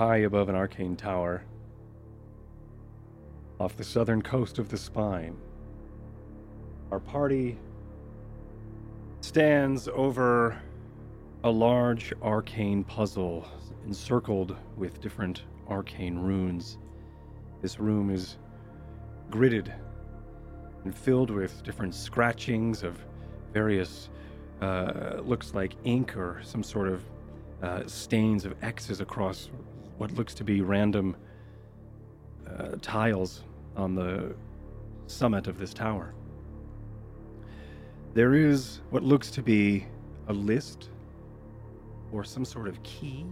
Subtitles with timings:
[0.00, 1.42] high above an arcane tower
[3.60, 5.36] off the southern coast of the spine.
[6.90, 7.58] Our party
[9.20, 10.58] stands over
[11.44, 13.46] a large arcane puzzle
[13.84, 16.78] encircled with different arcane runes.
[17.60, 18.38] This room is
[19.28, 19.70] gridded
[20.84, 22.96] and filled with different scratchings of
[23.52, 24.08] various,
[24.62, 27.04] uh, looks like ink or some sort of
[27.62, 29.50] uh, stains of X's across
[30.00, 31.14] what looks to be random
[32.48, 33.42] uh, tiles
[33.76, 34.34] on the
[35.06, 36.14] summit of this tower.
[38.14, 39.86] There is what looks to be
[40.28, 40.88] a list
[42.12, 43.26] or some sort of key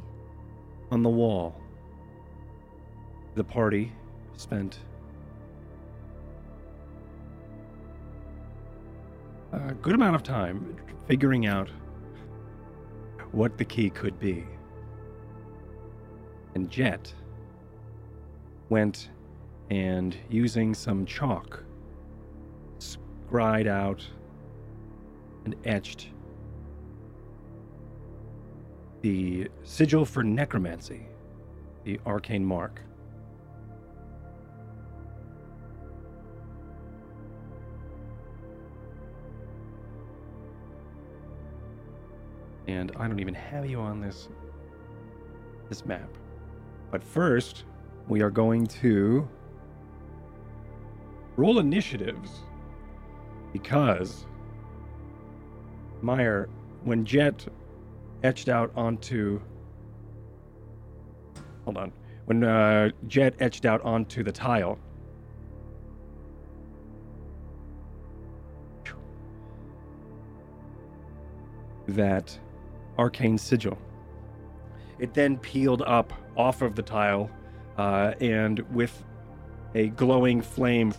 [0.91, 1.59] on the wall.
[3.35, 3.91] The party
[4.37, 4.81] spent
[9.53, 11.71] a good amount of time figuring out
[13.33, 14.45] what the key could be.
[16.59, 17.15] And Jet
[18.69, 19.11] went
[19.71, 21.63] and using some chalk,
[22.81, 24.05] scried out
[25.45, 26.09] and etched
[29.03, 31.07] the sigil for necromancy,
[31.85, 32.81] the arcane mark.
[42.67, 44.29] And I don't even have you on this
[45.69, 46.09] this map.
[46.91, 47.65] But first,
[48.09, 49.29] we are going to
[51.37, 52.31] roll initiatives
[53.53, 54.27] because
[56.01, 56.49] Meyer,
[56.85, 57.47] when Jet
[58.23, 59.41] etched out onto.
[61.65, 61.93] Hold on.
[62.27, 64.79] When uh, Jet etched out onto the tile.
[71.89, 72.39] That
[72.99, 73.79] arcane sigil.
[74.99, 77.29] It then peeled up off of the tile,
[77.77, 79.05] uh, and with
[79.75, 80.95] a glowing flame,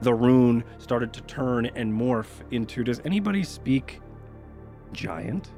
[0.00, 2.82] the rune started to turn and morph into.
[2.82, 4.00] Does anybody speak
[4.92, 5.50] giant?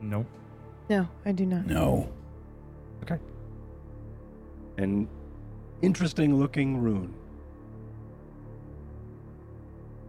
[0.00, 0.26] Nope.
[0.88, 1.66] No, I do not.
[1.66, 2.10] No.
[3.02, 3.18] Okay.
[4.78, 5.06] An
[5.82, 7.14] interesting looking rune.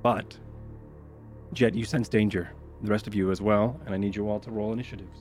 [0.02, 0.38] But,
[1.54, 2.52] Jet, you sense danger.
[2.84, 5.20] The rest of you as well, and I need you all to roll initiatives.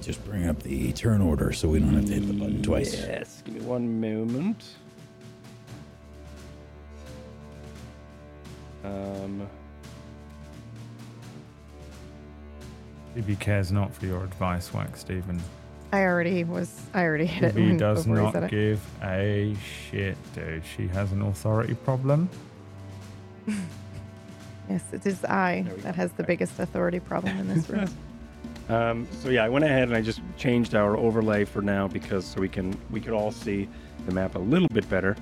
[0.00, 2.94] Just bring up the turn order so we don't have to hit the button twice.
[2.94, 4.64] Yes, give me one moment.
[8.82, 9.48] Um,
[13.16, 15.40] BB cares not for your advice, Wax Stephen.
[15.94, 16.74] I already was.
[16.92, 18.56] I already hit it BB when- does before he said not it.
[18.56, 19.56] give a
[19.90, 20.62] shit, dude.
[20.76, 22.28] She has an authority problem.
[24.68, 25.92] Yes, it is I that go.
[25.92, 27.86] has the biggest authority problem in this room.
[28.70, 32.24] um, so yeah, I went ahead and I just changed our overlay for now because
[32.24, 33.68] so we can we could all see
[34.06, 35.16] the map a little bit better.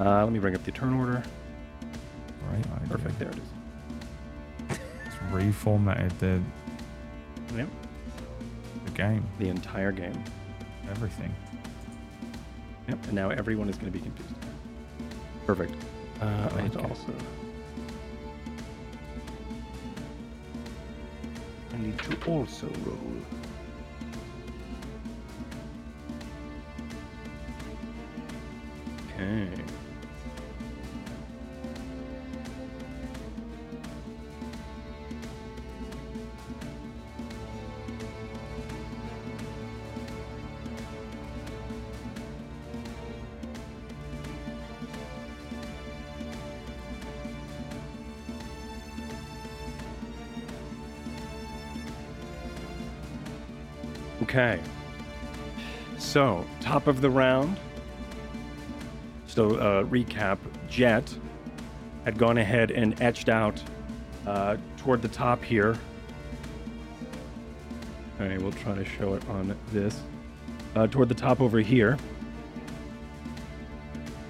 [0.00, 1.22] Uh, let me bring up the turn order.
[2.50, 2.88] Right, idea.
[2.90, 4.78] Perfect, there it is.
[5.06, 6.42] It's reformatted the
[7.56, 7.87] Yep, the
[8.98, 10.22] game, the entire game.
[10.90, 11.32] everything.
[12.88, 14.34] Yep, and now everyone is going to be confused.
[15.46, 15.72] Perfect.
[16.20, 16.88] Uh, I need to Okay.
[16.88, 17.12] also.
[21.74, 22.98] I need to also roll.
[29.14, 29.48] Okay.
[54.38, 54.60] Okay.
[55.98, 57.56] So, top of the round.
[59.26, 60.38] So, uh, recap
[60.68, 61.12] Jet
[62.04, 63.60] had gone ahead and etched out
[64.28, 65.76] uh, toward the top here.
[68.20, 70.00] All right, we'll try to show it on this.
[70.76, 71.98] Uh, toward the top over here.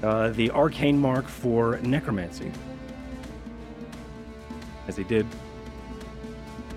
[0.03, 2.51] Uh, the arcane mark for necromancy.
[4.87, 5.27] As he did,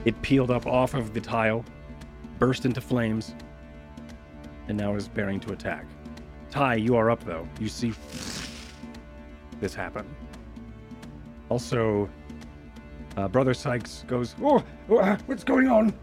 [0.03, 1.63] it peeled up off of the tile,
[2.41, 3.35] burst into flames,
[4.67, 5.85] and now is bearing to attack.
[6.49, 7.47] Ty, you are up though.
[7.59, 7.93] You see
[9.59, 10.03] this happen.
[11.49, 12.09] Also,
[13.15, 15.93] uh, Brother Sykes goes, Oh, oh, what's going on?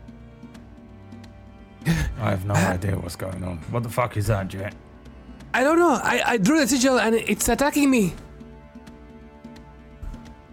[1.86, 3.56] I have no idea what's going on.
[3.72, 4.74] What the fuck is that, Jet?
[5.52, 5.98] I don't know.
[6.00, 8.14] I, I drew the sigil and it's attacking me.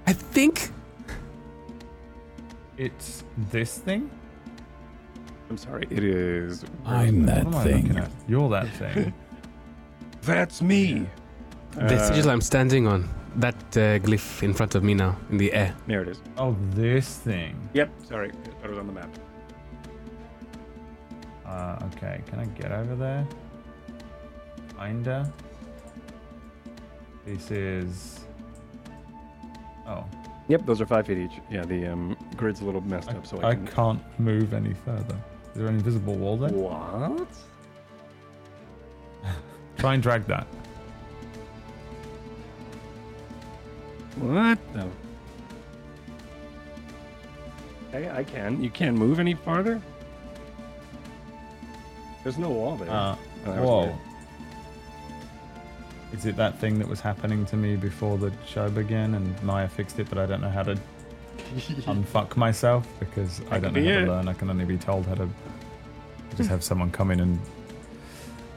[0.07, 0.71] I think?
[2.75, 4.09] It's this thing?
[5.49, 5.87] I'm sorry.
[5.89, 6.65] It is.
[6.85, 7.97] I'm that what am I thing.
[7.97, 8.11] at?
[8.27, 9.13] You're that thing.
[10.21, 11.07] That's me.
[11.71, 13.07] the Uh, sigil I'm standing on.
[13.35, 15.75] That uh, glyph in front of me now, in the air.
[15.87, 16.21] There it is.
[16.37, 17.69] oh, this thing.
[17.73, 17.89] Yep.
[18.03, 18.31] Sorry.
[18.63, 19.09] I was on the map.
[21.45, 23.27] Uh, okay, can I get over there?
[24.79, 25.31] Kinda.
[27.25, 28.21] This is.
[29.87, 30.05] Oh,
[30.47, 30.65] Yep.
[30.65, 31.41] Those are five feet each.
[31.51, 31.65] Yeah.
[31.65, 33.67] The um, grid's a little messed I, up, so I, I can.
[33.67, 35.17] can't move any further.
[35.55, 36.49] Is there an invisible wall there?
[36.49, 37.27] What?
[39.77, 40.45] Try and drag that.
[44.17, 44.59] What?
[44.75, 44.91] No.
[47.93, 48.61] Okay, I can.
[48.61, 49.81] You can't move any farther.
[52.23, 52.89] There's no wall there.
[52.89, 53.15] Uh,
[53.47, 53.81] Oh, whoa.
[53.83, 53.95] weird.
[56.13, 59.67] Is it that thing that was happening to me before the show began and Maya
[59.69, 60.75] fixed it, but I don't know how to
[61.85, 64.05] unfuck myself because I don't know how it.
[64.05, 64.27] to learn.
[64.27, 65.29] I can only be told how to
[66.35, 67.39] just have someone come in and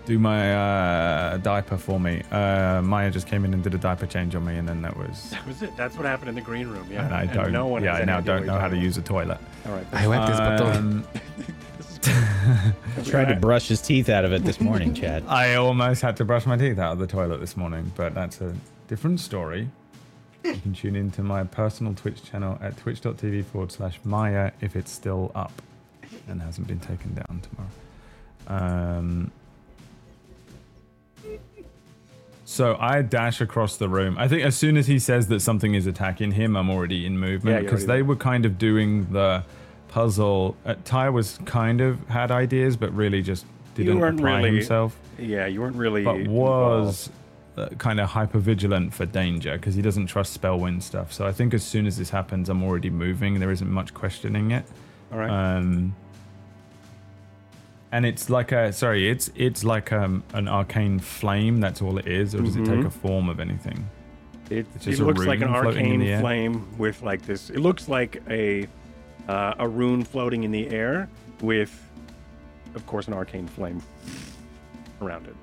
[0.09, 2.23] do my uh, diaper for me.
[2.31, 4.97] Uh, Maya just came in and did a diaper change on me, and then that
[4.97, 5.31] was.
[5.31, 5.77] That was it.
[5.77, 6.89] That's what happened in the green room.
[6.91, 7.05] Yeah.
[7.05, 7.53] and I don't.
[7.53, 9.39] no one yeah, I now don't know you're how to use a toilet.
[9.67, 9.87] All right.
[9.93, 11.05] I wet this button.
[12.09, 12.75] Um,
[13.05, 15.25] Tried to brush his teeth out of it this morning, Chad.
[15.29, 18.41] I almost had to brush my teeth out of the toilet this morning, but that's
[18.41, 18.55] a
[18.87, 19.69] different story.
[20.45, 24.91] You can tune into my personal Twitch channel at twitch.tv forward slash Maya if it's
[24.91, 25.53] still up
[26.29, 27.71] and hasn't been taken down tomorrow.
[29.01, 29.31] Um,
[32.45, 34.17] so I dash across the room.
[34.19, 37.19] I think as soon as he says that something is attacking him, I'm already in
[37.19, 38.05] movement because already they there.
[38.05, 39.45] were kind of doing the
[39.89, 40.57] puzzle.
[40.65, 43.45] Uh, Ty was kind of had ideas, but really just
[43.75, 46.03] didn't apply really himself Yeah, you weren't really.
[46.05, 47.11] but was
[47.57, 51.13] uh, kind of hyper vigilant for danger because he doesn't trust spellwind stuff.
[51.13, 53.39] So I think as soon as this happens, I'm already moving.
[53.41, 54.65] There isn't much questioning it.
[55.13, 55.31] All right.
[55.31, 55.95] Um,
[57.91, 61.61] and it's like a sorry, it's it's like um, an arcane flame.
[61.61, 62.87] That's all it is, or does it take Mhm.
[62.87, 63.89] a form of anything?
[64.51, 66.21] It, just a looks like an rune floating in arcane the air.
[66.21, 67.49] flame with like this.
[67.51, 68.67] It looks like a
[69.29, 71.09] uh, a rune floating in the air
[71.43, 71.71] with,
[72.75, 73.83] of course, an arcane flame
[75.03, 75.37] around it.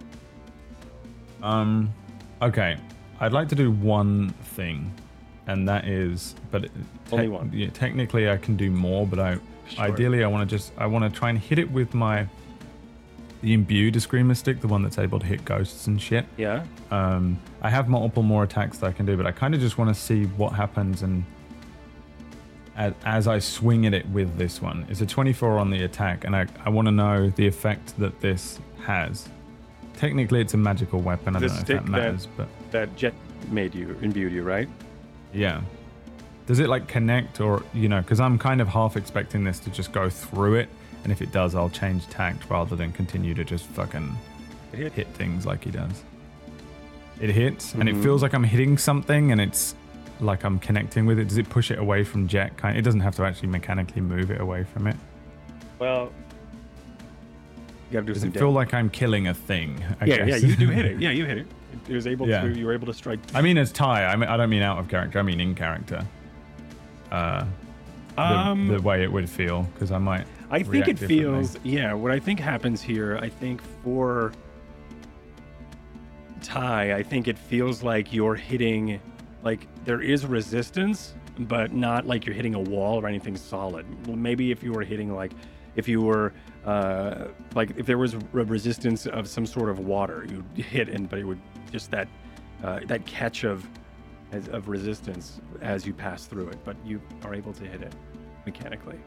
[1.43, 1.93] Um,
[2.41, 2.77] okay,
[3.19, 4.91] I'd like to do one thing,
[5.47, 6.71] and that is, but it-
[7.11, 7.51] Only one.
[7.53, 9.37] Yeah, technically, I can do more, but I
[9.69, 9.83] Sure.
[9.83, 12.27] ideally I want to just I want to try and hit it with my
[13.41, 16.25] the imbued screamer stick, the one that's able to hit ghosts and shit.
[16.37, 16.63] Yeah.
[16.89, 19.77] Um, I have multiple more attacks that I can do, but I kind of just
[19.77, 21.23] want to see what happens and.
[22.77, 26.25] As, as I swing at it with this one, it's a 24 on the attack,
[26.25, 29.29] and I, I want to know the effect that this has.
[29.95, 31.37] Technically, it's a magical weapon.
[31.37, 33.13] I The don't know if that that- matters, but That jet
[33.49, 34.67] made you, imbued you, right?
[35.33, 35.61] yeah.
[36.47, 38.01] Does it like connect, or you know?
[38.01, 40.69] Because I'm kind of half expecting this to just go through it,
[41.03, 44.15] and if it does, I'll change tact rather than continue to just fucking
[44.71, 44.93] hit.
[44.93, 46.03] hit things like he does.
[47.19, 48.03] It hits, and it Mhm.
[48.03, 49.73] feels like I'm hitting something, and it's
[50.19, 51.27] like I'm connecting with it.
[51.29, 52.55] Does it push it away from Jet?
[52.57, 52.77] Kind.
[52.77, 54.95] It doesn't have to actually mechanically move it away from it.
[55.79, 56.11] Well,
[57.89, 58.29] you gotta do Does some.
[58.29, 58.55] it feel damage.
[58.55, 59.83] like I'm killing a thing?
[60.01, 60.99] I yeah, yeah, you do hit it.
[60.99, 61.47] Yeah, you hit it.
[61.89, 62.41] It was able Yeah.
[62.41, 62.49] to.
[62.57, 63.19] You were able to strike.
[63.33, 64.05] I mean, as Ty.
[64.05, 65.19] I mean, I don't mean out of character.
[65.19, 66.05] I mean in character.
[67.11, 67.45] Uh,
[68.15, 70.25] the, Um, the way it would feel, because I might.
[70.49, 71.57] I think it feels.
[71.63, 74.31] Yeah, what I think happens here, I think for
[76.41, 78.99] Ty, I think it feels like you're hitting,
[79.43, 83.85] like there is resistance, but not like you're hitting a wall or anything solid.
[84.07, 85.33] Maybe if you were hitting like,
[85.75, 86.31] if you were,
[86.65, 91.09] uh, like if there was a resistance of some sort of water, you'd hit and
[91.09, 91.39] but it would
[91.71, 92.07] just that,
[92.63, 93.67] uh, that catch of,
[94.31, 96.57] as- of resistance as you pass through it.
[96.63, 97.93] But you are able to hit it
[98.45, 98.99] mechanically.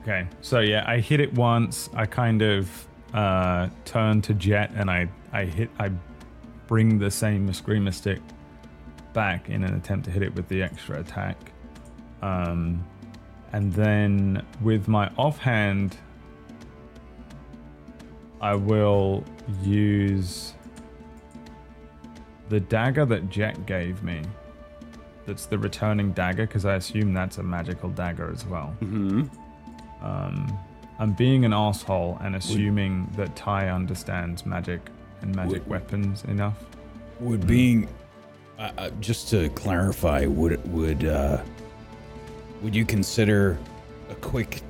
[0.00, 1.88] Okay, so yeah, I hit it once.
[1.94, 5.90] I kind of uh, turn to Jet, and I I hit I
[6.66, 8.20] bring the same screamer stick
[9.12, 11.36] back in an attempt to hit it with the extra attack.
[12.22, 12.84] Um,
[13.52, 15.96] and then with my offhand,
[18.40, 19.24] I will
[19.62, 20.54] use
[22.52, 24.20] the dagger that Jack gave me.
[25.24, 28.76] That's the returning dagger, because I assume that's a magical dagger as well.
[28.82, 29.24] Mm-hmm.
[30.04, 30.58] Um,
[30.98, 34.82] I'm being an asshole and assuming that Ty understands magic
[35.22, 36.62] and magic Would- weapons enough.
[37.20, 37.88] Would being,
[38.58, 41.40] uh, uh, just to clarify, would would uh,
[42.60, 43.56] would you consider
[44.10, 44.60] a quick,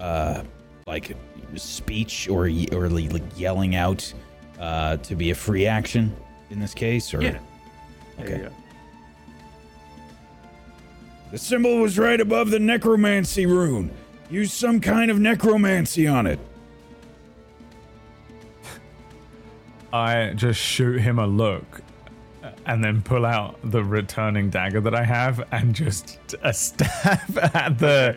[0.00, 0.42] uh,
[0.88, 1.16] like
[1.54, 4.12] speech or or like yelling out
[4.58, 6.16] uh, to be a free action
[6.50, 7.12] in this case?
[7.14, 7.38] Or Yeah.
[8.20, 8.48] Okay.
[11.30, 13.90] The symbol was right above the necromancy rune.
[14.30, 16.38] Use some kind of necromancy on it.
[19.92, 21.82] I just shoot him a look
[22.66, 27.78] and then pull out the returning dagger that I have and just a stab at
[27.78, 28.16] the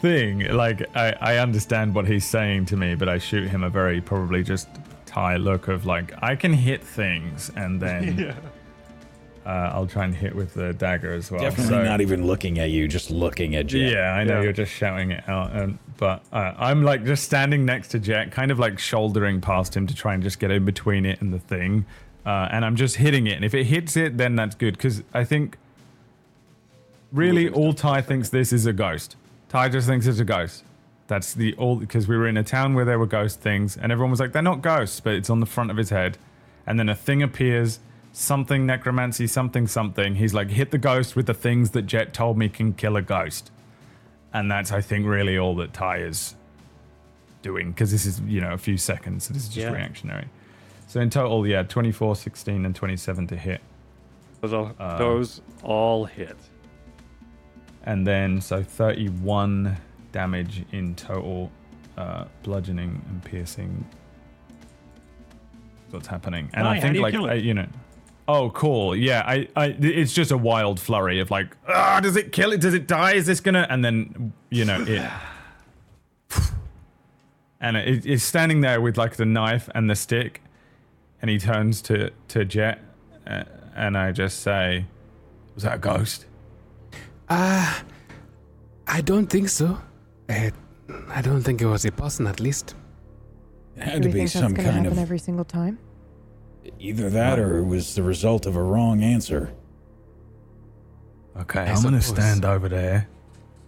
[0.00, 0.40] thing.
[0.52, 4.00] Like, I, I understand what he's saying to me, but I shoot him a very
[4.00, 4.68] probably just
[5.12, 8.34] Ty look of like, I can hit things and then.
[9.44, 11.40] Uh, I'll try and hit with the dagger as well.
[11.40, 13.90] Definitely So- not even looking at you, just looking at Jet.
[13.90, 14.42] yeah, I know Yeah.
[14.44, 18.30] you're just shouting it out, and, but uh, I'm like just standing next to Jet,
[18.30, 21.32] kind of like shouldering past him to try and just get in between it and
[21.34, 21.86] the thing,
[22.24, 23.32] uh, and I'm just hitting it.
[23.34, 25.56] And if it hits it, then that's good because I think
[27.10, 29.16] really all Ty thinks this is a ghost.
[29.48, 30.62] Ty just thinks it's a ghost.
[31.12, 33.92] That's the all because we were in a town where there were ghost things, and
[33.92, 36.16] everyone was like, "They're not ghosts," but it's on the front of his head,
[36.66, 37.80] and then a thing appears.
[38.14, 40.16] Something necromancy, something something.
[40.16, 43.02] He's like, hit the ghost with the things that Jet told me can kill a
[43.02, 43.50] ghost
[44.34, 46.34] and that's I think really all that Ty is
[47.42, 49.72] doing because this is you know a few seconds so this is just Yeah.
[49.72, 50.28] reactionary
[50.86, 53.60] so in total yeah 24 16 and 27 to hit
[54.42, 56.36] Those all, those um, all hit.
[57.84, 59.76] and then so 31
[60.12, 61.50] damage in total
[61.96, 63.84] uh, bludgeoning and piercing
[65.90, 66.76] what's happening and Why?
[66.76, 67.30] I think do you like kill it?
[67.32, 67.66] I, you know
[68.28, 72.32] oh cool yeah I, I it's just a wild flurry of like ah does it
[72.32, 75.10] kill it does it die is this gonna and then you know it
[77.60, 80.40] and it, it's standing there with like the knife and the stick
[81.20, 82.80] and he turns to to jet
[83.26, 84.86] uh, and i just say
[85.54, 86.26] was that a ghost
[87.28, 87.80] Uh,
[88.86, 89.78] I don't think so.
[90.32, 90.50] Uh,
[91.08, 92.74] I don't think it was a person, at least.
[93.76, 95.78] It had Do to be think some that's gonna kind happen of every single time?
[96.78, 99.52] either that or it was the result of a wrong answer.
[101.36, 103.08] okay I i'm gonna stand over there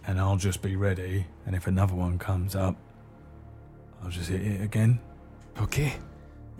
[0.07, 2.75] and i'll just be ready and if another one comes up
[4.01, 4.99] i'll just hit it again
[5.61, 5.93] Okay.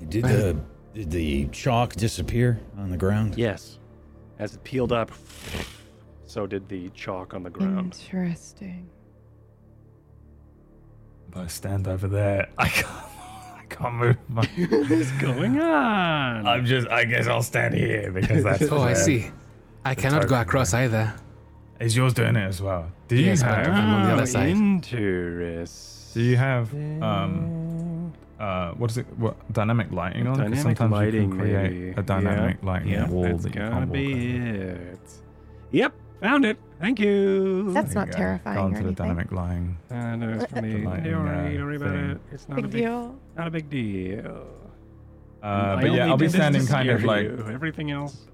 [0.10, 0.58] Did Well- the
[0.94, 3.38] did the chalk disappear on the ground?
[3.38, 3.80] Yes.
[4.40, 5.12] As it peeled up,
[6.26, 7.98] so did the chalk on the ground.
[8.02, 8.88] Interesting.
[11.36, 16.48] But i stand over there i can't i can't move my what is going on?
[16.48, 19.30] i'm just i guess i'll stand here because that's Oh, I where- see.
[19.88, 21.14] I cannot go token across either.
[21.80, 24.26] is yours doing it as well do you Yes, but have I'm on the other
[24.26, 24.50] side.
[24.50, 26.22] Interesting.
[26.24, 29.06] do you have um uh, what is it?
[29.18, 30.34] What dynamic lighting on?
[30.36, 31.90] 'Cause Dynamic sometimes lighting, you can create maybe.
[31.96, 32.68] a dynamic yeah.
[32.70, 34.72] lighting yeah, wall that's that you gotta can't walk be over.
[34.92, 35.00] it.
[35.72, 36.58] Yep, found it.
[36.86, 37.72] Thank you.
[37.72, 38.94] That's There not you terrifying Go or on to the anything.
[39.08, 39.78] dynamic lighting.
[39.90, 40.72] Uh, no, it's funny.
[40.74, 42.22] The Don't lighting, worry, uh, don't worry about it.
[42.32, 43.16] It's not Big a big deal.
[43.36, 44.48] Not a big deal.
[45.42, 47.50] Uh, but yeah, I'll be did this to standing kind of like you.
[47.52, 48.28] everything else.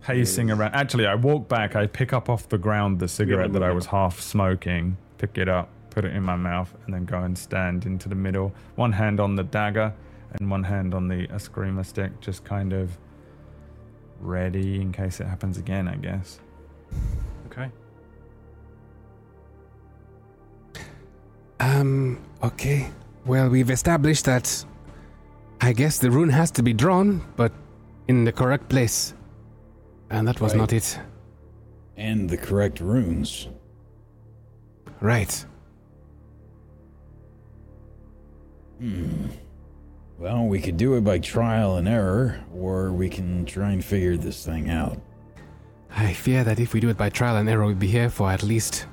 [0.00, 0.74] pacing is- around.
[0.76, 1.74] Actually, I walk back.
[1.74, 4.96] I pick up off the ground the cigarette that I was half smoking.
[5.18, 8.14] Pick it up, put it in my mouth, and then go and stand into the
[8.14, 8.54] middle.
[8.76, 9.92] One hand on the dagger,
[10.38, 12.96] and one hand on the screamer stick, just kind of
[14.20, 15.88] ready in case it happens again.
[15.88, 16.38] I guess.
[17.52, 17.70] Okay.
[21.60, 22.90] Um, okay.
[23.26, 24.64] Well, we've established that
[25.60, 27.52] I guess the rune has to be drawn, but
[28.08, 29.14] in the correct place.
[30.10, 30.58] And that was Right.
[30.58, 30.98] not it.
[31.96, 33.48] And the correct runes.
[35.00, 35.46] Right.
[38.78, 39.26] Hmm.
[40.18, 44.16] Well, we could do it by trial and error, or we can try and figure
[44.16, 44.98] this thing out.
[45.94, 48.30] I fear that if we do it by trial and error, we'll be here for
[48.30, 48.86] at least.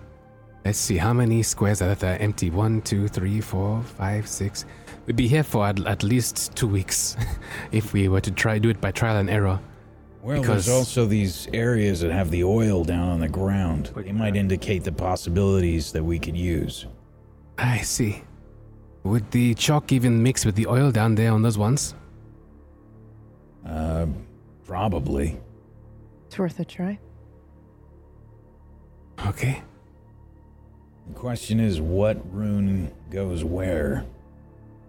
[0.65, 2.49] Let's see, how many squares are there empty?
[2.49, 4.65] One, two, three, four, five, six.
[5.05, 7.15] We'd be here for at, at least two weeks
[7.71, 9.59] if we were to try do it by trial and error.
[10.21, 13.91] Well, Because- there's also these areas that have the oil down on the ground.
[13.95, 16.85] They might indicate the possibilities that we could use.
[17.57, 18.23] I see.
[19.03, 21.95] Would the chalk even mix with the oil down there on those ones?
[23.65, 24.07] Uh,
[24.65, 25.39] probably.
[26.29, 26.99] It's worth a try.
[29.25, 29.63] Okay.
[31.07, 34.05] The question is, what rune goes where?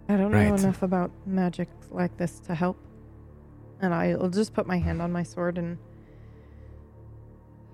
[0.07, 2.77] I don't know enough about magic like this to help.
[3.81, 5.79] And I'll just put my hand on my sword and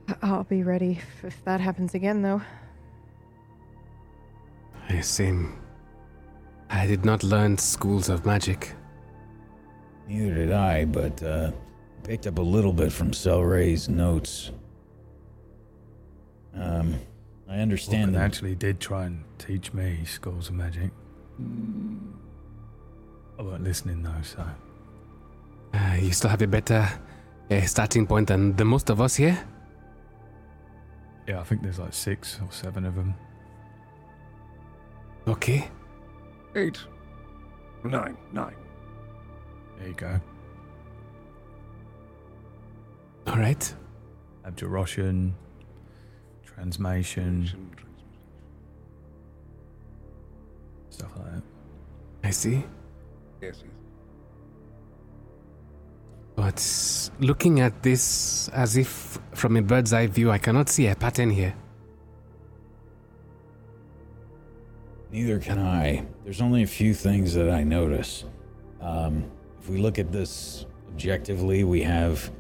[0.08, 2.42] I- I'll be ready if, if that happens again, though.
[4.88, 5.34] I see.
[6.70, 8.72] I did not learn schools of magic.
[10.08, 11.52] Neither did I, but uh,
[12.08, 14.52] picked up a little bit from Selray's notes.
[16.56, 16.96] Um,
[17.50, 18.22] I understand that.
[18.22, 20.90] actually did try and teach me schools of magic.
[23.38, 24.44] I weren't listening though, so
[25.74, 26.88] Uh, you still have a better
[27.52, 29.38] uh, starting point than the most of us here?
[31.28, 33.14] Yeah, I think there's like six or seven of them.
[35.28, 35.68] Okay.
[36.56, 36.80] Eight.
[37.84, 38.18] Nine.
[38.32, 38.56] Nine.
[39.78, 40.20] There you go.
[43.28, 43.74] All right.
[44.46, 45.36] Abjuration,
[46.46, 47.72] transmation,
[50.90, 51.44] stuff like that.
[52.24, 52.64] I see.
[53.42, 53.64] Yes, yes.
[56.36, 60.96] But looking at this as if from a bird's eye view, I cannot see a
[60.96, 61.54] pattern here.
[65.12, 66.06] Neither can I.
[66.24, 68.26] There's only a few things that I notice.
[68.82, 69.26] Um,
[69.60, 72.32] if we look at this objectively, we have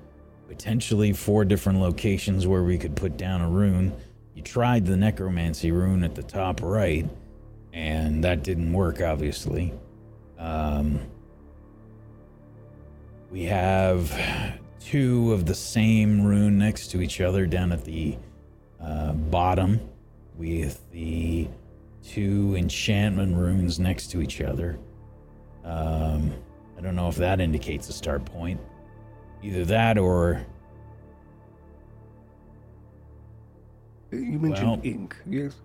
[0.47, 3.93] potentially four different locations where we could put down a rune.
[4.33, 7.07] You tried the necromancy rune at the top right,
[7.73, 9.73] and that didn't work, obviously.
[10.37, 11.01] Um,
[13.29, 14.11] we have
[14.79, 18.17] two of the same rune next to each other down at the
[18.81, 19.79] uh, bottom,
[20.37, 21.47] with the
[22.03, 24.79] two enchantment runes next to each other.
[25.65, 26.31] Um,
[26.77, 28.61] I don't know if that indicates a start point.
[29.47, 30.41] Either that or
[34.11, 35.55] You mentioned Well- ink, yes?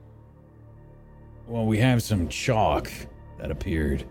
[1.48, 2.90] well, we have some chalk
[3.38, 4.04] that appeared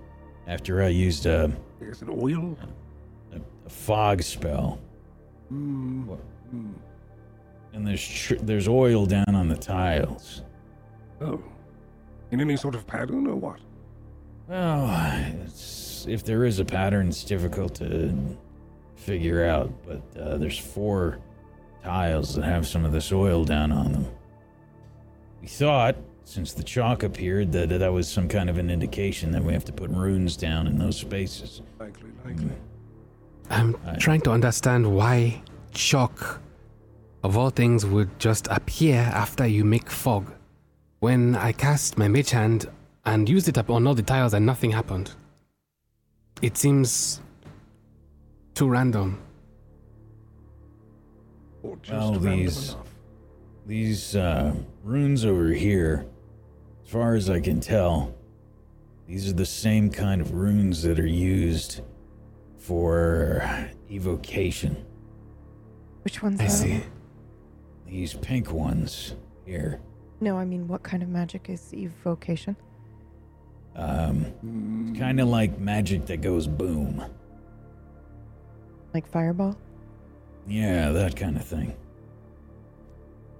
[0.47, 2.57] after I used a, Is it oil?
[3.33, 4.77] a, a fog spell,
[5.53, 6.17] Mm.
[7.73, 10.41] And there's tr- there's oil down on the tiles.
[11.21, 11.41] Oh.
[12.31, 13.59] In any sort of pattern or what?
[14.49, 14.89] Well,
[15.45, 18.13] it's, if there is a pattern, it's difficult to
[19.01, 19.71] figure out.
[19.85, 21.19] But uh, there's four
[21.83, 24.07] tiles that have some of this oil down on them.
[25.41, 29.43] We thought, since the chalk appeared, that that was some kind of an indication that
[29.43, 31.61] we have to put runes down in those spaces.
[31.79, 32.51] Likely, likely.
[33.49, 35.41] I'm I- trying to understand why
[35.73, 36.39] chalk,
[37.23, 40.31] of all things, would just appear after you make fog.
[40.99, 42.67] When I cast my mage hand
[43.05, 45.11] and used it up on all the tiles and nothing happened.
[46.43, 47.20] It seems
[48.53, 49.19] too random.
[51.63, 52.87] Or just Well, random these- enough.
[53.67, 56.05] These uh, runes over here,
[56.83, 58.13] as far as I can tell,
[59.07, 61.81] these are the same kind of runes that are used
[62.57, 63.43] for
[63.89, 64.75] evocation.
[66.01, 66.49] Which one's I that?
[66.51, 66.81] see.
[67.85, 69.79] These pink ones here.
[70.19, 72.55] No, I mean, what kind of magic is evocation?
[73.75, 77.03] Um, kind of like magic that goes boom.
[78.93, 79.55] Like fireball?
[80.47, 81.75] Yeah, that kind of thing.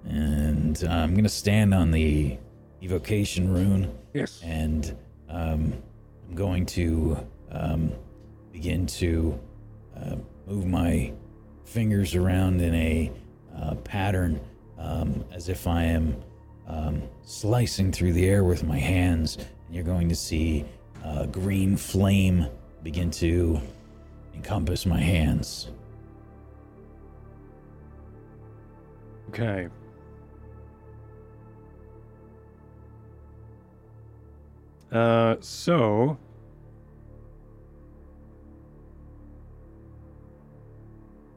[0.06, 2.38] And uh, I'm gonna stand on the
[2.82, 4.42] evocation rune, Yes.
[4.44, 4.96] and
[5.30, 5.74] um,
[6.28, 7.18] I'm going to
[7.52, 7.92] um,
[8.52, 9.40] begin to
[9.96, 10.16] uh,
[10.48, 11.14] move my
[11.64, 13.12] fingers around in a
[13.56, 14.40] uh, pattern
[14.80, 16.16] um, as if I am
[16.68, 19.38] um, slicing through the air with my hands.
[19.68, 20.66] And you're going to see
[21.04, 22.48] uh, green flame
[22.84, 23.62] begin to
[24.42, 25.70] encompass my hands.
[29.30, 29.68] Okay.
[34.92, 36.18] Uh, so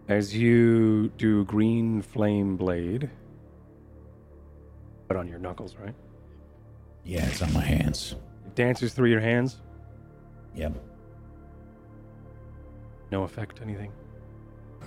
[0.08, 3.10] as you do green flame blade,
[5.08, 5.94] put on your knuckles, right?
[7.04, 8.16] Yeah, it's on my hands.
[8.46, 9.60] It dances through your hands.
[10.54, 10.72] Yep.
[13.10, 13.92] No effect, anything.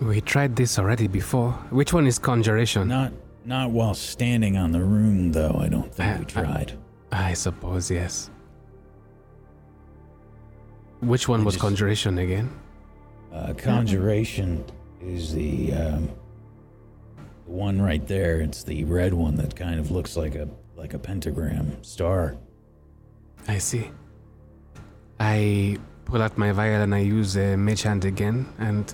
[0.01, 1.51] We tried this already before.
[1.71, 2.87] Which one is conjuration?
[2.87, 3.11] Not
[3.45, 5.57] not while standing on the rune, though.
[5.59, 6.73] I don't think we I- I- tried.
[7.11, 8.29] I suppose yes.
[11.01, 12.49] Which one I was just- conjuration again?
[13.33, 14.63] Uh, conjuration
[15.01, 16.09] is the um,
[17.45, 18.41] the one right there.
[18.41, 22.37] It's the red one that kind of looks like a like a pentagram star.
[23.47, 23.89] I see.
[25.19, 28.85] I pull out my vial and I use a mage hand again, and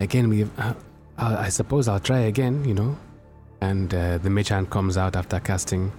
[0.00, 0.44] again we.
[0.44, 0.74] Uh,
[1.18, 2.96] uh, I suppose I'll try again, you know.
[3.60, 5.92] And uh, the mage hand comes out after casting.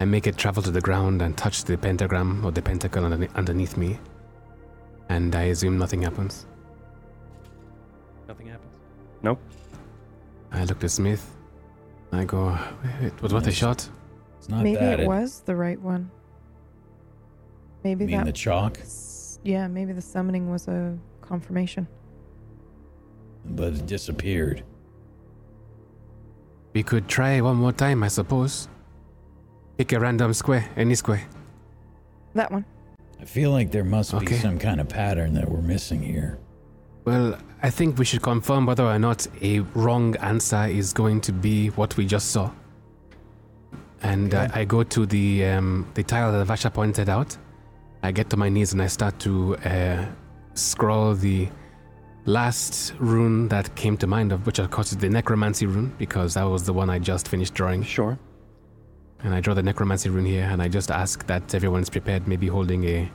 [0.00, 3.34] I make it travel to the ground and touch the pentagram or the pentacle underne-
[3.34, 3.98] underneath me,
[5.08, 6.46] and I assume nothing happens.
[8.28, 8.72] Nothing happens.
[9.22, 9.40] Nope.
[10.52, 11.24] I look to Smith.
[12.12, 12.56] I go,
[13.02, 13.86] it was worth a shot.
[14.38, 15.00] It's not maybe that.
[15.00, 16.10] it was the right one.
[17.84, 18.26] Maybe You mean that.
[18.26, 19.07] the chalk, s-
[19.44, 21.86] yeah, maybe the summoning was a confirmation.
[23.44, 24.62] but it disappeared.
[26.74, 28.68] We could try one more time, I suppose.
[29.78, 31.22] Pick a random square, any square.
[32.34, 32.64] That one.
[33.20, 36.38] I feel like there must be some kind of pattern that we're missing here.
[37.04, 41.32] Well, I think we should confirm whether or not a wrong answer is going to
[41.32, 42.50] be what we just saw.
[44.02, 47.36] and I, I go to the um, the tile that Vasha pointed out.
[48.02, 50.06] I get to my knees and I start to uh,
[50.54, 51.48] scroll the
[52.24, 56.34] last rune that came to mind, of which of course is the necromancy rune, because
[56.34, 57.82] that was the one I just finished drawing.
[57.82, 58.18] Sure.
[59.20, 62.46] And I draw the necromancy rune here, and I just ask that everyone's prepared, maybe
[62.46, 63.10] holding a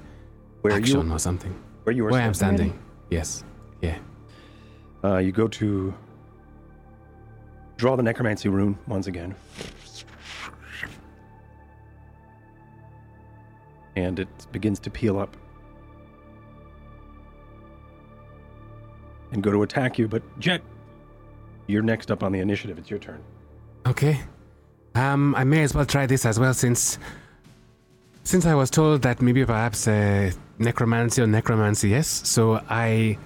[0.61, 1.53] Where action you or something.
[1.83, 2.69] where you are Where I'm standing.
[2.71, 2.79] standing.
[3.09, 3.43] Yes.
[3.81, 3.97] Yeah.
[5.03, 5.93] Uh, you go to
[7.77, 9.35] draw the necromancy rune once again.
[13.95, 15.35] And it begins to peel up.
[19.31, 20.61] And go to attack you, but Jet,
[21.67, 22.77] you're next up on the initiative.
[22.77, 23.21] It's your turn.
[23.85, 24.19] Okay.
[24.95, 26.99] Um, I may as well try this as well since
[28.23, 32.07] since I was told that maybe perhaps uh, necromancy or necromancy, yes.
[32.07, 33.17] So I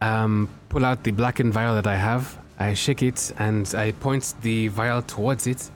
[0.00, 2.38] um, pull out the blackened vial that I have.
[2.58, 5.70] I shake it and I point the vial towards it,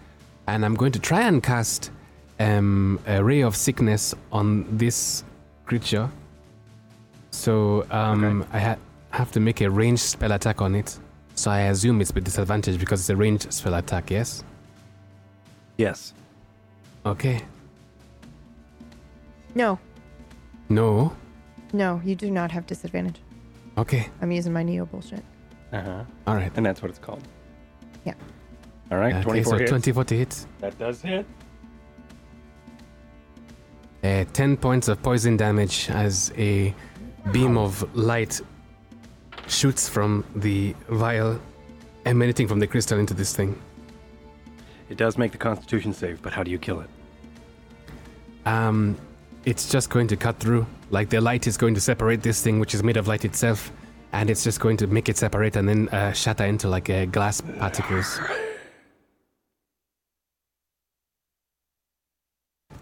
[0.46, 1.92] and I'm going to try and cast
[2.40, 5.22] um, a ray of sickness on this
[5.66, 6.10] creature.
[7.30, 8.76] So um, I ha-
[9.10, 10.98] have to make a ranged spell attack on it.
[11.34, 14.10] So I assume it's with disadvantage because it's a ranged spell attack.
[14.10, 14.42] Yes.
[15.78, 16.12] Yes.
[17.06, 17.40] Okay.
[19.54, 19.78] No,
[20.68, 21.12] No.
[21.72, 23.20] no, you do not have disadvantage.
[23.78, 24.08] Okay.
[24.22, 25.24] I'm using my Neo bullshit.
[25.72, 26.04] Uh huh.
[26.26, 26.52] All right.
[26.56, 27.22] And that's what it's called.
[28.04, 28.14] Yeah.
[28.92, 29.14] All right.
[29.14, 29.70] Okay, 24 so hits.
[29.70, 30.46] 24 to hit.
[30.60, 31.26] That does hit.
[34.02, 36.74] Uh, 10 points of poison damage as a
[37.32, 38.40] beam of light
[39.46, 41.38] shoots from the vial,
[42.06, 43.60] emanating from the crystal into this thing.
[44.88, 46.88] It does make the Constitution save, but how do you kill it?
[48.46, 48.96] Um,
[49.44, 50.66] it's just going to cut through.
[50.90, 53.70] Like the light is going to separate this thing, which is made of light itself,
[54.12, 57.04] and it's just going to make it separate and then uh, shatter into like uh,
[57.04, 58.18] glass particles.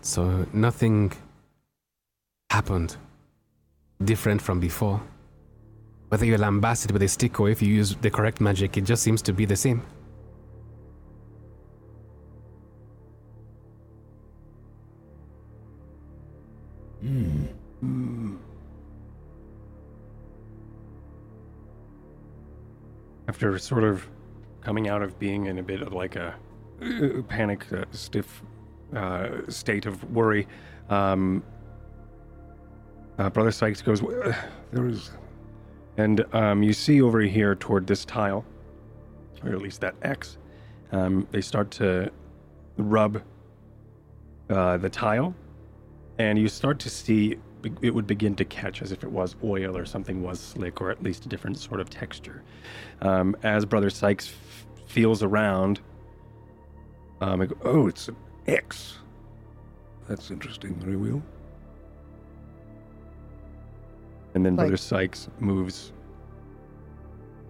[0.01, 1.13] So nothing
[2.51, 2.97] happened
[4.03, 5.01] different from before.
[6.09, 8.85] Whether you lambast it with a stick or if you use the correct magic, it
[8.85, 9.83] just seems to be the same.
[17.01, 18.37] Hmm.
[23.29, 24.09] After sort of
[24.63, 26.35] coming out of being in a bit of like a
[26.83, 28.43] uh, panic, uh, stiff
[28.95, 30.47] uh, state of worry,
[30.89, 31.43] um,
[33.19, 34.35] uh, Brother Sykes goes, "Uh,
[34.73, 35.11] There is.
[35.97, 38.45] And um, you see over here toward this tile,
[39.43, 40.39] or at least that X,
[40.93, 42.11] um, they start to
[42.77, 43.23] rub
[44.51, 45.35] uh, the tile,
[46.19, 47.37] and you start to see
[47.83, 50.91] it would begin to catch as if it was oil or something was slick or
[50.91, 52.43] at least a different sort of texture.
[53.03, 55.81] Um, as Brother Sykes f- feels around,
[57.21, 58.17] um, go, oh, it's an
[58.49, 58.97] X.
[60.09, 60.75] That's interesting.
[60.77, 61.23] Very well.
[64.35, 65.93] And then Brother Like- Sykes moves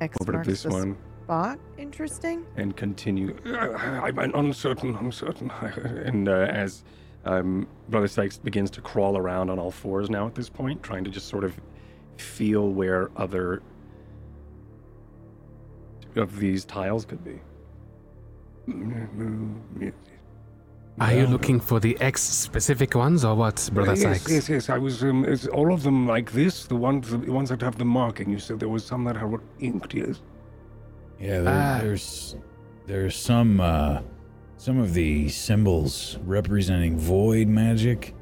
[0.00, 1.58] X over to marks this the one spot.
[1.76, 2.44] Interesting.
[2.56, 3.36] and continue.
[3.46, 5.50] I'm uncertain, I'm uncertain.
[6.04, 6.84] And uh, as
[7.24, 11.04] um, Brother Sykes begins to crawl around on all fours now at this point, trying
[11.04, 11.54] to just sort of
[12.16, 13.62] feel where other
[16.16, 17.40] of these tiles could be.
[21.00, 24.30] Are you looking for the X specific ones or what, Brother yes, Sykes?
[24.32, 24.68] yes, yes.
[24.70, 25.02] I was.
[25.02, 26.64] Um, is all of them like this?
[26.66, 28.30] The ones, the ones that have the marking.
[28.30, 29.94] You said there was some that were inked.
[29.94, 30.20] Yes.
[31.20, 31.78] Yeah, there, Ah.
[31.82, 32.36] there's
[32.86, 34.00] there's some uh,
[34.56, 38.14] some of the symbols representing void magic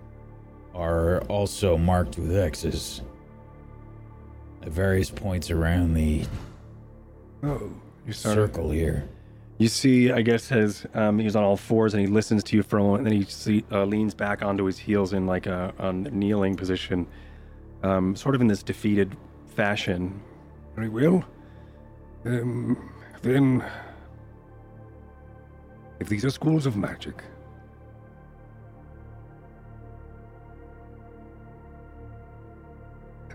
[0.74, 3.00] are also marked with X's
[4.62, 6.24] at various points around the
[7.42, 7.70] Oh,
[8.06, 9.08] you sort circle here.
[9.58, 12.62] You see, I guess, as um, he's on all fours and he listens to you
[12.62, 15.46] for a moment, and then he see, uh, leans back onto his heels in like
[15.46, 17.06] a, a kneeling position,
[17.82, 19.16] um, sort of in this defeated
[19.46, 20.20] fashion.
[20.74, 21.24] Very well.
[22.26, 22.92] Um,
[23.22, 23.64] then,
[26.00, 27.22] if these are schools of magic,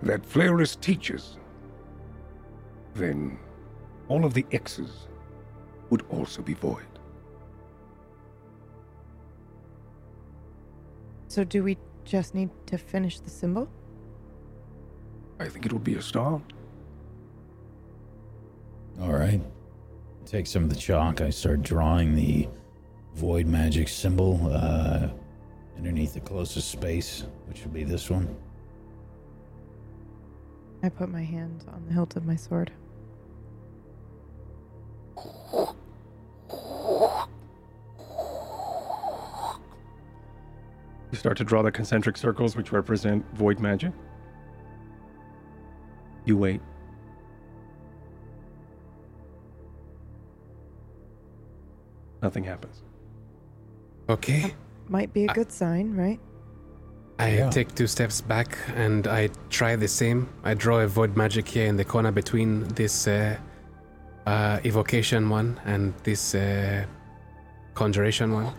[0.03, 1.37] that Flairus teaches,
[2.93, 3.39] then
[4.07, 5.07] all of the X's
[5.91, 6.87] would also be void.
[11.27, 13.69] So do we just need to finish the symbol?
[15.39, 16.41] I think it would be a start.
[18.99, 19.41] All right.
[20.25, 21.21] Take some of the chalk.
[21.21, 22.47] I start drawing the
[23.15, 25.09] void magic symbol uh,
[25.77, 28.33] underneath the closest space, which would be this one.
[30.83, 32.71] I put my hand on the hilt of my sword.
[41.13, 43.91] Start to draw the concentric circles, which represent void magic.
[46.25, 46.61] You wait.
[52.21, 52.81] Nothing happens.
[54.09, 54.53] Okay.
[54.89, 56.19] Might be a good sign, right?
[57.19, 57.49] I Yeah.
[57.49, 60.27] take two steps back and I try the same.
[60.43, 63.37] I draw a void magic here in the corner between this uh,
[64.25, 66.85] uh, evocation one and this uh,
[67.73, 68.53] conjuration one.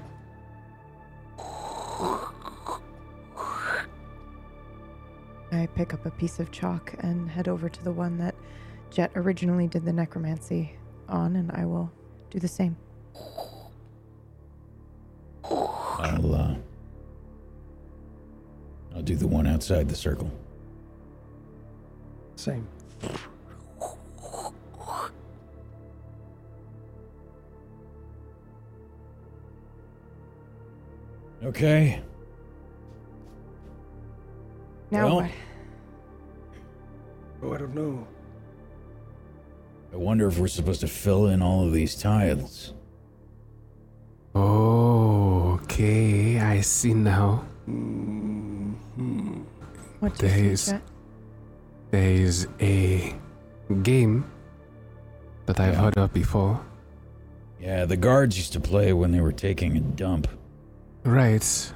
[5.53, 8.35] I pick up a piece of chalk and head over to the one that
[8.91, 10.77] Jet originally did the necromancy
[11.09, 11.91] on, and I will
[12.31, 12.77] do the same.
[15.45, 16.55] I'll uh,
[18.95, 20.31] I'll do the one outside the circle.
[22.37, 22.67] Same.
[31.45, 32.01] Okay.
[34.91, 35.31] Now Well- what?
[37.43, 38.07] Oh, I don't know.
[39.93, 42.73] I wonder if we're supposed to fill in all of these tiles.
[44.35, 46.39] Oh, okay.
[46.41, 47.45] I see now.
[50.01, 50.83] What do you see, There's- Jet?
[51.91, 53.15] There is a
[53.83, 54.25] game
[55.47, 55.81] that I've Yeah.
[55.83, 56.61] heard of before.
[57.61, 60.27] Yeah, the guards used to play when they were taking a dump.
[61.05, 61.73] Right.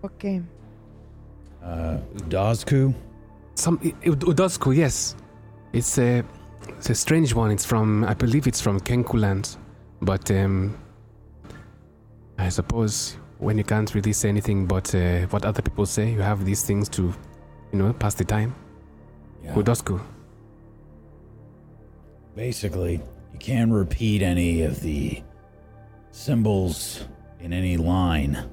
[0.00, 0.48] What game?
[1.62, 2.94] Uh, Udazku?
[3.54, 5.14] Some I- I- Udosku, yes.
[5.72, 6.24] It's a
[6.68, 7.50] it's a strange one.
[7.50, 9.56] It's from I believe it's from Kenkuland,
[10.00, 10.76] but um,
[12.38, 16.20] I suppose when you can't really say anything but uh, what other people say, you
[16.20, 17.02] have these things to,
[17.72, 18.54] you know, pass the time.
[19.44, 19.54] Yeah.
[19.54, 20.00] Udosku.
[22.36, 23.00] Basically,
[23.32, 25.22] you can't repeat any of the
[26.12, 27.04] symbols
[27.40, 28.48] in any line.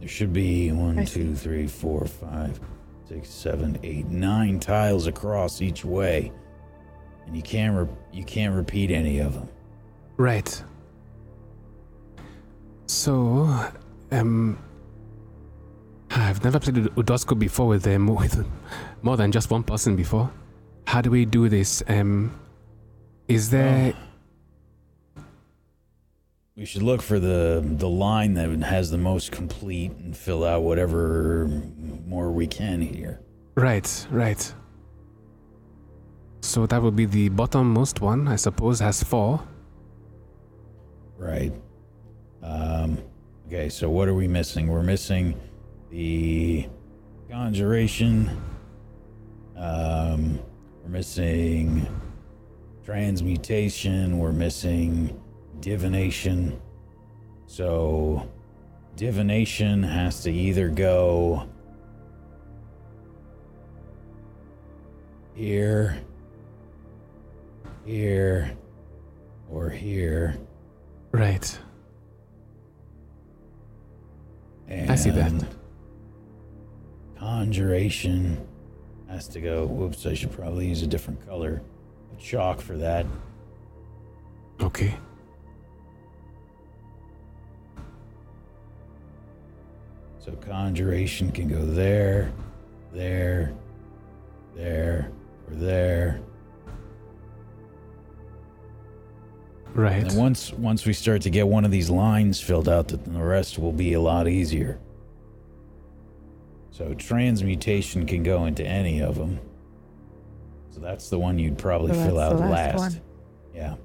[0.00, 2.60] There should be one, I two, three, four, five,
[3.08, 6.32] six, seven, eight, nine tiles across each way,
[7.26, 9.48] and you can't re- you can't repeat any of them.
[10.16, 10.62] Right.
[12.86, 13.70] So,
[14.12, 14.58] um,
[16.10, 18.46] I've never played Udosku before with um, with
[19.02, 20.30] more than just one person before.
[20.86, 21.82] How do we do this?
[21.88, 22.38] Um,
[23.26, 23.94] is there?
[26.58, 30.62] We should look for the the line that has the most complete and fill out
[30.62, 31.46] whatever
[32.04, 33.20] more we can here.
[33.54, 34.54] Right, right.
[36.40, 39.40] So that would be the bottommost one, I suppose, has four.
[41.16, 41.52] Right.
[42.42, 42.98] Um,
[43.46, 44.66] okay, so what are we missing?
[44.66, 45.40] We're missing
[45.90, 46.68] the
[47.30, 48.36] conjuration.
[49.56, 50.40] Um,
[50.82, 51.86] we're missing
[52.84, 54.18] transmutation.
[54.18, 55.20] We're missing
[55.60, 56.60] divination.
[57.46, 58.28] So
[58.96, 61.48] divination has to either go
[65.34, 65.98] here,
[67.84, 68.52] here,
[69.50, 70.36] or here.
[71.12, 71.58] Right.
[74.70, 75.32] I see that.
[77.18, 78.46] Conjuration
[79.08, 79.64] has to go.
[79.64, 81.62] Whoops, I should probably use a different color
[82.12, 83.06] of chalk for that.
[84.60, 84.94] Okay.
[90.28, 92.30] So conjuration can go there,
[92.92, 93.54] there,
[94.54, 95.10] there,
[95.48, 96.20] or there.
[99.72, 100.04] Right.
[100.04, 103.22] And once once we start to get one of these lines filled out, then the
[103.22, 104.78] rest will be a lot easier.
[106.72, 109.40] So transmutation can go into any of them.
[110.72, 112.78] So that's the one you'd probably So fill out last last.
[112.78, 113.00] one.
[113.54, 113.76] Yeah.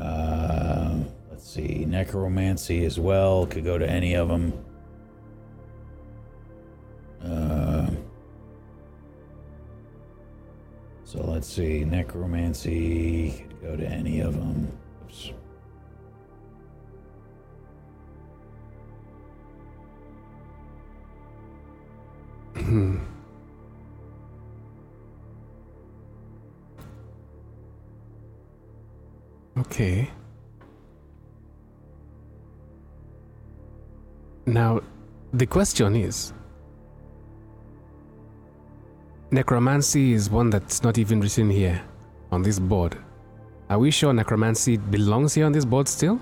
[0.00, 1.00] Uh,
[1.38, 1.84] let's see.
[1.84, 4.52] Necromancy as well could go to any of them.
[7.22, 7.88] Uh,
[11.04, 11.84] so let's see.
[11.84, 14.76] Necromancy could go to any of them.
[15.04, 15.30] Oops.
[22.56, 22.98] Hmm.
[29.56, 30.10] Okay.
[34.48, 34.80] Now,
[35.34, 36.32] the question is
[39.30, 41.82] Necromancy is one that's not even written here
[42.32, 42.96] on this board.
[43.68, 46.18] Are we sure necromancy belongs here on this board still?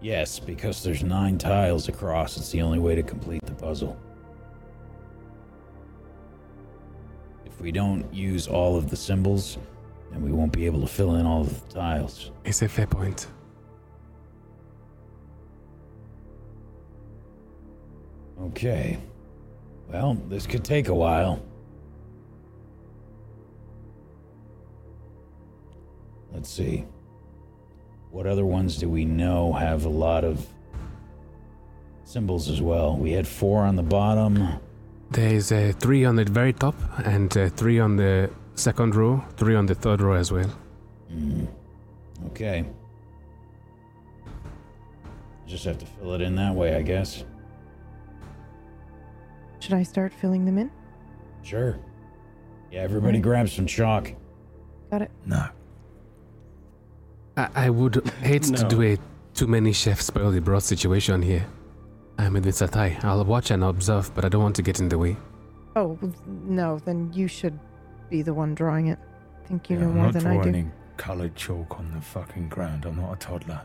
[0.00, 2.36] Yes, because there's nine tiles across.
[2.36, 3.96] It's the only way to complete the puzzle.
[7.44, 9.56] If we don't use all of the symbols,
[10.10, 12.32] then we won't be able to fill in all of the tiles.
[12.44, 13.28] It's a fair point.
[18.42, 18.98] Okay.
[19.88, 21.42] Well, this could take a while.
[26.32, 26.84] Let's see.
[28.10, 30.46] What other ones do we know have a lot of
[32.04, 32.96] symbols as well?
[32.96, 34.58] We had four on the bottom.
[35.10, 39.24] There is uh, three on the very top and uh, three on the second row,
[39.36, 40.50] three on the third row as well.
[41.08, 41.44] Hmm.
[42.26, 42.64] Okay.
[45.46, 47.24] Just have to fill it in that way, I guess.
[49.66, 50.70] Should I start filling them in?
[51.42, 51.76] Sure.
[52.70, 53.22] Yeah, everybody Right.
[53.22, 54.12] grab some chalk.
[54.92, 55.10] Got it.
[55.24, 55.44] No.
[57.36, 58.96] I, I would hate to do a
[59.34, 61.44] too many chefs spoil the broth situation here.
[62.16, 62.70] I'm with Mr.
[62.70, 62.96] Tai.
[63.02, 65.16] I'll watch and observe, but I don't want to get in the way.
[65.74, 67.58] Oh, well, no, then you should
[68.08, 69.00] be the one drawing it.
[69.44, 70.58] I think you Yeah, know I'm more not than I drawing do.
[70.60, 72.84] any coloured chalk on the fucking ground.
[72.84, 73.62] I'm not a toddler.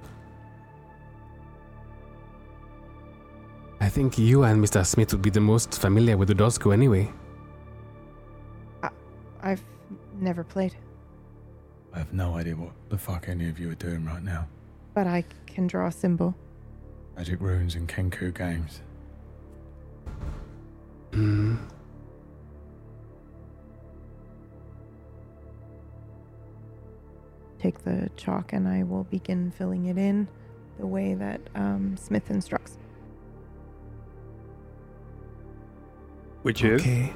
[3.82, 4.86] I think you and Mr.
[4.86, 7.12] Smith would be the most familiar with the Dosco anyway.
[9.42, 9.64] I've
[10.20, 10.76] never played,
[11.92, 14.48] I have no idea what the fuck any of you are doing right now.
[14.94, 16.36] but I can draw a symbol.
[17.18, 18.82] Magic runes and Kenku games.
[21.12, 21.56] Hmm.
[27.60, 30.28] Take the chalk and I will begin filling it in
[30.80, 32.78] the way that um, Smith instructs.
[36.44, 37.14] Which is Okay.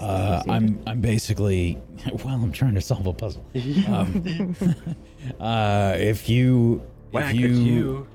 [0.00, 1.78] Uh, I'm I'm basically
[2.24, 3.44] well, I'm trying to solve a puzzle.
[3.88, 4.54] Um,
[5.40, 6.82] uh, if you
[7.12, 8.08] whack if you, you.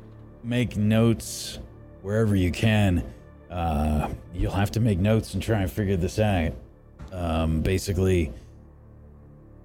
[0.43, 1.59] make notes
[2.01, 3.03] wherever you can,
[3.49, 6.53] uh, you'll have to make notes and try and figure this out.
[7.11, 8.31] Um, basically,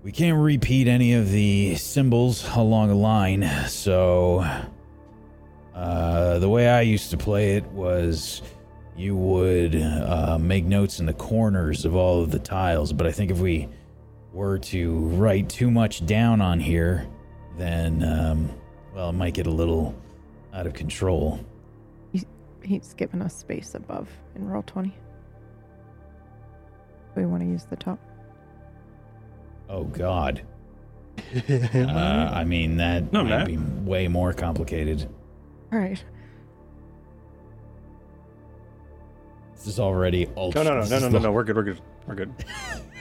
[0.03, 4.45] we can't repeat any of the symbols along a line, so
[5.79, 8.43] uh, the way I used to play it was
[8.97, 13.13] you would uh, make notes in the corners of all of the tiles, but I
[13.13, 13.69] think if we
[14.33, 17.07] were to write too much down on here,
[17.57, 18.51] then um,
[18.95, 19.95] well, it might get a little
[20.53, 21.39] out of control.
[22.65, 24.93] He's given us space above in Roll20.
[27.15, 27.99] We want to use the top.
[29.69, 30.43] Oh God.
[31.75, 33.47] Uh, I mean that No, might Matt.
[33.47, 35.09] be way more complicated.
[35.73, 36.03] All right.
[39.55, 40.65] This is already no, ultra.
[40.65, 41.33] no, no, this no, no, the- no, no.
[41.33, 41.57] We're good.
[41.57, 41.81] We're good.
[42.07, 42.33] We're good.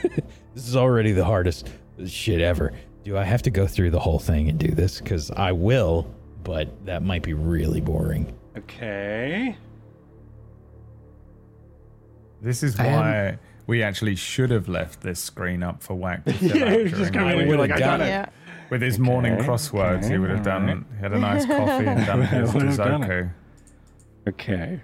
[0.53, 1.69] This is already the hardest
[2.08, 2.71] shit ever.
[3.03, 4.99] Do I have to go through the whole thing and do this?
[4.99, 6.08] Because I will,
[6.43, 8.36] but that might be really boring.
[8.58, 9.56] Okay.
[12.41, 16.21] This is I am- why we actually should have left this screen up for Whack
[16.25, 16.32] Yeah,
[16.65, 18.08] out it's just during kinda the like, I got it.
[18.08, 18.30] Yeah.
[18.69, 20.84] With his morning Okay, crosswords, he would have done alright.
[20.99, 22.73] had a nice coffee and done his Would have.
[22.77, 23.32] Sudoku.
[24.27, 24.82] Okay.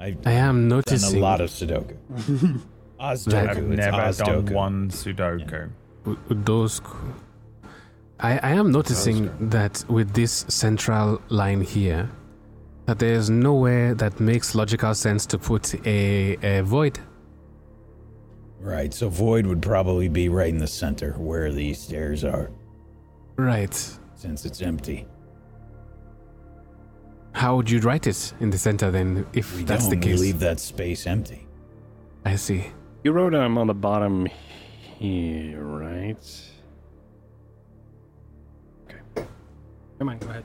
[0.00, 1.96] I've I am done noticing a lot of Sudoku.
[2.06, 2.60] Ozdoku.
[3.00, 3.26] I've it's
[3.76, 5.70] never done one Sudoku.
[6.04, 6.80] with with those.
[8.20, 12.10] I, I am noticing that with this central line here,
[12.86, 16.98] that there's nowhere that makes logical sense to put a, a void.
[18.60, 22.50] Right, so Void would probably be right in the center where the stairs are,
[23.38, 23.72] Right.
[24.16, 25.06] since it's empty.
[27.32, 30.18] How would you write it in the center then, if We that's don't the case?
[30.18, 31.46] we leave that space empty.
[32.24, 32.66] I see.
[33.04, 34.26] You wrote um on the bottom
[34.98, 36.18] here, right?
[38.88, 38.98] Okay.
[40.00, 40.20] Never mind.
[40.20, 40.44] Go ahead.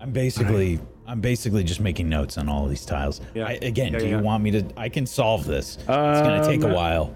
[0.00, 0.80] I'm basically
[1.10, 3.20] I'm basically just making notes on all of these tiles.
[3.34, 3.46] Yeah.
[3.46, 4.16] I, again, Yeah, do yeah.
[4.18, 5.76] you want me to I can solve this.
[5.76, 7.14] It's going to take a Um, while.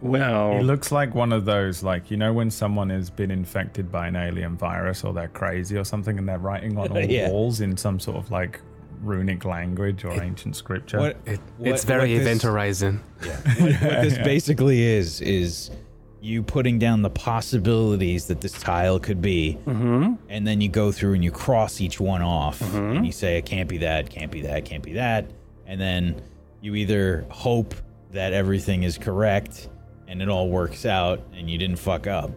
[0.00, 3.90] Well, it looks like one of those, like you know, when someone has been infected
[3.90, 7.30] by an alien virus or they're crazy or something, and they're writing on all Yeah.
[7.30, 8.60] walls in some sort of like
[9.02, 10.98] runic language or ancient scripture.
[10.98, 13.00] What, It, what- it's very what this- event horizon.
[13.24, 13.36] Yeah.
[13.46, 15.70] What, what this basically is is
[16.24, 20.14] you putting down the possibilities that this tile could be, mm-hmm.
[20.30, 22.96] and then you go through and you cross each one off, Mhm.
[22.96, 25.26] and you say it can't be that, can't be that, can't be that,
[25.66, 26.22] and then
[26.62, 27.74] you either hope
[28.12, 29.68] that everything is correct
[30.08, 32.30] and it all works out and you didn't fuck up,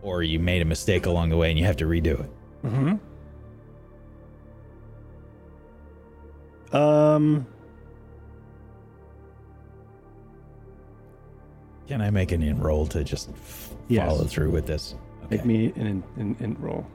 [0.00, 2.30] or you made a mistake along the way and you have to redo it.
[2.64, 2.94] Mm-hmm.
[6.76, 7.46] Um.
[11.88, 13.30] Can I make an enroll to just
[13.88, 14.06] Yes.
[14.08, 14.94] follow through with this?
[15.30, 16.86] Make me an an, an roll.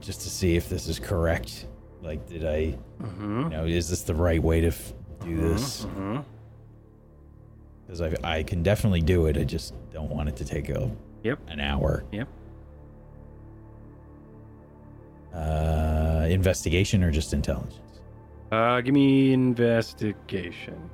[0.00, 1.66] just to see if this is correct.
[2.02, 3.42] Like, did I, Mm-hmm.
[3.42, 5.84] you know, is this the right way to f- do this?
[5.84, 6.18] Mm-hmm.
[7.86, 9.36] because I I can definitely do it.
[9.36, 10.90] I just don't want it to take a
[11.24, 11.38] Yep.
[11.48, 12.04] an hour.
[12.12, 12.28] Yep.
[15.34, 17.80] Uh, investigation or just intelligence?
[18.52, 20.90] Uh, give me investigation.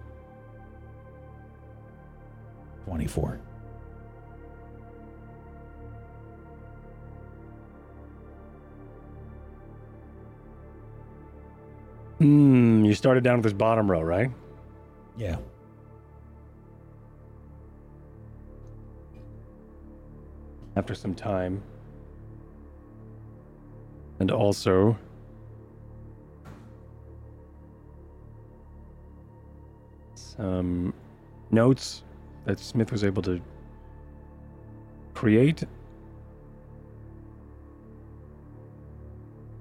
[2.84, 3.40] Twenty four.
[12.18, 12.84] Hmm.
[12.84, 14.30] You started down at this bottom row, right?
[15.16, 15.36] Yeah.
[20.76, 21.62] After some time.
[24.20, 24.96] And also.
[30.14, 30.94] Some
[31.50, 32.04] notes
[32.44, 33.40] that Smith was able to
[35.14, 35.64] create.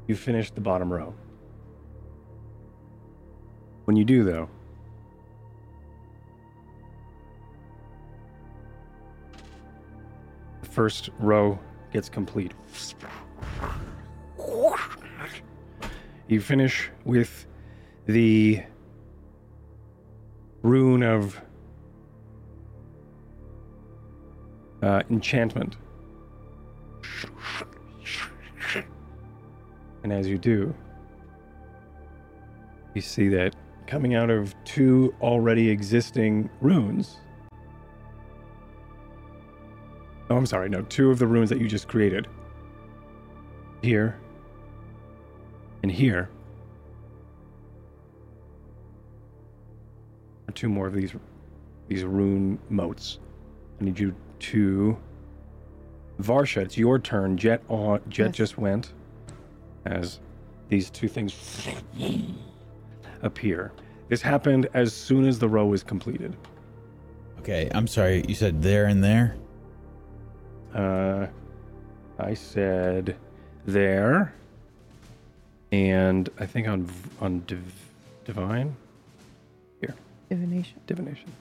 [0.08, 1.14] You finish the bottom row.
[3.86, 4.50] When you do, though,
[10.62, 11.60] the first row
[11.92, 12.54] gets complete.
[16.28, 17.46] You finish with
[18.06, 18.64] the
[20.62, 21.42] rune of
[24.82, 25.78] uh, enchantment.
[30.04, 30.74] And as you do,
[32.94, 33.56] you see that
[33.86, 37.18] coming out of two already existing runes.
[40.30, 42.28] Oh, I'm sorry, no, two of the runes that you just created.
[43.82, 44.18] Here
[45.84, 46.30] and here
[50.48, 51.14] are two more of these
[51.88, 53.20] these rune motes.
[53.80, 54.98] I need you to
[56.22, 57.38] Varsha, it's your turn.
[57.38, 58.36] Jet on Jet Yes.
[58.36, 58.94] just went
[59.86, 60.20] as
[60.70, 61.68] these two things
[63.22, 63.72] appear.
[64.10, 66.36] This happened as soon as the row was completed.
[67.40, 67.70] Okay.
[67.74, 68.24] I'm sorry.
[68.28, 69.36] You said there and there.
[70.76, 71.28] Uh,
[72.20, 73.16] I said
[73.66, 74.34] there,
[75.72, 76.88] and I think on
[77.20, 77.62] on div,
[78.26, 78.76] divine
[79.82, 79.96] Here.
[80.30, 80.80] Divination.
[80.88, 81.32] divination.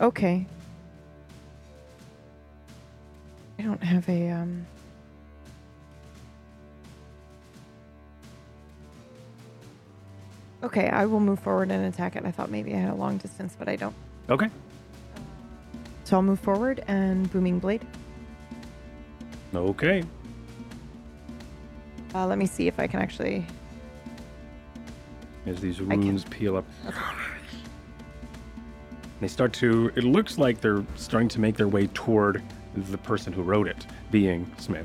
[0.00, 0.46] Okay.
[3.58, 4.66] I don't have a um.
[10.62, 12.24] Okay, I will move forward and attack it.
[12.24, 13.94] I thought maybe I had a long distance, but I don't.
[14.30, 14.48] Okay.
[16.04, 17.86] So I'll move forward and booming blade.
[19.54, 20.02] Okay.
[22.14, 23.46] Uh, let me see if I can actually.
[25.46, 26.64] As these runes peel up,
[29.24, 29.90] they start to.
[29.96, 32.42] It looks like they're starting to make their way toward
[32.76, 34.84] the person who wrote it, being Smith.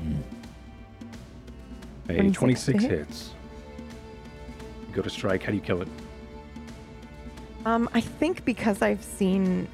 [2.08, 2.90] A 26 26 hit.
[2.90, 3.30] hits.
[4.88, 5.42] You go to strike.
[5.42, 5.88] How do you kill it?
[7.66, 9.68] Um, I think because I've seen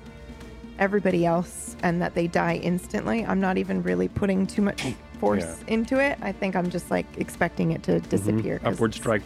[0.81, 4.83] everybody else and that they die instantly, I'm not even really putting too much
[5.21, 5.75] force Yeah.
[5.75, 6.19] into it.
[6.23, 8.57] I think I'm just like expecting it to disappear.
[8.59, 8.67] Mm-hmm.
[8.67, 9.23] Upward strike.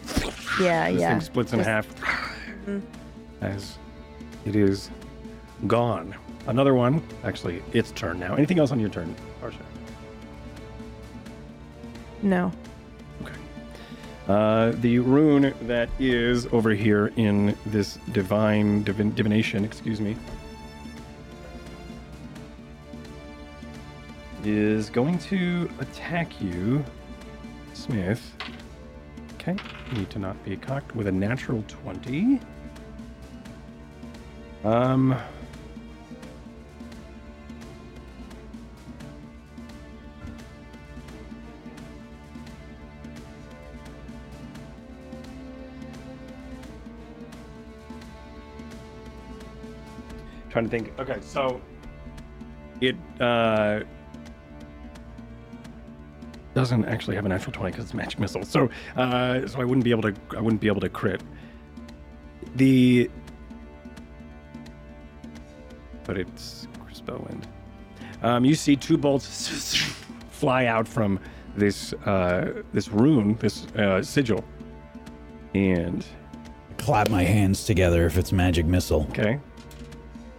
[0.60, 1.12] Yeah, This yeah.
[1.12, 1.86] thing splits in Just- half
[2.66, 2.82] Mhm.
[3.40, 3.78] as
[4.44, 4.90] it is
[5.66, 6.14] gone.
[6.46, 7.02] Another one.
[7.24, 8.34] Actually, its turn now.
[8.34, 9.56] Anything else on your turn, Varsha?
[12.22, 12.52] No.
[14.28, 20.16] Uh, the rune that is over here in this divine divin, divination, excuse me,
[24.44, 26.84] is going to attack you,
[27.74, 28.34] Smith.
[29.34, 29.56] Okay,
[29.90, 32.40] you need to not be cocked with a natural 20.
[34.64, 35.16] Um.
[50.50, 50.92] Trying to think.
[50.98, 51.60] Okay, so
[52.80, 53.80] it uh,
[56.54, 58.44] doesn't actually have a natural twenty because it's magic missile.
[58.44, 60.14] So, uh, so I wouldn't be able to.
[60.36, 61.22] I wouldn't be able to crit.
[62.56, 63.10] The
[66.04, 67.44] but it's spellwind.
[68.22, 69.76] Um, you see two bolts
[70.30, 71.20] fly out from
[71.56, 74.44] this uh, this rune, this uh, sigil,
[75.54, 76.04] and
[76.80, 79.38] Clap my hands together if it's magic missile, okay,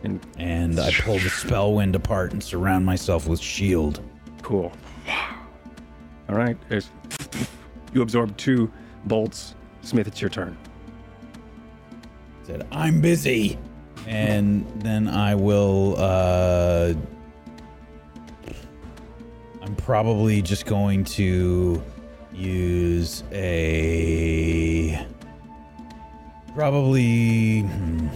[0.03, 4.01] and and I pull the spell wind apart and surround myself with shield.
[4.41, 4.71] Cool.
[6.29, 6.57] All right.
[6.69, 6.89] There's,
[7.93, 8.71] you absorb two
[9.05, 9.55] bolts.
[9.81, 10.57] Smith, it's your turn.
[12.43, 13.59] Said I'm busy,
[14.07, 15.95] and then I will.
[15.97, 16.93] uh
[19.61, 21.81] I'm probably just going to
[22.33, 25.05] use a
[26.55, 27.61] probably.
[27.61, 28.07] hmm,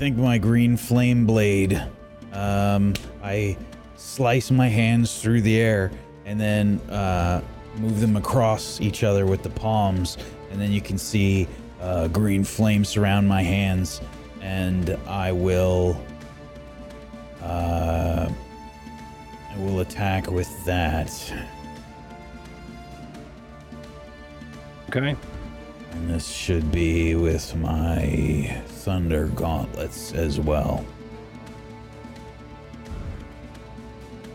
[0.00, 1.74] think my green flame blade.
[2.32, 3.54] Um, I
[3.96, 5.90] slice my hands through the air
[6.24, 7.42] and then uh,
[7.76, 10.16] move them across each other with the palms,
[10.50, 11.46] and then you can see
[11.82, 14.00] uh, green flame surround my hands,
[14.40, 16.02] and I will.
[17.42, 18.30] Uh,
[19.50, 21.12] I will attack with that.
[24.88, 25.14] Okay.
[25.92, 30.84] And this should be with my thunder gauntlets as well.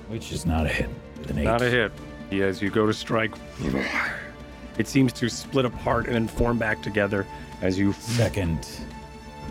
[0.07, 0.89] Which is not a hit.
[1.19, 1.43] With an eight.
[1.45, 1.91] Not a hit.
[2.31, 3.33] As you go to strike,
[4.77, 7.25] it seems to split apart and then form back together
[7.61, 8.67] as you Second,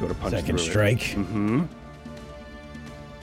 [0.00, 1.00] go to punch second strike.
[1.00, 1.64] Mm-hmm.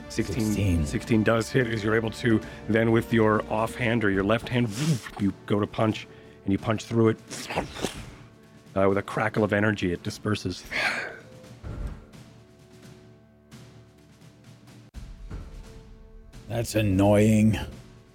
[0.08, 0.86] 16, 16.
[0.86, 4.68] 16 does hit as you're able to then with your offhand or your left hand
[5.18, 6.06] you go to punch
[6.44, 7.18] and you punch through it
[8.76, 10.64] uh, with a crackle of energy it disperses
[16.48, 17.58] That's annoying.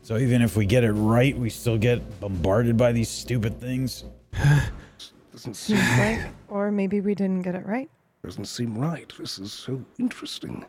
[0.03, 4.03] So even if we get it right, we still get bombarded by these stupid things.
[5.31, 6.29] doesn't seem, right?
[6.47, 7.89] Or maybe we didn't get it right.
[8.23, 10.65] doesn't seem right this is so interesting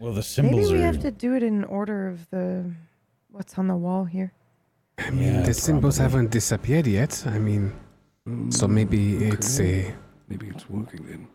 [0.00, 0.86] Well, the symbols Maybe symbols we are.
[0.92, 2.64] have to do it in order of the
[3.30, 4.32] what's on the wall here.
[4.98, 6.12] I mean, Yeah, the symbols probably.
[6.16, 7.22] haven't disappeared yet.
[7.26, 7.72] I mean,
[8.50, 9.94] so maybe it's a.
[10.28, 11.28] maybe it's working then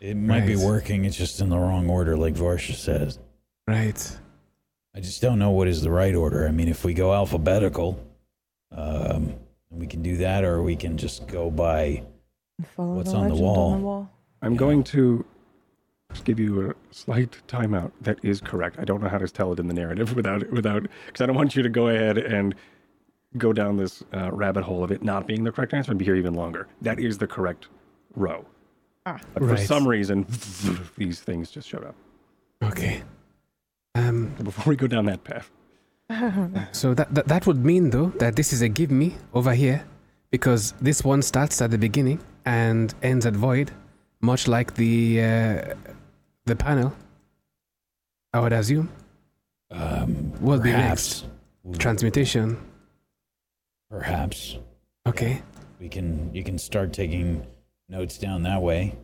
[0.00, 1.04] It might be working.
[1.04, 3.18] It's just in the wrong order, like Varsha says.
[3.68, 4.18] Right.
[4.96, 6.46] I just don't know what is the right order.
[6.46, 7.98] I mean, if we go alphabetical,
[8.72, 9.34] um,
[9.70, 12.02] we can do that, or we can just go by.
[12.76, 13.72] What's the on the wall?
[13.72, 14.10] on the wall.
[14.42, 14.58] i'm Yeah.
[14.58, 15.24] going to
[16.12, 19.52] just give you a slight timeout that is correct i don't know how to tell
[19.52, 22.54] it in the narrative without without because i don't want you to go ahead and
[23.38, 26.04] go down this uh, rabbit hole of it not being the correct answer and be
[26.04, 27.68] here even longer that is the correct
[28.14, 28.44] row
[29.06, 29.18] Ah.
[29.34, 30.24] but for some reason
[30.96, 31.94] these things just showed up
[32.62, 33.02] Okay.
[33.94, 34.32] Um.
[34.38, 35.50] So before we go down that path
[36.72, 39.84] So that, that that would mean though that this is a give me over here,
[40.30, 43.70] because this one starts at the beginning and ends at void,
[44.20, 45.74] much like the uh,
[46.46, 46.92] the panel.
[48.32, 48.88] I would assume
[49.70, 51.24] Um, Will be perhaps,
[51.78, 52.56] transmutation.
[53.98, 54.58] Perhaps
[55.06, 55.40] Okay.
[55.78, 56.34] we can.
[56.34, 57.46] You can start taking
[57.88, 58.96] notes down that way.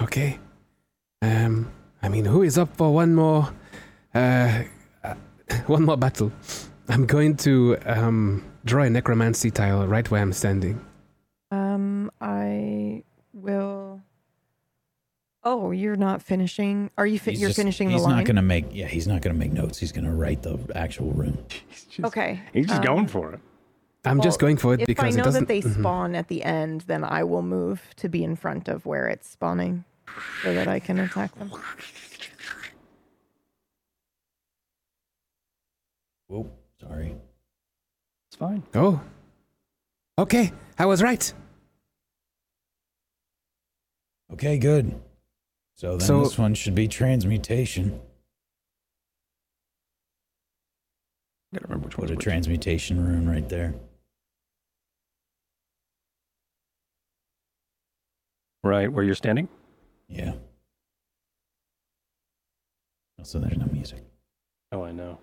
[0.00, 0.38] Okay.
[1.22, 1.72] Um.
[2.00, 3.52] I mean, who is up for one more?
[4.14, 4.62] Uh,
[5.02, 5.14] uh,
[5.66, 6.30] one more battle.
[6.88, 10.80] I'm going to um draw a necromancy tile right where I'm standing.
[11.50, 13.02] Um, I
[13.32, 14.02] will.
[15.42, 16.90] Oh, you're not finishing.
[16.96, 17.18] Are you?
[17.18, 18.66] Fi- you're just- finishing the He's not gonna make.
[18.70, 19.78] Yeah, he's not gonna make notes.
[19.80, 21.38] He's gonna write the actual rune.
[21.68, 22.40] he's just, Okay.
[22.52, 23.40] he's just um, going for it
[24.04, 25.40] I'm just going for it If I because know it doesn't.
[25.44, 25.80] that they Mhm.
[25.80, 29.28] spawn at the end, then I will move to be in front of where it's
[29.28, 29.84] spawning,
[30.42, 31.50] so that I can attack them.
[36.28, 37.16] Whoa, sorry.
[38.28, 39.02] it's fine Oh.
[40.18, 41.32] Okay, I was right.
[44.32, 45.00] Okay, good.
[45.76, 48.00] So then So- this one should be transmutation.
[51.54, 52.24] gotta remember which Put one's a which.
[52.24, 53.74] transmutation rune right there.
[58.62, 59.48] Right where you're standing
[60.08, 60.34] Yeah.
[63.18, 64.04] Also, there's no music.
[64.72, 65.18] oh i know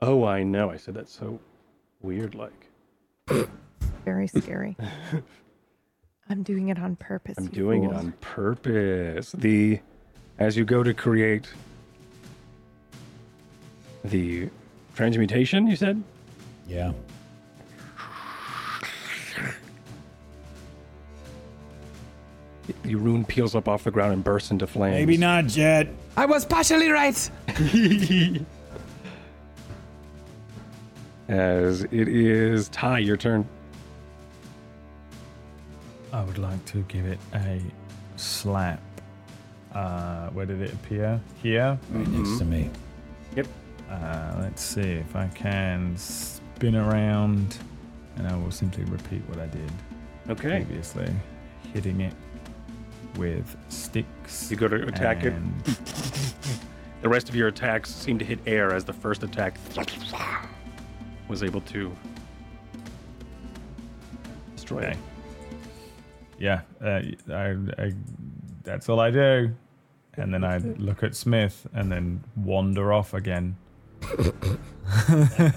[0.00, 1.38] oh i know i said that so
[2.00, 2.66] weird like
[4.04, 4.76] Very scary.
[6.28, 7.36] I'm doing it on purpose.
[7.38, 9.32] I'm you doing it on purpose.
[9.32, 9.80] The
[10.38, 11.52] as you go to create
[14.04, 14.48] the
[14.94, 16.02] transmutation, you said?
[16.66, 16.92] Yeah.
[22.90, 24.94] The rune peels up off the ground and bursts into flames.
[24.96, 25.86] Maybe not, Jet.
[26.16, 27.30] I was partially right.
[31.28, 33.46] As it is Ty, your turn.
[36.12, 37.62] I would like to give it a
[38.16, 38.80] slap.
[39.72, 41.20] Uh, where did it appear?
[41.40, 41.78] Here.
[41.92, 42.70] Right next to me.
[43.88, 47.56] Uh, let's see if I can spin around,
[48.16, 49.70] and I will simply repeat what I did
[50.28, 50.64] Okay.
[50.64, 51.08] previously,
[51.72, 52.14] hitting it
[53.16, 54.50] with sticks.
[54.50, 55.34] You go to attack it.
[57.02, 59.56] The rest of your attacks seem to hit air as the first attack
[61.28, 61.96] was able to
[64.54, 64.90] destroy Okay.
[64.90, 64.96] it.
[66.38, 67.00] Yeah, uh,
[67.32, 67.92] I, I,
[68.64, 69.54] that's all I do.
[70.18, 73.56] And then I look at Smith and then wander off again.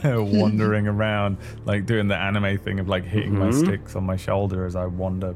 [0.03, 3.65] wandering around, like doing the anime thing of like hitting my Mhm.
[3.65, 5.35] sticks on my shoulder as I wander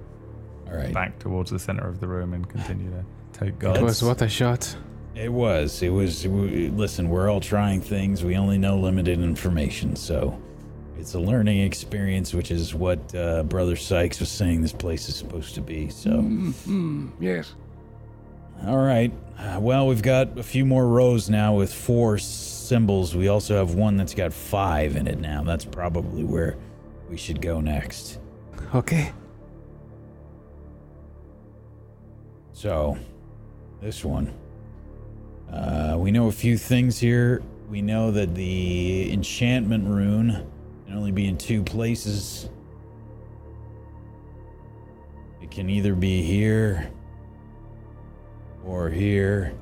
[0.70, 0.94] All right.
[0.94, 3.06] back towards the center of the room and continue to
[3.40, 3.82] take It guards.
[3.82, 4.76] was what a shot.
[5.16, 5.82] It was.
[5.82, 6.28] It was.
[6.28, 8.24] we- Listen, we're all trying things.
[8.24, 10.40] We only know limited information, so
[11.00, 15.16] it's a learning experience, which is what uh, Brother Sykes was saying this place is
[15.16, 15.90] supposed to be.
[15.90, 17.54] So, Mm, yes.
[18.66, 19.12] all right.
[19.40, 23.16] Uh, well, we've got a few more rows now with four symbols.
[23.16, 25.44] We also have one that's got five in it now.
[25.44, 26.58] That's probably where
[27.10, 28.20] we should go next.
[28.76, 29.12] Okay.
[32.58, 32.98] So,
[33.82, 34.34] this one.
[35.54, 37.44] Uh, we know a few things here.
[37.70, 40.44] We know that the enchantment rune
[40.88, 42.50] can only be in two places.
[45.40, 46.90] It can either be here
[48.66, 49.54] or here,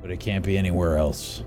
[0.00, 1.42] but it can't be anywhere else.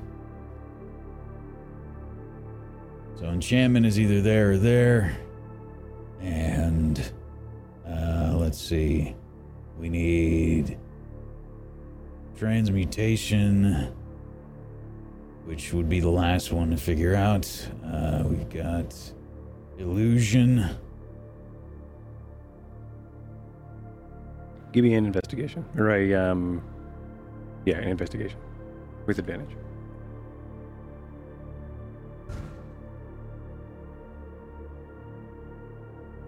[3.18, 5.18] So, enchantment is either there or there.
[6.20, 7.14] And
[7.88, 9.16] uh, let's see.
[9.80, 10.78] We need
[12.38, 13.94] transmutation,
[15.46, 17.46] which would be the last one to figure out.
[17.86, 18.96] Uh, we've got
[19.78, 20.70] illusion.
[24.72, 26.62] Give me an investigation or a um,
[27.66, 28.38] yeah, an investigation
[29.06, 29.56] with advantage.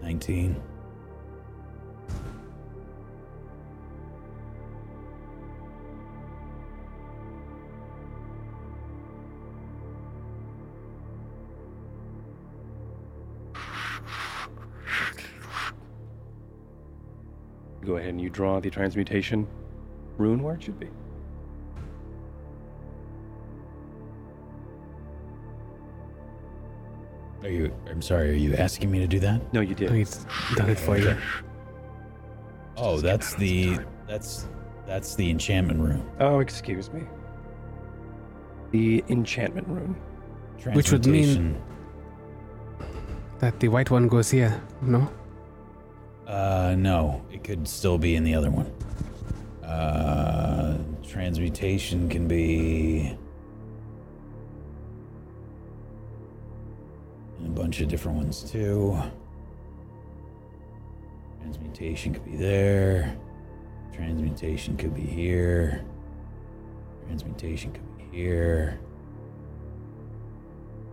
[0.02, 0.56] Nineteen.
[18.18, 19.46] And you draw the transmutation
[20.16, 20.88] rune where it should be.
[27.42, 27.72] Are you?
[27.88, 28.30] I'm sorry.
[28.30, 29.40] Are you asking me to do that?
[29.54, 29.92] No, you did.
[29.92, 31.16] He's done it for you.
[32.76, 34.48] Oh, that's the that's
[34.86, 36.04] that's the enchantment rune.
[36.18, 37.02] Oh, excuse me.
[38.72, 39.96] The enchantment rune.
[40.74, 41.62] Which would mean-
[43.38, 45.08] That the white one goes here, no?
[46.28, 48.70] Uh, no, it could still be in the other one.
[49.66, 53.16] Uh, transmutation can be
[57.42, 59.00] a bunch of different ones too.
[61.40, 63.16] Transmutation could be there.
[63.94, 65.82] Transmutation could be here.
[67.06, 68.78] Transmutation could be here.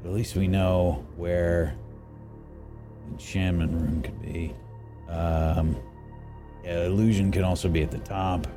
[0.01, 1.75] But at least we know where
[3.03, 4.55] the enchantment room could be.
[5.09, 5.75] Um,
[6.63, 8.47] yeah, illusion can also be at the top.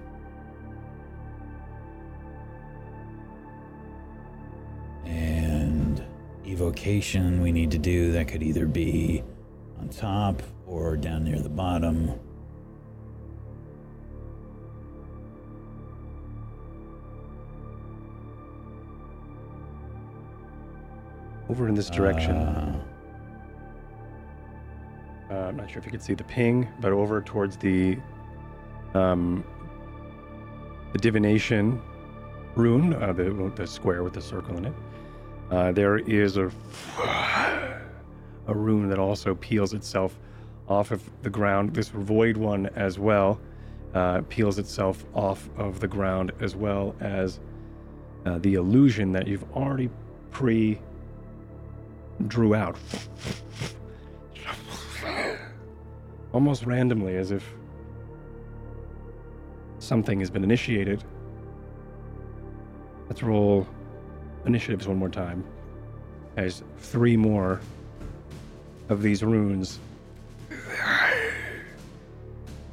[5.04, 6.02] And
[6.46, 9.22] evocation we need to do that could either be
[9.78, 12.12] on top or down near the bottom.
[21.48, 22.36] Over in this direction.
[22.36, 22.87] Uh,
[25.30, 27.98] Uh, I'm not sure if you could see the ping, but over towards the
[28.94, 29.44] um,
[30.92, 31.82] the divination
[32.54, 34.74] rune, uh, the the square with the circle in it.
[35.50, 36.50] Uh, there is a
[38.46, 40.18] a rune that also peels itself
[40.66, 41.74] off of the ground.
[41.74, 43.38] This void one as well
[43.94, 47.38] uh, peels itself off of the ground, as well as
[48.24, 49.90] uh, the illusion that you've already
[50.30, 50.78] pre
[52.26, 52.76] drew out
[56.32, 57.44] almost randomly, as if
[59.78, 61.02] something has been initiated.
[63.08, 63.66] Let's roll
[64.44, 65.44] initiatives one more time.
[66.36, 67.60] As three more
[68.88, 69.80] of these runes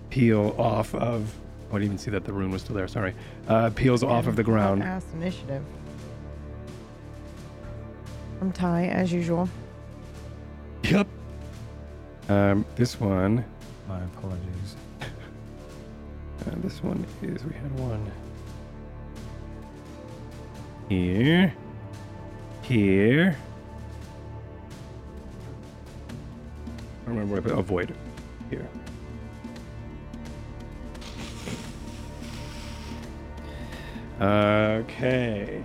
[0.10, 1.34] peel off of.
[1.72, 2.88] Oh, I didn't even see that the rune was still there.
[2.88, 3.14] Sorry.
[3.48, 4.84] Uh, peels off of the ground.
[4.84, 5.64] Ass initiative.
[8.40, 9.50] From Ty, as usual.
[10.84, 11.08] Yep.
[12.28, 13.46] Um, this one.
[13.88, 14.76] My apologies.
[15.02, 15.06] Uh,
[16.58, 18.12] this one is we had one
[20.90, 21.54] here,
[22.62, 23.38] here.
[27.06, 27.96] I remember where I put avoid
[28.50, 28.68] here.
[34.22, 35.64] Okay.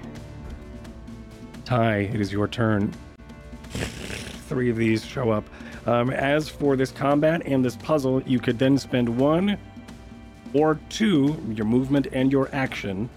[1.65, 2.93] Ty, it is your turn.
[4.49, 5.45] Three of these show up.
[5.87, 9.59] Um, as for this combat and this puzzle, you could then spend one
[10.53, 13.09] or two, your movement and your action,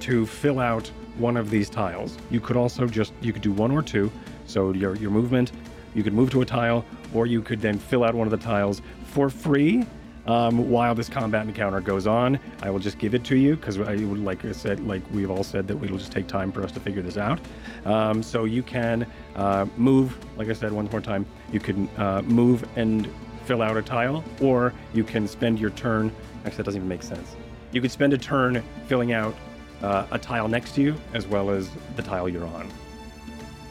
[0.00, 2.18] to fill out one of these tiles.
[2.30, 4.10] You could also just you could do one or two.
[4.46, 5.52] So your your movement,
[5.94, 6.84] you could move to a tile,
[7.14, 9.86] or you could then fill out one of the tiles for free.
[10.26, 13.78] Um, while this combat encounter goes on, I will just give it to you because
[13.78, 16.62] I would, like I said, like we've all said that it'll just take time for
[16.62, 17.38] us to figure this out.
[17.84, 19.06] Um, so you can
[19.36, 21.26] uh, move, like I said, one more time.
[21.52, 23.08] You can uh, move and
[23.44, 26.10] fill out a tile, or you can spend your turn.
[26.44, 27.36] Actually, that doesn't even make sense.
[27.70, 29.34] You could spend a turn filling out
[29.82, 32.68] uh, a tile next to you as well as the tile you're on.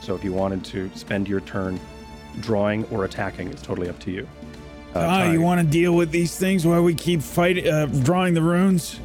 [0.01, 1.79] So if you wanted to spend your turn
[2.39, 4.27] drawing or attacking, it's totally up to you.
[4.95, 7.85] Uh, Ah, Ty, you want to deal with these things while we keep fighting, uh,
[8.03, 8.99] drawing the runes?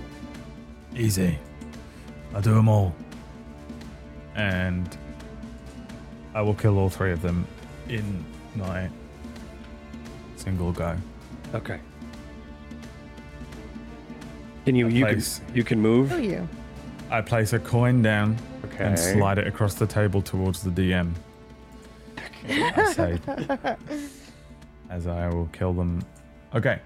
[0.97, 1.37] Easy.
[2.35, 2.95] I'll do them all.
[4.37, 4.97] And
[6.33, 7.45] I will kill all three of them
[7.89, 8.25] in
[8.55, 8.89] my
[10.37, 10.97] single go.
[11.55, 11.81] Okay.
[14.65, 16.11] Can you I you can, place- you can move?
[16.11, 16.49] Who are you?
[17.11, 18.37] I place a coin down
[18.67, 18.85] Okay.
[18.85, 21.13] and slide it across the table towards the DM.
[22.49, 23.19] I say,
[24.91, 26.03] as I will kill them.
[26.55, 26.81] Okay.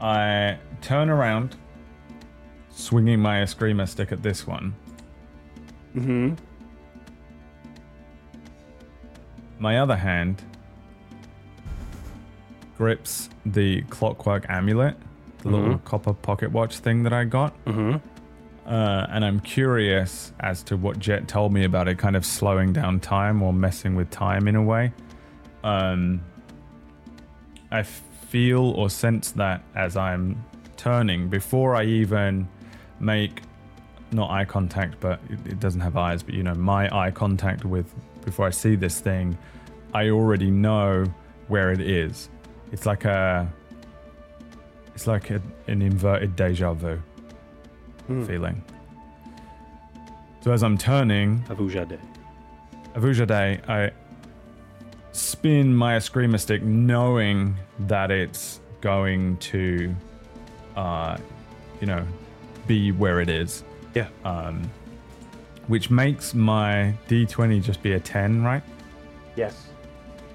[0.00, 1.56] I turn around,
[2.70, 4.74] swinging my Eskrima stick at this one.
[5.96, 6.34] Mm-hmm.
[9.58, 10.42] My other hand
[12.76, 14.96] grips the clockwork amulet,
[15.38, 17.54] the little copper pocket watch thing that I got.
[17.64, 17.96] Mm-hmm.
[18.66, 22.72] Uh, and I'm curious as to what Jet told me about it, kind of slowing
[22.72, 24.92] down time or messing with time in a way.
[25.66, 26.22] Um,
[27.72, 30.44] I feel or sense that as I'm
[30.76, 32.48] turning, before I even
[33.00, 33.42] make
[34.12, 37.64] not eye contact, but it, it doesn't have eyes, but you know, my eye contact
[37.64, 37.92] with
[38.24, 39.36] before I see this thing,
[39.92, 41.04] I already know
[41.48, 42.28] where it is.
[42.70, 43.52] It's like a,
[44.94, 47.02] it's like a, an inverted deja vu
[48.24, 48.62] feeling.
[50.42, 51.98] So as I'm turning, Avujade.
[52.94, 53.90] Avujade, I
[55.16, 59.94] spin my Eskrima stick knowing that it's going to,
[60.76, 61.16] uh,
[61.80, 62.06] you know,
[62.66, 63.64] be where it is.
[63.94, 64.08] Yeah.
[64.24, 64.70] Um,
[65.68, 68.62] which makes my D20 just be a 10, right?
[69.36, 69.66] Yes.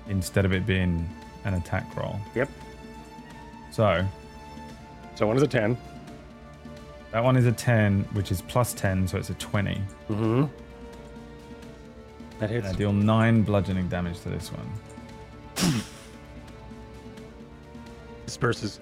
[0.08, 1.08] Instead of it being
[1.46, 2.20] an attack roll.
[2.36, 2.50] Yep.
[3.72, 4.06] So
[5.16, 5.78] So one is a ten.
[7.12, 9.82] that one is a 10, which is plus 10, so it's a 20.
[10.10, 10.46] Mm-hmm.
[12.42, 12.66] That And.
[12.66, 15.82] I deal 9 bludgeoning damage to this one.
[18.26, 18.80] Disperses.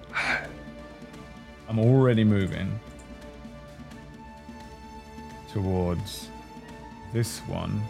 [1.68, 2.80] I'm already moving
[5.52, 6.30] towards
[7.12, 7.82] this one.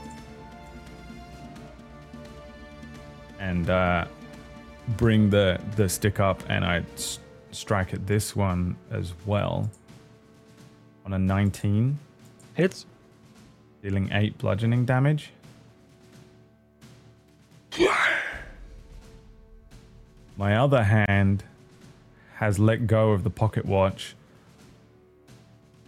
[3.38, 4.06] And uh,
[4.96, 7.20] bring the, the stick up and I s-
[7.52, 9.70] strike at this one as well.
[11.06, 11.96] On a 19,
[12.54, 12.86] Hits.
[13.84, 15.30] dealing 8 bludgeoning damage.
[20.36, 21.44] My other hand
[22.36, 24.14] has let go of the pocket watch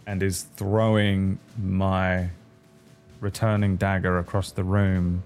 [0.06, 2.28] and is throwing my
[3.20, 5.22] returning dagger across the room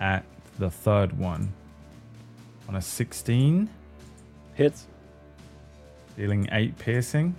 [0.00, 0.24] at
[0.58, 1.52] the third one.
[2.68, 3.68] On a 16,
[4.54, 4.86] Hits.
[6.16, 7.34] dealing 8 piercing.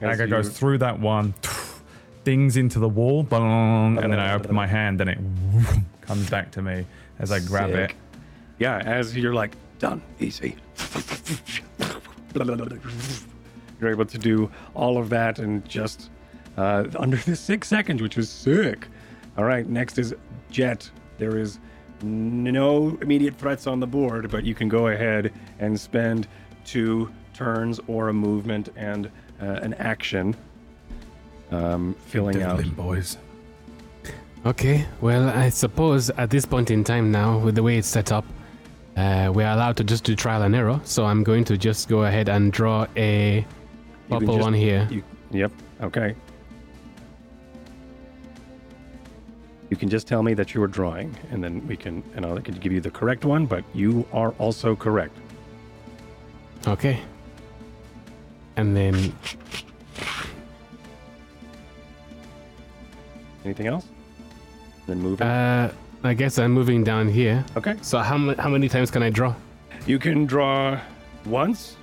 [0.00, 1.34] As Dagger goes through that one,
[2.24, 5.18] dings into the wall, and then I open my hand and it
[6.02, 6.86] comes back to me
[7.18, 7.90] as I grab Sick.
[7.90, 7.96] it.
[8.58, 10.56] Yeah, as you're like, done, easy.
[13.80, 16.10] You're able to do all of that in just
[16.56, 18.86] uh, under the six seconds, which was sick.
[19.38, 20.14] All right, next is
[20.50, 20.90] Jet.
[21.18, 21.58] There is
[22.02, 26.28] no immediate threats on the board, but you can go ahead and spend
[26.64, 29.06] two turns or a movement and
[29.40, 30.36] uh, an action
[31.50, 32.64] um, filling out.
[32.76, 33.18] Boys.
[34.46, 38.10] Okay, well, I suppose at this point in time now, with the way it's set
[38.10, 38.24] up,
[38.96, 40.80] uh, we're allowed to just do trial and error.
[40.84, 43.44] So I'm going to just go ahead and draw a
[44.08, 44.88] purple just- one here.
[44.90, 45.52] You, yep.
[45.82, 46.14] Okay.
[49.68, 52.40] You can just tell me that you are drawing, and then we can, and I
[52.40, 53.46] can give you the correct one.
[53.46, 55.16] But you are also correct.
[56.66, 57.00] Okay.
[58.56, 59.14] And then
[63.44, 63.86] Anything else?
[64.86, 65.20] Then move.
[65.22, 65.70] uh,
[66.04, 67.44] I guess I'm moving down here.
[67.56, 67.76] okay.
[67.82, 69.34] So how, ma- how many times can I draw?
[69.86, 70.80] You can draw
[71.26, 71.76] once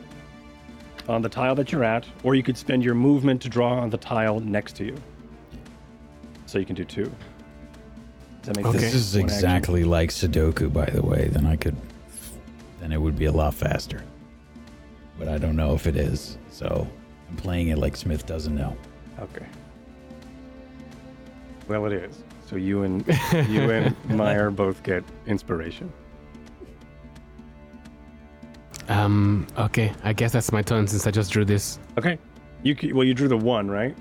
[1.07, 3.89] on the tile that you're at, or you could spend your movement to draw on
[3.89, 4.95] the tile next to you.
[6.45, 7.03] So you can do two.
[7.03, 7.11] Does
[8.43, 8.79] that make Okay.
[8.79, 8.93] sense?
[8.93, 9.35] This is One action.
[9.37, 11.27] exactly like Sudoku, by the way.
[11.31, 11.75] Then I could,
[12.79, 14.03] then it would be a lot faster.
[15.19, 16.37] but I don't know if it is.
[16.51, 16.87] So
[17.29, 18.77] I'm playing it like Smith doesn't know.
[19.19, 19.45] Okay.
[21.67, 22.23] Well, it is.
[22.45, 23.05] So you and
[23.49, 25.91] you and Meyer both get inspiration.
[28.89, 29.91] Um, okay.
[30.03, 31.77] I guess that's my turn since I just drew this.
[31.97, 32.17] Okay.
[32.63, 33.95] You c- well, you drew the one, right?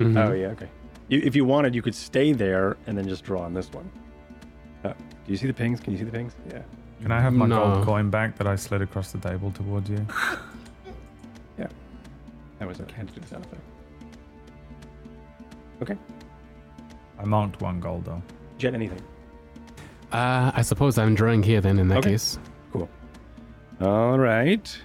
[0.00, 0.28] Mhm.
[0.28, 0.48] Oh yeah.
[0.48, 0.68] Okay.
[1.08, 3.88] You, if you wanted, you could stay there and then just draw on this one.
[4.82, 4.96] Uh, do
[5.32, 5.78] you see the pings?
[5.80, 6.34] Can you see the pings?
[6.50, 6.62] Yeah.
[7.02, 7.74] Can I have my No.
[7.74, 10.04] gold coin back that I slid across the table towards you?
[11.56, 11.68] Yeah.
[12.58, 12.94] That was okay.
[12.94, 13.62] I had to do the sound effect.
[15.82, 15.96] Okay.
[17.18, 18.22] I marked one gold though.
[18.58, 19.00] Jet anything.
[20.12, 22.10] Uh, I suppose I'm drawing here then in that Okay.
[22.12, 22.38] case.
[22.72, 22.88] Cool.
[23.80, 24.78] All right.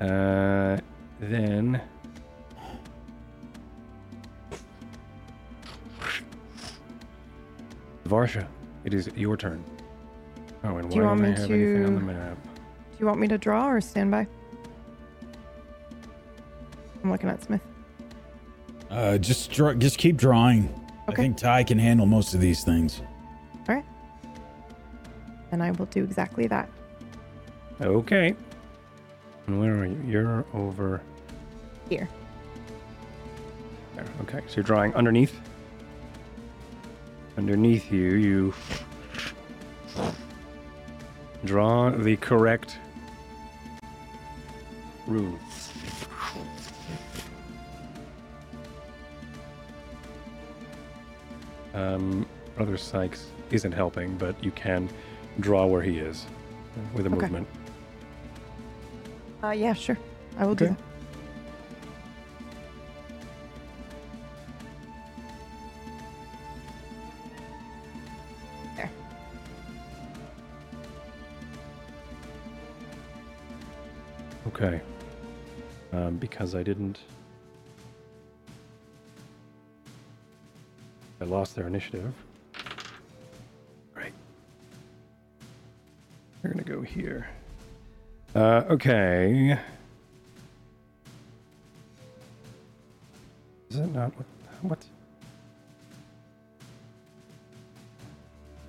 [0.00, 0.78] Uh,
[1.20, 1.80] then.
[8.06, 8.46] Varsha,
[8.84, 9.64] it is your turn.
[10.64, 12.38] Oh, and Do you why want don't I me have anything on the map?
[12.42, 14.26] Do you want me to draw or stand by?
[17.02, 17.62] I'm looking at Smith.
[18.90, 20.68] Uh, just draw, just keep drawing.
[21.12, 23.02] I think Ty can handle most of these things.
[23.68, 23.84] All right.
[25.52, 26.68] And I will do exactly that.
[27.80, 28.34] Okay.
[29.46, 30.00] And where are you?
[30.06, 31.02] You're over
[31.88, 32.08] Here.
[33.96, 34.04] there.
[34.22, 35.40] Okay, so you're drawing underneath.
[37.36, 38.54] Underneath you, you
[41.44, 42.78] draw the correct
[45.06, 45.38] rune.
[51.74, 54.88] Um, Brother Sykes isn't helping, but you can
[55.38, 56.26] draw where he is
[56.94, 57.20] with a Okay.
[57.20, 57.48] movement.
[59.42, 59.98] Uh, yeah, sure.
[60.38, 60.78] I will do that.
[68.76, 68.90] There.
[74.48, 74.80] Okay.
[75.92, 76.98] Um, because I didn't.
[81.20, 82.14] I lost their initiative.
[83.94, 84.12] Right.
[86.42, 87.28] We're going to go here.
[88.34, 89.58] Uh, okay.
[93.70, 94.26] Is it not what?
[94.62, 94.84] What?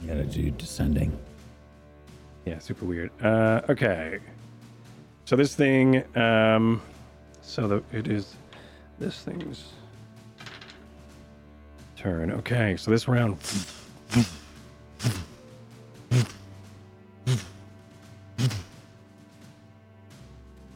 [0.02, 1.18] You gotta do descending.
[2.46, 3.12] Yeah, super weird.
[3.22, 4.20] Uh, okay.
[5.26, 6.82] So this thing, um,
[7.42, 8.36] so the, it is
[9.00, 9.74] this thing's
[12.02, 12.32] turn.
[12.32, 13.38] Okay, so this round.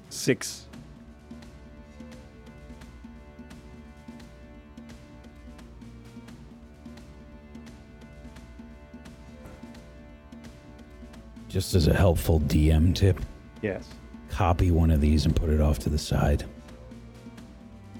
[0.10, 0.66] Six.
[11.48, 13.20] Just as a helpful DM tip,
[13.62, 13.88] Yes.
[14.30, 16.44] copy one of these and put it off to the side.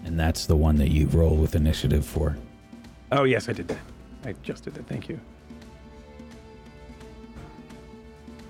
[0.04, 2.38] And that's the one that you roll with initiative for.
[3.12, 3.80] Oh, yes, I did that.
[4.26, 4.88] I just did that.
[4.88, 5.20] Thank you.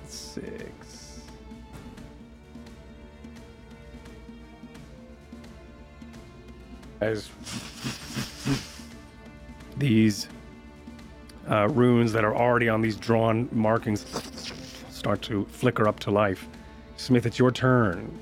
[0.07, 1.21] Six.
[7.01, 7.29] As
[9.77, 10.29] these
[11.49, 14.05] uh, runes that are already on these drawn markings
[14.89, 16.47] start to flicker up to life.
[16.97, 18.17] Smith, it's your turn.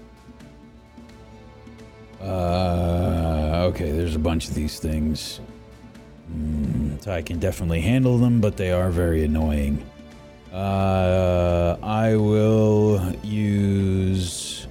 [2.19, 5.39] Uh, okay, there's a bunch of these things.
[7.11, 9.83] I can definitely handle them, but they are very annoying.
[10.53, 14.67] Uh, I will use.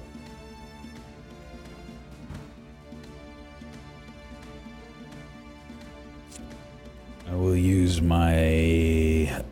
[7.29, 9.43] I will use my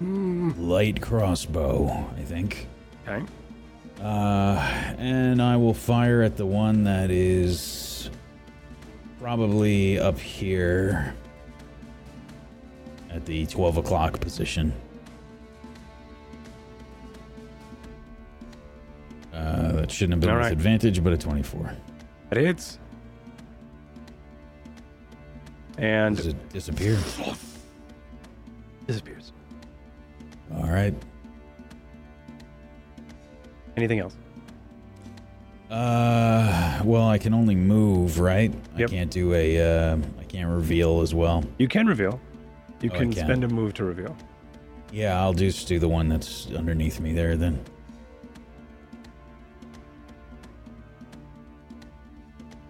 [0.00, 2.68] light crossbow, I think.
[3.06, 3.24] Okay.
[4.00, 4.54] Uh,
[4.98, 7.77] and I will fire at the one that is
[9.28, 11.14] probably up here
[13.10, 14.72] at the 12 o'clock position.
[19.34, 20.52] Uh, that shouldn't have been All with right.
[20.52, 21.76] advantage, but a 24.
[22.30, 22.78] That hits.
[25.76, 26.96] And Does it disappear?
[28.86, 29.34] disappears.
[30.56, 30.94] All right.
[33.76, 34.16] Anything else?
[35.70, 38.52] Uh, well, I can only move, right?
[38.76, 38.88] Yep.
[38.88, 39.60] I can't do a.
[39.92, 41.44] Uh, I can't reveal as well.
[41.58, 42.18] You can reveal.
[42.80, 43.24] You Oh, can can.
[43.24, 44.16] spend a move to reveal.
[44.92, 47.62] Yeah, I'll just do the one that's underneath me there then.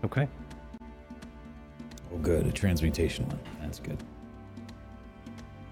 [0.05, 0.27] Okay.
[2.13, 2.47] Oh, good.
[2.47, 3.39] A transmutation one.
[3.61, 3.99] That's good.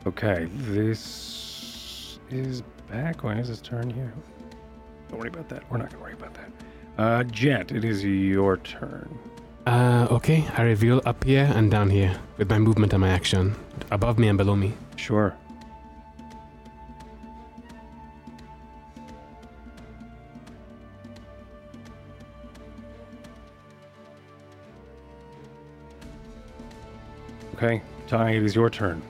[0.07, 0.49] Okay.
[0.53, 3.25] This is back.
[3.25, 4.13] When is his turn here?
[5.09, 5.69] Don't worry about that.
[5.71, 6.51] We're not gonna worry about that.
[6.99, 9.19] Uh, Jet, it is your turn.
[9.67, 10.47] Uh, okay.
[10.57, 13.55] I reveal up here and down here with my movement and my action,
[13.91, 14.73] above me and below me.
[14.97, 15.37] Sure.
[27.57, 29.03] Okay, Ty, it is your turn.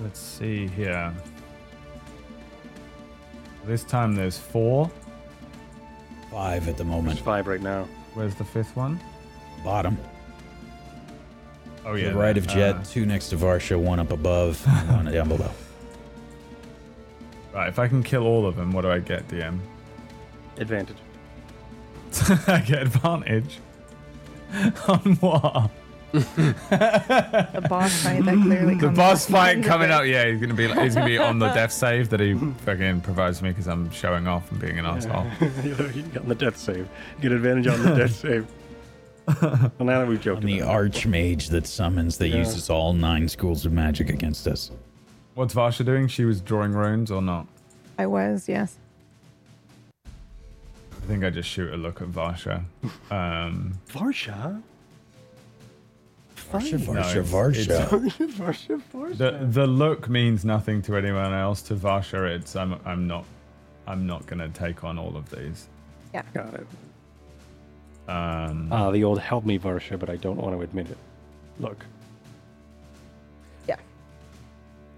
[0.00, 1.12] Let's see here.
[3.64, 4.90] This time there's four.
[6.38, 7.18] Five at the There's moment.
[7.18, 7.88] five right now.
[8.14, 9.00] Where's the fifth one?
[9.64, 9.98] Bottom.
[11.84, 12.46] Oh To yeah, the right of.
[12.46, 15.50] Jet, Uh, two next to Varsha, one up above, one down below.
[17.52, 19.58] right, if I can kill all of them, what do I get, DM?
[20.58, 20.98] Advantage.
[22.46, 23.58] I get advantage.
[24.86, 25.72] On what?
[26.12, 30.04] The boss fight that clearly The boss fight coming up.
[30.08, 32.34] Yeah, he's gonna be he's gonna be on the death save that he
[32.64, 35.26] fucking provides me because I'm showing off and being an asshole.
[35.64, 36.88] you got on the death save.
[37.20, 38.46] Get advantage on the death save.
[39.42, 42.36] Well, now that we've joked On the about archmage that summons that Yeah.
[42.38, 44.70] uses all nine schools of magic against us.
[45.34, 46.08] What's Varsha doing?
[46.08, 47.46] She was drawing runes or not?
[47.98, 48.76] I was, yes.
[50.06, 52.64] I think I just shoot a look at Varsha.
[53.10, 54.62] Um, Varsha?
[56.52, 58.28] Varsha, No, Varsha, it's- Varsha.
[58.32, 59.18] Varsha, Varsha.
[59.18, 61.62] the the look means nothing to anyone else.
[61.62, 63.24] To Varsha, it's I'm I'm not
[63.86, 65.68] I'm not gonna take on all of these.
[66.14, 66.22] Yeah.
[66.34, 66.66] Got it.
[68.08, 70.96] Um, Ah, the old help me Varsha, but I don't want to admit it.
[71.60, 71.84] Look,
[73.68, 73.76] Yeah.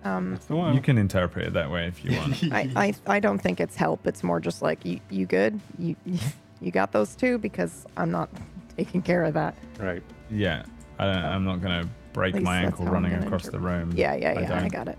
[0.04, 0.74] Um, that's the one.
[0.74, 2.42] you can interpret it that way if you want.
[2.52, 4.06] I, I, I don't think it's help.
[4.06, 5.58] It's more just like, you, you good?
[5.78, 5.96] You,
[6.60, 7.38] you got those two?
[7.38, 8.28] Because I'm not
[8.76, 9.54] taking care of that.
[9.78, 10.02] Right.
[10.30, 10.62] yeah,
[11.00, 13.92] I don't, I'm not gonna break my ankle running gonna across the room.
[13.96, 14.54] Yeah, yeah, I yeah.
[14.54, 14.68] I, don't.
[14.68, 14.98] got it.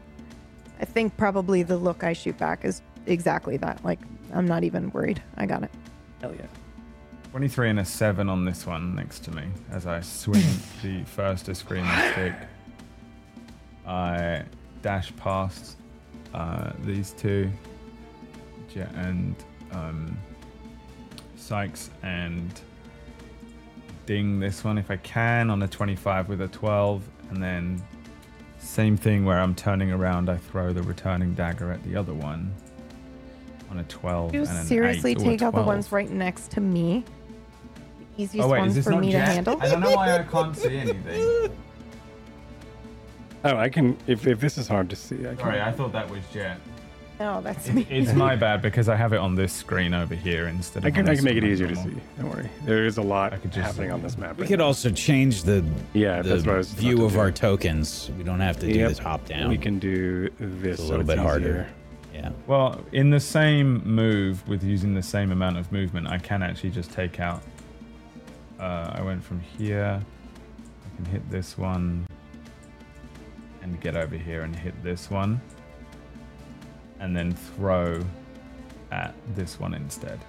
[0.80, 3.86] I think probably the look I shoot back is exactly that.
[3.86, 4.00] Like,
[4.34, 5.22] I'm not even worried.
[5.38, 5.70] I got it.
[6.20, 6.48] Hell yeah.
[7.30, 10.44] 23 and a 7 on this one next to me as I swing
[10.82, 12.34] the first Eskrima stick.
[13.86, 14.44] I
[14.82, 15.78] dash past
[16.34, 17.52] uh, these two,
[18.74, 19.36] Jet and
[19.72, 20.18] um,
[21.36, 22.60] Sykes, and
[24.06, 27.82] ding this one if I can on a 25 with a 12, and then
[28.60, 32.54] same thing where I'm turning around, I throw the returning dagger at the other one
[33.70, 36.62] on a 12 You and an seriously 8 take out the ones right next to
[36.62, 37.04] me?
[38.18, 39.26] The easiest Oh wait, is ones this for not me Jet?
[39.26, 39.58] to handle?
[39.62, 41.52] I don't know why I can't see anything.
[43.44, 43.98] Oh, I can.
[44.06, 45.40] If, if this is hard to see, I can.
[45.40, 46.60] Sorry, I thought that was Jet.
[47.22, 47.86] No, that's me.
[47.88, 50.86] It's my bad because I have it on this screen over here instead of.
[50.88, 51.06] I can.
[51.08, 51.96] on I can make it one easier to see.
[52.20, 52.50] Don't worry.
[52.66, 54.38] There is a lot I could just- happening on this map.
[54.38, 54.66] We right could now.
[54.66, 55.64] also change the,
[55.94, 56.72] Yeah, the that's what I was.
[56.74, 58.10] view of to our tokens.
[58.18, 58.90] We don't have to do Yep.
[58.90, 59.50] the top down.
[59.50, 61.68] We can do this It's a so little bit it's harder.
[62.12, 62.32] Yeah.
[62.48, 66.72] Well, in the same move with using the same amount of movement, I can actually
[66.72, 67.44] just take out.
[68.60, 70.02] Uh, I went from here.
[70.02, 72.08] I can hit this one.
[73.62, 75.40] And get over here and hit this one.
[77.02, 78.00] And then throw
[78.92, 80.20] at this one instead.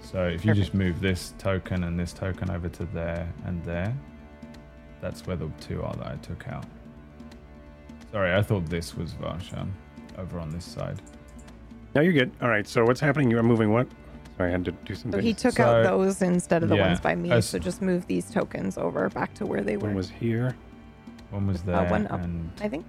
[0.00, 3.94] So if you just move this token and this token over to there and there,
[5.00, 6.64] that's where the two are that I took out.
[8.10, 9.68] Sorry, I thought this was Varsha
[10.18, 11.00] over on this side.
[11.94, 12.30] No, you're good.
[12.42, 12.66] All right.
[12.66, 13.30] So what's happening?
[13.30, 13.86] You are moving what?
[14.38, 15.20] Sorry, I had to do something.
[15.20, 17.30] So he took So- out those instead of the yeah, ones by me.
[17.30, 19.88] as- So just move these tokens over back to where they were.
[19.88, 20.56] One was here.
[21.30, 22.22] One was Uh, there, one up.
[22.22, 22.86] and I think.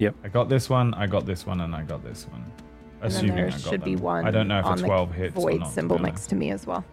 [0.00, 2.42] I got this one, I got this one, and I got this one.
[3.02, 4.80] And then Assuming there I got should be one I don't know if on a
[4.82, 5.66] the 12 hits or Void not.
[5.68, 6.14] to symbol be honest.
[6.14, 6.84] next to me as well.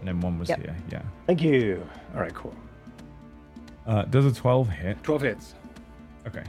[0.00, 0.60] And then one was Yep.
[0.62, 1.02] here, yeah.
[1.26, 1.86] Thank you.
[2.14, 2.54] All right, cool.
[3.86, 5.02] Uh, does a 12 hit?
[5.02, 5.54] 12 hits.
[6.26, 6.42] Okay.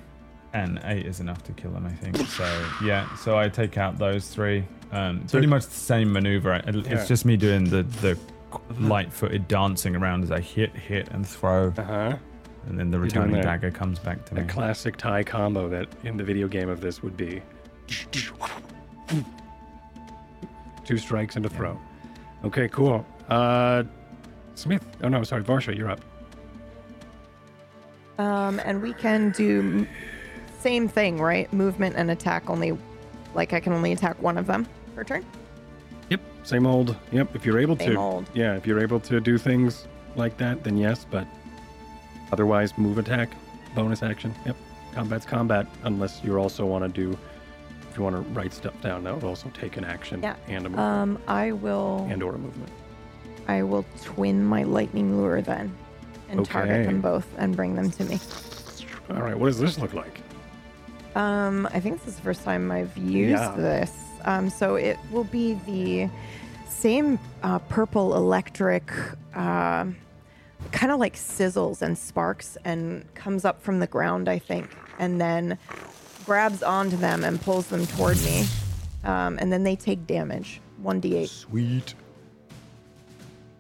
[0.54, 2.16] And 8 is enough to kill them, I think.
[2.28, 4.64] So, yeah, so I take out those three.
[4.94, 6.54] Um, So- pretty much the same maneuver.
[6.56, 7.06] It- It's Yeah.
[7.06, 8.18] just me doing the, the
[8.80, 11.74] light footed dancing around as I hit, hit, and throw.
[11.78, 12.16] Uh huh.
[12.68, 14.42] And then the You're returning that- dagger comes back to me.
[14.42, 17.42] A classic Ty combo that in the video game of this would be
[20.86, 21.80] two strikes and a throw.
[22.44, 23.06] Okay, cool.
[23.30, 23.84] Uh,
[24.56, 24.86] Smith.
[25.04, 26.00] Oh no, sorry, Varsha, you're up.
[28.18, 29.86] Um, and we can do
[30.60, 31.52] same thing, right?
[31.52, 32.78] Movement and attack only.
[33.34, 35.26] Like I can only attack one of them per turn.
[36.10, 36.22] Yep.
[36.44, 36.96] Same old.
[37.12, 37.36] Yep.
[37.36, 37.98] If you're able Same to.
[37.98, 38.30] old.
[38.34, 41.06] Yeah, if you're able to do things like that, then yes.
[41.10, 41.28] But
[42.32, 43.30] otherwise, move attack,
[43.76, 44.34] bonus action.
[44.46, 44.56] Yep.
[44.94, 47.18] Combat's combat, unless you also want to do.
[47.92, 50.36] If you want to write stuff down, that would also take an action Yeah.
[50.48, 52.08] and a movement Um, I will.
[52.10, 52.72] and or a movement.
[53.48, 55.74] I will twin my lightning lure then,
[56.30, 56.86] and target Okay.
[56.88, 58.20] them both and bring them to me.
[59.12, 59.38] All right.
[59.38, 60.20] What does this look like?
[61.16, 63.56] Um, I think this is the first time I've used Yeah.
[63.56, 63.92] this.
[64.26, 66.10] Um, so it will be the
[66.68, 68.92] same uh, purple electric,
[69.36, 69.86] uh,
[70.72, 75.20] kind of like sizzles and sparks, and comes up from the ground, I think, and
[75.20, 75.58] then
[76.26, 78.46] grabs onto them and pulls them toward me.
[79.04, 81.28] Um, and then they take damage, 1d8.
[81.28, 81.94] Sweet.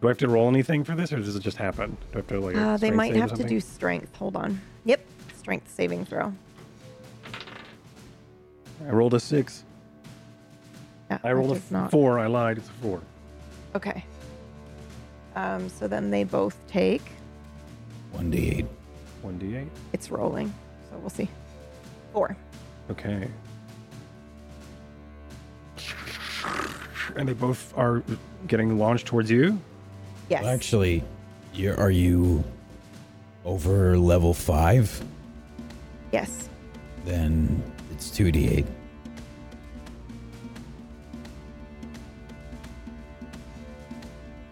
[0.01, 1.97] Do I have to roll anything for this, or does it just happen?
[2.11, 2.55] Do I have to like?
[2.55, 4.15] Uh, they might have to do strength.
[4.17, 4.59] Hold on.
[4.85, 5.01] Yep,
[5.37, 6.33] strength saving throw.
[8.87, 9.63] I rolled a six.
[11.09, 12.19] Yeah, I rolled a four.
[12.19, 12.57] I lied.
[12.57, 13.01] It's a four.
[13.75, 14.03] Okay.
[15.35, 17.01] Um, so then they both take.
[18.15, 18.65] 1d8.
[19.21, 19.67] One d eight.
[19.91, 20.53] It's rolling,
[20.89, 21.27] so we'll see.
[22.13, 22.37] Four.
[22.91, 23.27] Okay.
[27.15, 28.03] And they both are
[28.47, 29.59] getting launched towards you.
[30.29, 30.43] Yes.
[30.43, 31.03] Well, actually,
[31.53, 32.43] you're, are you
[33.45, 35.03] over level 5?
[36.11, 36.49] yes.
[37.03, 37.61] Then
[37.91, 38.65] it's 2d8.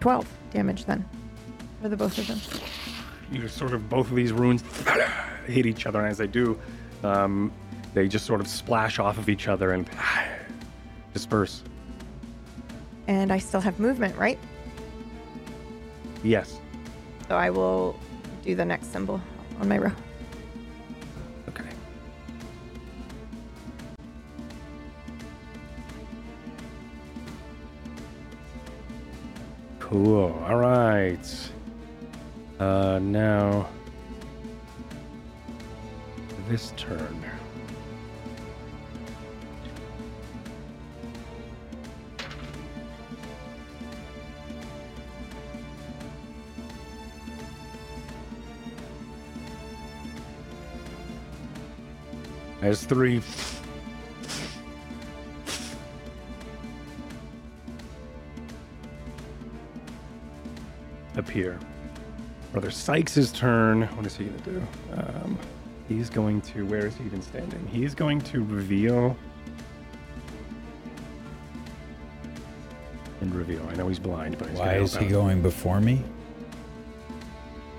[0.00, 1.04] Twelve damage then,
[1.82, 2.40] for the both of them.
[3.30, 4.62] You sort of both of these runes
[5.46, 6.58] hit each other, and as they do,
[7.02, 7.52] um,
[7.92, 9.90] they just sort of splash off of each other and
[11.12, 11.62] disperse.
[13.06, 14.38] And I still have movement, right?
[16.22, 16.58] Yes.
[17.28, 17.98] So I will
[18.42, 19.20] do the next symbol
[19.60, 19.92] on my row.
[29.94, 30.36] Cool.
[30.48, 31.50] All right.
[32.58, 33.68] Uh, now
[36.48, 37.24] this turn.
[52.62, 53.20] As three
[61.16, 61.58] appear.
[62.52, 63.82] Brother Sykes' turn.
[63.96, 64.62] What is he going to do?
[64.96, 65.38] Um,
[65.88, 66.64] he's going to.
[66.66, 67.66] Where is he even standing?
[67.66, 69.16] He's going to reveal.
[73.20, 73.66] And reveal.
[73.70, 75.10] I know he's blind, but he's Why is he out.
[75.10, 76.02] going before me?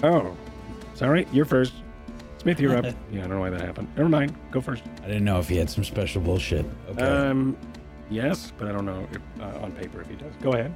[0.03, 0.35] Oh,
[0.93, 1.27] sorry.
[1.31, 1.73] You're first.
[2.39, 2.85] Smith, you're up.
[3.11, 3.87] yeah, I don't know why that happened.
[3.95, 4.35] Never mind.
[4.51, 4.83] Go first.
[5.03, 6.65] I didn't know if he had some special bullshit.
[6.89, 7.01] Okay.
[7.01, 7.57] Um,
[8.09, 10.33] yes, but I don't know if, uh, on paper if he does.
[10.41, 10.73] Go ahead.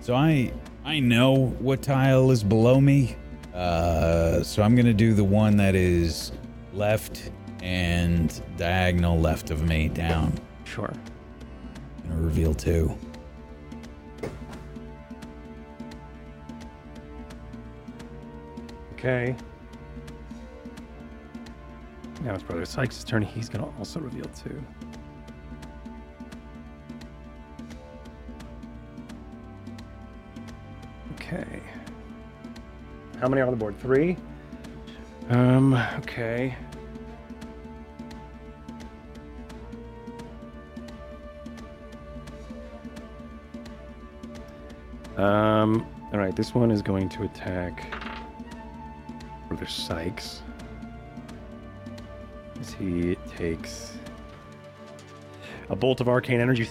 [0.00, 0.52] So I
[0.84, 3.16] I know what tile is below me.
[3.54, 6.32] Uh, so I'm gonna do the one that is
[6.72, 7.30] left
[7.62, 10.32] and diagonal left of me down.
[10.64, 10.92] Sure.
[12.04, 12.96] Gonna reveal two.
[19.00, 19.34] Okay.
[22.22, 23.22] Now it's Brother Sykes' turn.
[23.22, 24.62] He's going to also reveal two.
[31.32, 31.60] Okay.
[33.20, 33.78] How many are on the board?
[33.78, 34.16] Three?
[35.28, 36.56] Um, okay.
[45.16, 47.94] Um, all right, this one is going to attack
[49.46, 50.42] Brother Sykes.
[52.60, 53.92] As he takes
[55.68, 56.68] a bolt of arcane energy,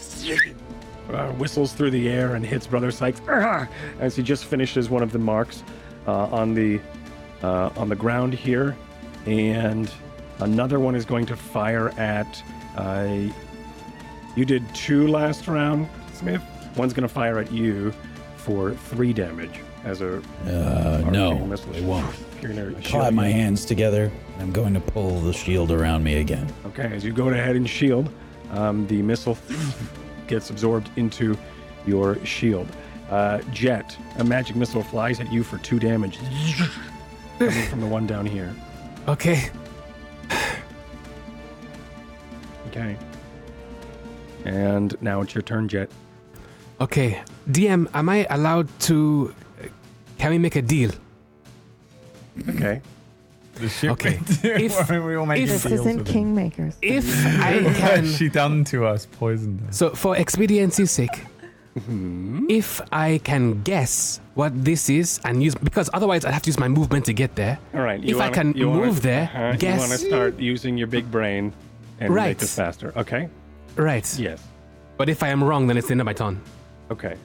[1.14, 3.68] uh, whistles through the air and hits Brother Sykes "Argh!"
[4.00, 5.64] as he just finishes one of the marks
[6.08, 6.80] uh, on the
[7.44, 8.76] uh, on the ground here,
[9.26, 9.92] and
[10.40, 12.42] another one is going to fire at.
[12.78, 13.18] Uh,
[14.36, 16.42] you did two last round, Smith.
[16.78, 17.92] One's going to fire at you
[18.38, 21.74] for three damage as a Uh, no, missile.
[21.76, 22.06] it won't.
[22.42, 26.04] You're gonna I clap my hands together and I'm going to pull the shield around
[26.06, 26.48] me again.
[26.68, 28.10] Okay, as you go ahead and shield,
[28.52, 29.38] um, the missile
[30.30, 31.38] gets absorbed into
[31.86, 32.68] your shield.
[33.10, 36.20] Uh, Jet, a magic missile flies at you for two damage.
[37.40, 38.56] Coming from the one down here.
[39.08, 39.50] Okay.
[42.68, 42.96] Okay.
[44.46, 45.90] And now it's your turn, Jet.
[46.80, 47.24] Okay.
[47.50, 49.34] DM, am I allowed to.
[50.20, 50.92] Can we make a deal?
[52.48, 52.82] Okay.
[53.60, 54.20] The shit Okay.
[54.28, 56.06] we do, If- where we all make if- This isn't.
[56.06, 56.76] Kingmakers.
[56.82, 57.06] If
[57.42, 58.06] I can.
[58.18, 59.78] she done to us, poisoned us.
[59.78, 61.26] So, for expediency's sake,
[62.50, 65.56] if I can guess what this is and use.
[65.56, 67.60] Because otherwise, I'd have to use my movement to get there.
[67.74, 68.04] All right.
[68.04, 70.88] If I can you wanna- move there, uh-huh, guess- You want to start using your
[70.88, 71.54] big brain
[72.00, 72.30] and Right.
[72.30, 72.94] make this faster.
[72.96, 73.28] Okay?
[73.76, 74.08] Right.
[74.20, 74.42] Yes.
[74.98, 76.40] But if I am wrong, then it's the end of my turn.
[76.92, 77.16] Okay.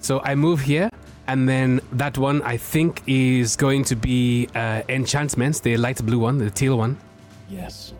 [0.00, 0.89] So I move here,
[1.32, 6.18] and then that one I think is going to be uh, enchantments, the light blue
[6.18, 6.96] one, the teal one.
[7.48, 7.94] Yes.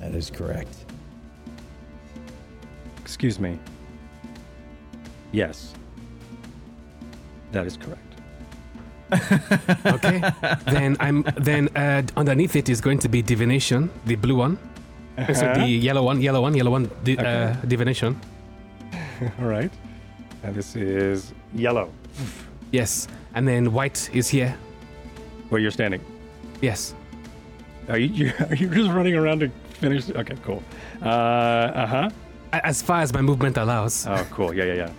[0.00, 0.74] That is correct.
[3.02, 3.58] excuse me.
[5.32, 5.74] Yes.
[7.52, 7.98] That is correct.
[9.96, 10.22] Okay.
[10.66, 14.56] then I'm then uh, underneath it is going to be divination, the blue one.
[15.18, 18.16] Uh, So the yellow one, yellow one, yellow one, di- uh, divination.
[19.40, 19.70] All right.
[20.42, 21.90] And this is yellow,
[22.72, 23.06] Yes.
[23.34, 24.56] And then white is here.
[25.50, 26.00] where you're standing.
[26.60, 26.94] Yes.
[27.88, 29.48] Are you, you are you just running around to
[29.80, 30.08] finish?
[30.10, 30.62] Okay, cool.
[31.02, 32.10] Uh, uh huh.
[32.52, 34.06] As far as my movement allows.
[34.06, 34.54] Oh, cool.
[34.54, 34.90] Yeah, yeah, yeah.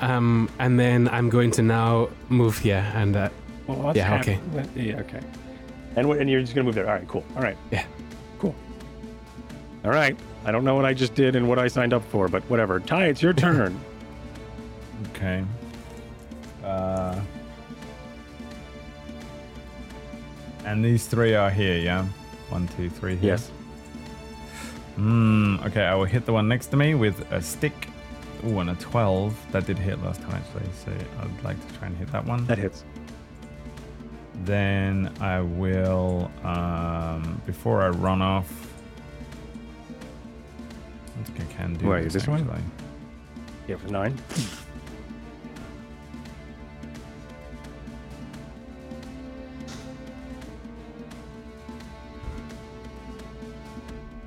[0.00, 3.28] Um, and then I'm going to now move here and uh,
[3.66, 4.38] Well, Yeah, okay.
[4.74, 5.20] Yeah, okay.
[5.96, 6.86] And and you're just gonna move there.
[6.88, 7.24] All right, cool.
[7.36, 7.56] All right.
[7.70, 7.84] Yeah.
[8.40, 8.54] Cool.
[9.84, 10.16] All right.
[10.44, 12.80] I don't know what I just did and what I signed up for, but whatever.
[12.80, 13.78] Ty, it's your turn.
[15.10, 15.44] Okay.
[16.62, 17.20] Uh,
[20.64, 22.06] and these three are here, yeah?
[22.48, 23.32] One, two, three here.
[23.32, 23.50] yes.
[24.96, 25.56] Hmm.
[25.66, 27.88] Okay, I will hit the one next to me with a stick.
[28.46, 29.34] Ooh, and a 12.
[29.52, 30.70] That did hit last time, actually.
[30.84, 32.46] So I'd like to try and hit that one.
[32.46, 32.84] That hits.
[34.44, 38.50] Then I will, um, before I run off.
[41.18, 42.40] I think I can do Wait, this, this one?
[42.40, 42.62] actually.
[43.68, 44.18] Yeah, for nine.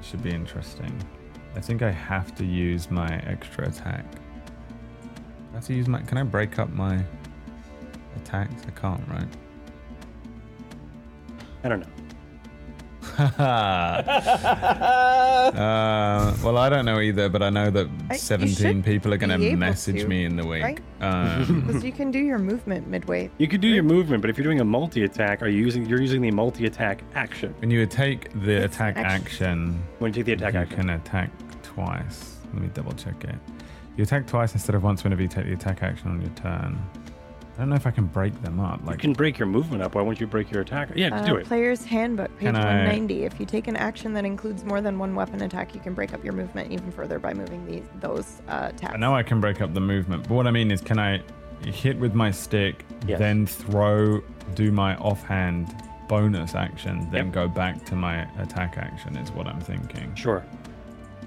[0.10, 0.98] Should be interesting.
[1.58, 4.06] I think I have to use my extra attack.
[5.52, 6.00] I have to use my.
[6.02, 7.04] Can I break up my
[8.16, 8.64] attacks?
[8.66, 9.28] I can't, right?
[11.66, 11.97] I don't know.
[13.20, 14.04] Uh,
[16.44, 19.56] well, I don't know either, but I know that I- 17 people are going to
[19.56, 20.64] message to, me in the week.
[20.64, 20.80] right?
[21.02, 23.30] Um, Because you can do your movement midway.
[23.38, 25.86] You could do your movement, but if you're doing a multi-attack, are you using?
[25.86, 29.16] You're using the multi-attack action when you take the It's attack action.
[29.76, 30.78] action, when you take the attack you action.
[30.78, 31.30] can attack
[31.64, 32.38] twice.
[32.54, 33.36] Let me double check it.
[33.96, 36.78] You attack twice instead of once whenever you take the attack action on your turn.
[37.58, 38.82] I don't know if I can break them up.
[38.86, 39.96] Like, You can break your movement up.
[39.96, 40.90] Why won't you break your attack?
[40.96, 41.48] Yeah, just Uh, do it.
[41.48, 43.24] Player's Handbook, page Can I- 190.
[43.26, 46.14] If you take an action that includes more than one weapon attack, you can break
[46.14, 48.94] up your movement even further by moving these those uh, attacks.
[48.94, 51.20] I know I can break up the movement, but what I mean is, can I
[51.66, 53.18] hit with my stick, Yes.
[53.18, 54.22] then throw,
[54.54, 55.74] do my offhand
[56.08, 57.34] bonus action, then Yep.
[57.34, 59.18] go back to my attack action?
[59.18, 60.14] Is what I'm thinking.
[60.14, 60.44] Sure.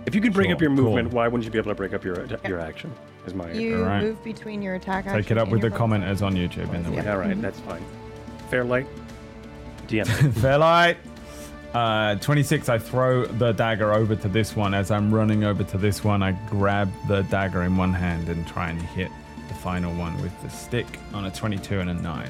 [0.07, 0.85] If you could break Sure, up your cool.
[0.85, 2.93] movement, why wouldn't you be able to break up your your action?
[3.31, 4.03] Is my You Alright.
[4.03, 5.23] move between your attack action.
[5.23, 6.97] Take it up and with the your bonus commenters on YouTube in the Yeah.
[6.97, 7.07] week.
[7.07, 7.85] all right, that's fine.
[8.51, 8.87] Fair light.
[9.87, 10.33] DM.
[10.41, 10.97] Fairlight.
[11.73, 12.69] Uh, 26.
[12.69, 14.75] I throw the dagger over to this one.
[14.75, 18.45] As I'm running over to this one, I grab the dagger in one hand and
[18.49, 19.11] try and hit
[19.47, 22.29] the final one with the stick on a 22 and a 9.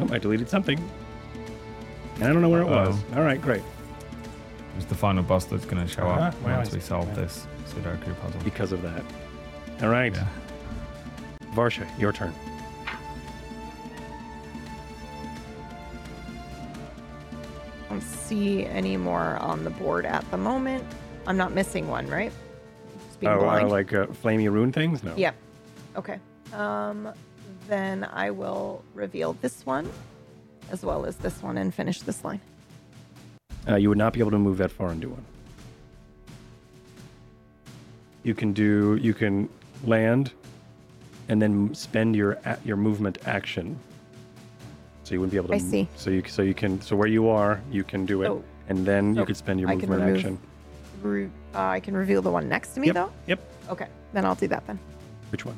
[0.00, 0.78] oh, I deleted something.
[2.16, 2.96] And I don't know where it was.
[3.14, 3.62] All right, great.
[4.76, 6.20] It was the final boss that's going to show Uh-huh.
[6.26, 7.14] up Wow, once I we solve Yeah.
[7.14, 8.40] this Sudoku puzzle.
[8.44, 9.02] Because of that.
[9.82, 10.26] All right, Yeah.
[11.54, 12.34] Varsha, your turn.
[17.84, 20.84] I don't see any more on the board at the moment.
[21.26, 22.32] I'm not missing one, right?
[23.06, 25.02] Just being Oh, uh, like uh, flamey rune things?
[25.02, 25.14] No.
[25.16, 25.34] Yep.
[25.96, 26.18] Okay.
[26.52, 27.08] Um,
[27.68, 29.90] then I will reveal this one
[30.70, 32.40] as well as this one and finish this line.
[33.68, 35.24] Uh, you would not be able to move that far and do one.
[38.22, 38.98] You can do.
[39.00, 39.48] You can
[39.84, 40.32] land,
[41.28, 43.78] and then spend your a- your movement action.
[45.04, 45.54] So you wouldn't be able to.
[45.54, 45.88] I m- see.
[45.96, 48.42] So you so you can so where you are you can do it, Oh.
[48.68, 50.38] and then you could spend your I can movement remove- action.
[51.02, 52.94] Re- uh, I can reveal the one next to me, Yep.
[52.94, 53.12] though?
[53.26, 53.40] Yep.
[53.70, 53.86] Okay.
[54.12, 54.78] Then I'll do that then.
[55.30, 55.56] Which one?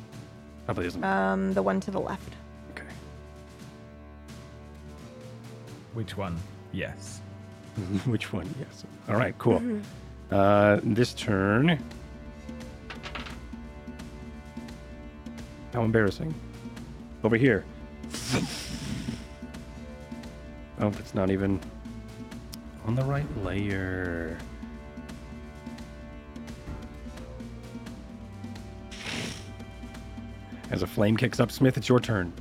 [0.65, 1.03] Probably isn't.
[1.03, 2.33] Um, the one to the left.
[2.71, 2.83] okay.
[5.93, 6.37] Which one?
[6.71, 7.18] Yes.
[8.05, 8.53] Which one?
[8.59, 8.83] Yes.
[9.07, 9.37] All right.
[9.37, 9.59] Cool.
[9.59, 10.35] Mm-hmm.
[10.35, 11.81] Uh, this turn.
[15.73, 16.33] How embarrassing.
[17.23, 17.65] Over here.
[20.79, 21.59] oh, it's not even
[22.85, 24.37] on the right layer.
[30.71, 32.31] As a flame kicks up, Smith, it's your turn.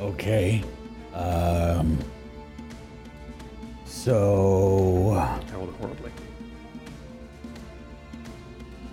[0.00, 0.62] Okay.
[1.14, 1.98] Um.
[4.02, 6.10] So I rolled it horribly.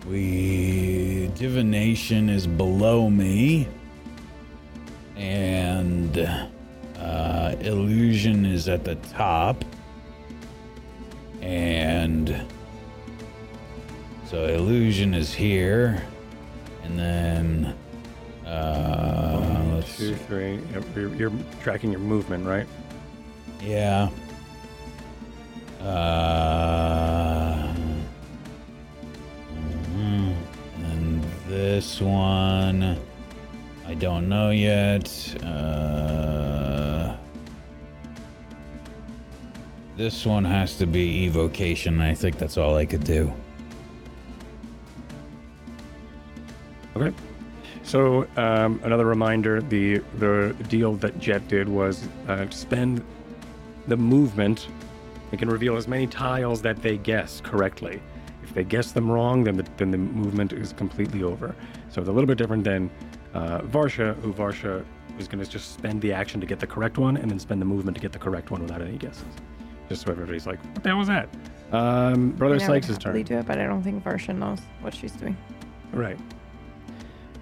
[0.07, 3.67] we divination is below me,
[5.15, 6.15] and
[6.99, 9.65] uh, illusion is at the top,
[11.41, 12.45] and
[14.27, 16.03] so illusion is here,
[16.83, 17.75] and then
[18.45, 20.59] uh, let's Two, three.
[20.95, 21.33] You're, you're
[21.63, 22.67] tracking your movement, right?
[23.59, 24.09] Yeah.
[25.81, 27.73] Uh,
[29.53, 30.35] mhm.
[30.83, 32.97] and this one,
[33.87, 35.07] I don't know yet.
[35.43, 37.15] Uh,
[39.95, 42.01] this one has to be evocation.
[42.01, 43.33] I think that's all I could do.
[46.95, 47.15] Okay.
[47.83, 53.03] So um, another reminder: the the deal that Jet did was uh, spend
[53.87, 54.67] the movement.
[55.31, 58.01] They can reveal as many tiles that they guess correctly.
[58.43, 61.55] If they guess them wrong, then the, then the movement is completely over.
[61.89, 62.89] So it's a little bit different than
[63.33, 64.83] uh, Varsha, who Varsha
[65.19, 67.61] is going to just spend the action to get the correct one, and then spend
[67.61, 69.23] the movement to get the correct one without any guesses.
[69.87, 71.29] Just so everybody's like, "What the hell was that?"
[71.71, 73.35] Um, Brother I mean, I would Sykes' happily turn.
[73.35, 75.35] do it, but I don't think Varsha knows what she's doing.
[75.91, 76.17] Right.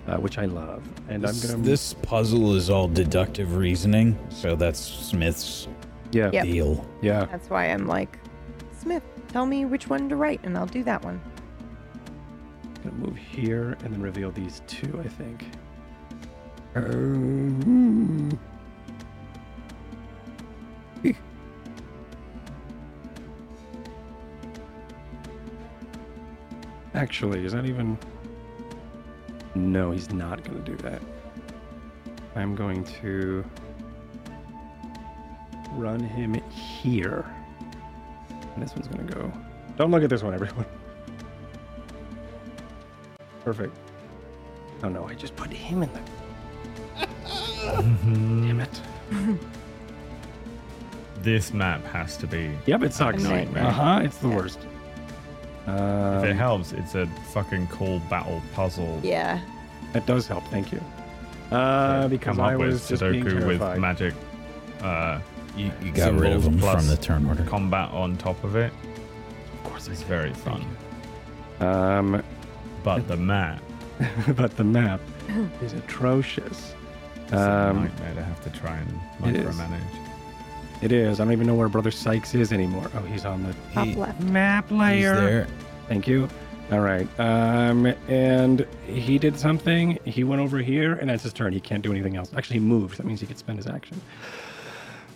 [0.08, 4.56] Uh, which I love, and This, I'm gonna this puzzle is all deductive reasoning, so
[4.56, 5.68] that's Smith's
[6.12, 6.44] yeah Yep.
[6.46, 6.86] deal.
[7.02, 8.18] yeah That's why I'm like,
[8.80, 11.20] Smith, tell me which one to write, and I'll do that one.
[12.84, 15.46] Gonna move here and then reveal these two, I think.
[16.76, 18.40] Um,
[26.94, 27.98] Actually, is that even.
[29.56, 31.02] No, he's not gonna do that.
[32.36, 33.44] I'm going to
[35.73, 37.26] run him here.
[38.53, 39.31] And this one's gonna go.
[39.77, 40.65] Don't look at this one, everyone.
[43.44, 43.76] Perfect.
[44.84, 47.07] Oh no, I just put him in the.
[47.65, 48.81] Damn it.
[51.22, 52.52] This map has to be.
[52.68, 53.23] Yep, it sucks.
[53.26, 53.65] A nightmare.
[53.65, 54.35] Uh huh, it's the Yeah.
[54.35, 54.60] worst.
[55.65, 58.99] If Um, it helps, it's a fucking cool battle puzzle.
[59.03, 59.39] Yeah.
[59.94, 60.80] that does help, thank you.
[61.52, 64.14] Uh, to because come up I with was just being Sudoku with magic
[64.81, 65.19] uh,
[65.58, 67.44] You, you got rid of them from the turn order.
[67.46, 68.72] combat on top of it.
[69.54, 70.64] Of course, It's very fun.
[71.60, 72.24] Um,
[72.84, 73.62] But the map
[74.36, 75.02] but the map
[75.62, 76.76] is atrocious.
[77.28, 79.56] is a Um, nightmare to have to try and it is.
[79.56, 80.84] micromanage.
[80.84, 81.20] it is.
[81.20, 82.92] I don't even know where Brother Sykes is anymore.
[82.96, 84.22] Oh, he's on the Top He- left.
[84.22, 85.16] map He's layer.
[85.16, 85.48] there.
[85.88, 86.30] Thank you.
[86.72, 87.08] All right.
[87.20, 89.98] Um, and he did something.
[90.06, 91.54] He went over here, and that's his turn.
[91.54, 92.30] He can't do anything else.
[92.38, 92.98] Actually, he moved.
[92.98, 94.00] That means he could spend his action.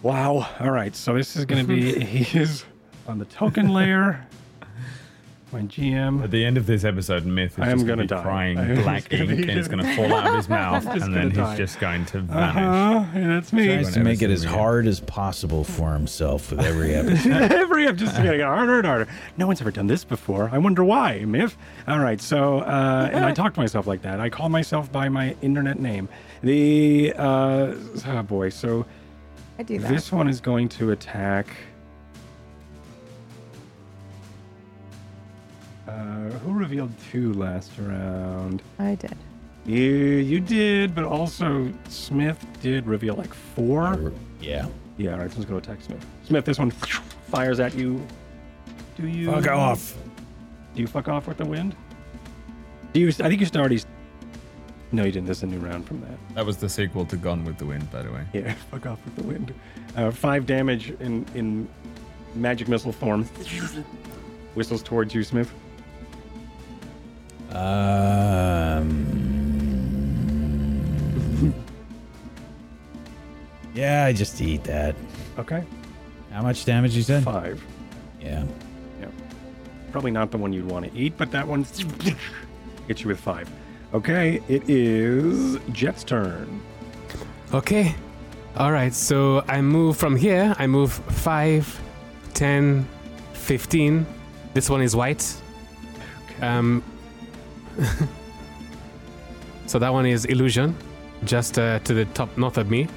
[0.03, 0.47] Wow.
[0.59, 0.95] All right.
[0.95, 2.65] So this is going to be he is
[3.07, 4.25] on the token layer.
[5.53, 6.23] My GM.
[6.23, 8.23] At the end of this episode, Myth is I just gonna going to be die.
[8.23, 10.35] crying I am black just gonna ink be- and it's going to fall out of
[10.37, 12.53] his mouth and then gonna he's just going to Uh vanish.
[12.55, 13.05] huh.
[13.19, 13.67] And that's me.
[13.67, 14.53] Tries to make it as again.
[14.53, 17.51] hard as possible for himself with every episode.
[17.51, 19.07] Every I'm just getting harder and harder.
[19.35, 20.49] No one's ever done this before.
[20.53, 21.57] I wonder why, Miff.
[21.85, 24.21] All right, so uh, and I talk to myself like that.
[24.21, 26.07] I call myself by my internet name.
[26.43, 27.73] The uh,
[28.07, 28.85] oh boy, so
[29.61, 29.91] I do that.
[29.91, 31.45] this one is going to attack.
[35.87, 35.91] Uh,
[36.43, 38.63] who revealed two last round?
[38.79, 39.15] I did.
[39.67, 44.11] You you did, but also Smith did reveal like four.
[44.39, 44.67] yeah.
[44.97, 46.03] Yeah, all right, this one's going to attack Smith.
[46.23, 48.03] Smith, this one fires at you.
[48.97, 49.95] Do you Fuck off.
[50.73, 51.75] Do you fuck off with the wind?
[52.93, 53.09] Do you?
[53.09, 53.79] I think you already.
[54.91, 55.27] No, you didn't.
[55.27, 56.35] This is a new round from that.
[56.35, 58.25] That was the sequel to Gone with the Wind, by the way.
[58.33, 59.53] Yeah, fuck off with the wind.
[59.95, 61.67] Uh, five damage in in
[62.35, 63.23] magic missile form.
[64.55, 65.53] Whistles towards you, Smith.
[67.51, 69.17] Um.
[73.73, 74.97] Yeah, I just eat that.
[75.39, 75.63] Okay.
[76.29, 77.23] How much damage you said?
[77.23, 77.63] Five.
[78.19, 78.43] Yeah.
[79.91, 83.49] Probably not the one you'd want to eat, but that one hits you with five.
[83.93, 86.61] Okay, it is Jet's turn.
[87.53, 87.93] Okay.
[88.55, 88.93] All right.
[88.93, 90.55] So I move from here.
[90.57, 91.81] I move 5,
[92.33, 92.87] 10,
[93.33, 94.05] 15.
[94.53, 95.35] This one is white.
[96.29, 96.47] Okay.
[96.47, 96.83] Um.
[99.65, 100.75] so that one is illusion,
[101.25, 102.87] just uh, to the top north of me.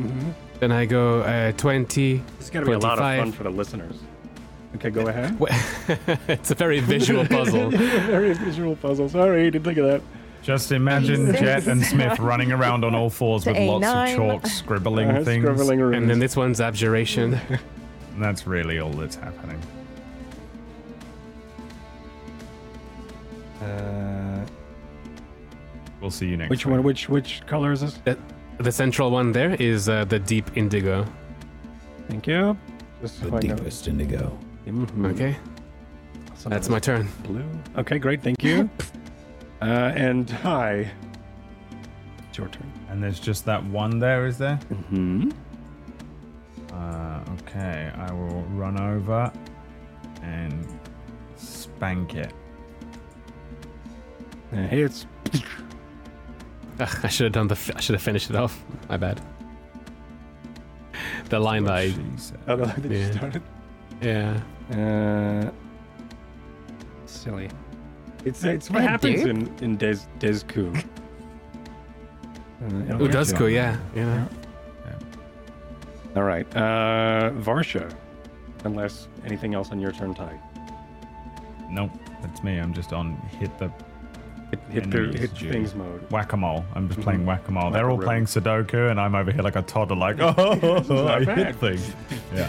[0.00, 0.34] Mhm.
[0.60, 2.22] Then I go uh, 20.
[2.38, 3.96] This is going to be a lot of fun for the listeners.
[4.76, 5.36] Okay, go ahead.
[6.28, 7.70] it's a very visual puzzle.
[7.70, 9.08] Very visual puzzle.
[9.08, 10.02] Sorry, didn't think of that.
[10.42, 11.40] Just imagine Jesus.
[11.40, 15.24] Jet and Smith running around on all fours To with lots of chalk, scribbling Uh,
[15.24, 15.42] things.
[15.44, 15.96] scribbling runes.
[15.96, 17.34] And then this one's abjuration.
[17.34, 19.58] And that's really all that's happening.
[23.62, 24.44] Uh,
[26.00, 26.72] We'll see you next which week.
[26.72, 26.82] one?
[26.82, 27.98] Which which color is this?
[28.58, 31.06] the central one there is uh, the deep indigo.
[32.08, 32.56] Thank you.
[33.00, 34.38] Just The so I deepest indigo.
[34.66, 35.06] Mhm.
[35.12, 35.36] Okay,
[36.36, 37.08] Some that's my turn.
[37.24, 37.44] blue.
[37.76, 38.22] Okay, great.
[38.22, 38.68] Thank you.
[39.62, 39.64] uh,
[39.94, 40.90] and hi.
[42.28, 42.70] It's your turn.
[42.88, 44.58] And there's just that one there, is there?
[44.70, 45.30] Mm-hmm.
[46.72, 49.30] Uh, okay, I will run over
[50.22, 50.66] and
[51.36, 52.32] spank it.
[54.52, 55.06] It hits.
[56.80, 57.56] Ugh, I should have done the.
[57.56, 58.60] Fi- I should have finished it off.
[58.88, 59.20] My bad.
[61.28, 61.94] The line that I.
[62.48, 63.18] Oh, no, they just Yeah.
[63.18, 63.42] started.
[64.02, 64.40] Yeah.
[64.72, 65.50] Uh,
[67.06, 67.48] silly.
[68.24, 69.28] It's it's what happens dude.
[69.36, 70.74] in in Des Desku.
[70.76, 70.82] Uh,
[72.88, 73.38] it'll Ooh, get does you.
[73.38, 73.46] go.
[73.46, 73.76] Yeah.
[73.94, 74.26] Yeah.
[76.16, 77.92] All right, uh, Varsha.
[78.64, 80.38] Unless anything else on your turn, Ty.
[81.68, 81.90] Nope,
[82.22, 82.58] that's me.
[82.58, 83.70] I'm just on hit the
[84.50, 86.08] Hit, hit the hit things mode.
[86.12, 86.64] whack a mole.
[86.76, 87.02] I'm just Mhm.
[87.02, 87.70] playing whack a mole.
[87.72, 88.06] They're all Whack-a-mole.
[88.06, 91.38] playing Sudoku, and I'm over here like a toddler, like, oh, I bad.
[91.38, 91.92] hit things.
[92.32, 92.48] Yeah.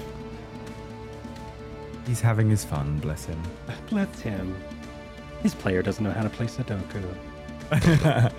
[2.05, 3.41] He's having his fun, bless him.
[3.89, 4.55] Bless him.
[5.41, 7.03] His player doesn't know how to play Sudoku.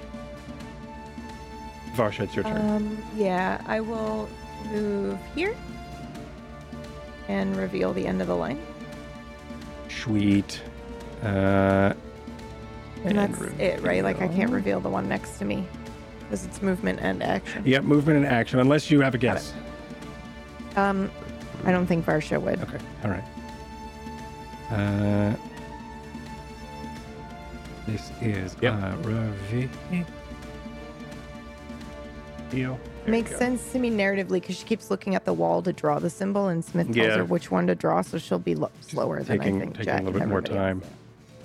[1.94, 2.70] Varsha, it's your turn.
[2.70, 4.28] Um, yeah, I will
[4.70, 5.54] move here
[7.28, 8.60] and reveal the end of the line.
[9.88, 10.60] Sweet.
[11.22, 11.92] Uh,
[13.04, 14.02] And that's it, right?
[14.04, 14.76] Like I can't reveal.
[14.76, 15.66] reveal the one next to me
[16.20, 17.62] because it's movement and action.
[17.64, 19.52] Yep, movement and action, unless you have a guess.
[20.76, 21.10] Um,
[21.64, 22.60] I don't think Varsha would.
[22.62, 23.24] Okay, all right.
[24.70, 25.34] Uh,
[27.86, 28.74] this is Yep.
[28.82, 29.68] uh, reveal.
[32.50, 32.78] Deal.
[33.06, 33.38] Makes go.
[33.38, 36.48] sense to me narratively because she keeps looking at the wall to draw the symbol,
[36.48, 37.16] and Smith tells Yeah.
[37.18, 39.84] her which one to draw, so she'll be lo- slower than Taking- I think taking
[39.84, 40.82] Jack a little bit more time.
[40.82, 40.90] else.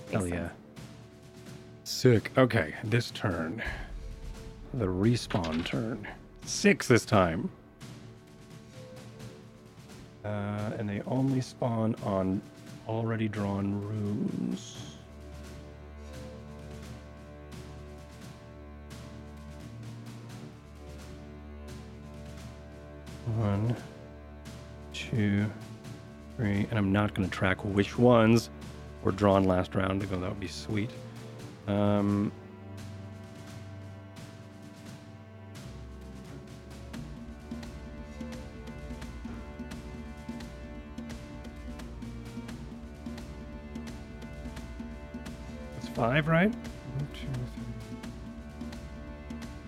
[0.08, 0.34] Makes Hell sense.
[0.34, 0.50] yeah.
[1.84, 2.32] Sick.
[2.38, 3.62] Okay, this turn.
[4.74, 6.08] The respawn turn.
[6.46, 7.50] Six this time.
[10.24, 12.42] Uh, and they only spawn on
[12.92, 14.76] already drawn runes.
[23.38, 23.74] One,
[24.94, 25.50] two,
[26.36, 28.50] three, and I'm not going to track which ones
[29.04, 30.90] were drawn last round, though that would be sweet.
[31.68, 32.32] Um,
[46.02, 46.50] five, right?
[46.50, 48.02] One, two, three.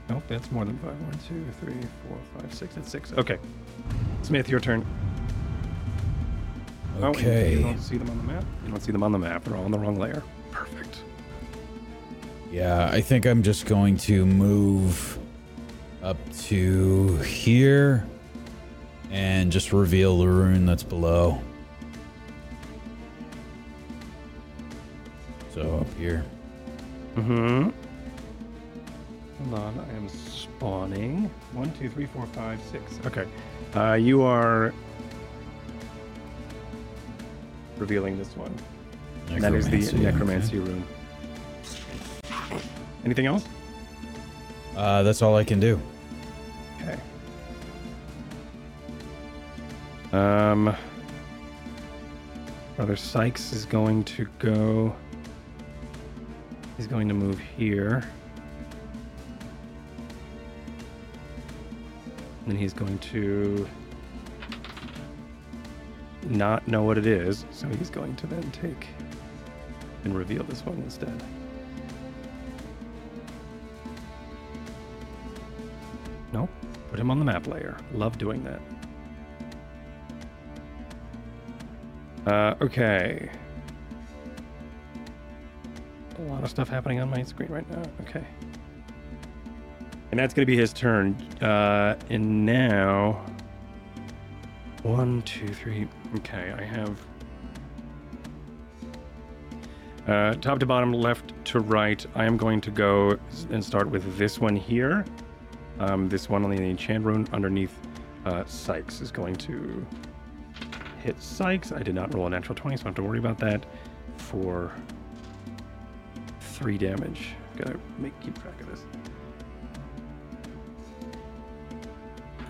[0.10, 0.99] Nope, that's more than five.
[0.99, 2.73] One, two, three, four, five, six.
[2.73, 3.14] That's six.
[3.14, 3.38] Okay.
[4.23, 4.84] Smith, your turn.
[6.99, 7.53] Oh, Okay.
[7.53, 8.43] you don't see them on the map?
[8.65, 9.43] You don't see them on the map.
[9.43, 10.23] They're all on the wrong layer.
[10.49, 11.03] Perfect.
[12.51, 15.19] Yeah, I think I'm just going to move
[16.01, 18.07] up to here
[19.11, 21.39] and just reveal the rune that's below.
[25.53, 26.25] So up here.
[27.15, 27.69] Mm-hmm.
[29.43, 31.30] Hold on, I am spawning.
[31.51, 32.99] One, two, three, four, five, six.
[33.05, 33.27] Okay.
[33.75, 34.73] Uh, you are
[37.77, 38.55] revealing this one.
[39.39, 39.97] That is the okay.
[39.99, 40.84] necromancy rune.
[43.05, 43.45] Anything else?
[44.75, 45.80] Uh, that's all I can do.
[46.81, 46.97] Okay.
[50.13, 50.75] Um,
[52.75, 54.95] Brother Sykes is going to go.
[56.77, 58.03] He's going to move here.
[62.45, 63.67] And he's going to
[66.23, 68.87] not know what it is, so he's going to then take
[70.03, 71.23] and reveal this one instead.
[76.33, 76.49] Nope.
[76.89, 77.77] Put him on the map layer.
[77.93, 78.61] Love doing that.
[82.25, 83.29] Uh, okay.
[86.23, 87.83] A lot of stuff happening on my screen right now.
[88.01, 88.23] Okay.
[90.11, 91.15] And that's going to be his turn.
[91.41, 93.25] Uh, and now.
[94.83, 95.87] One, two, three.
[96.17, 96.99] Okay, I have.
[100.07, 102.05] Uh, top to bottom, left to right.
[102.15, 103.17] I am going to go
[103.49, 105.05] and start with this one here.
[105.79, 107.77] Um, this one on the enchant rune underneath
[108.25, 109.85] uh, Sykes is going to
[111.01, 111.71] hit Sykes.
[111.71, 113.65] I did not roll a natural 20, so I don't have to worry about that
[114.17, 114.71] for
[116.64, 117.27] three damage.
[117.57, 118.84] Gotta make keep track of this.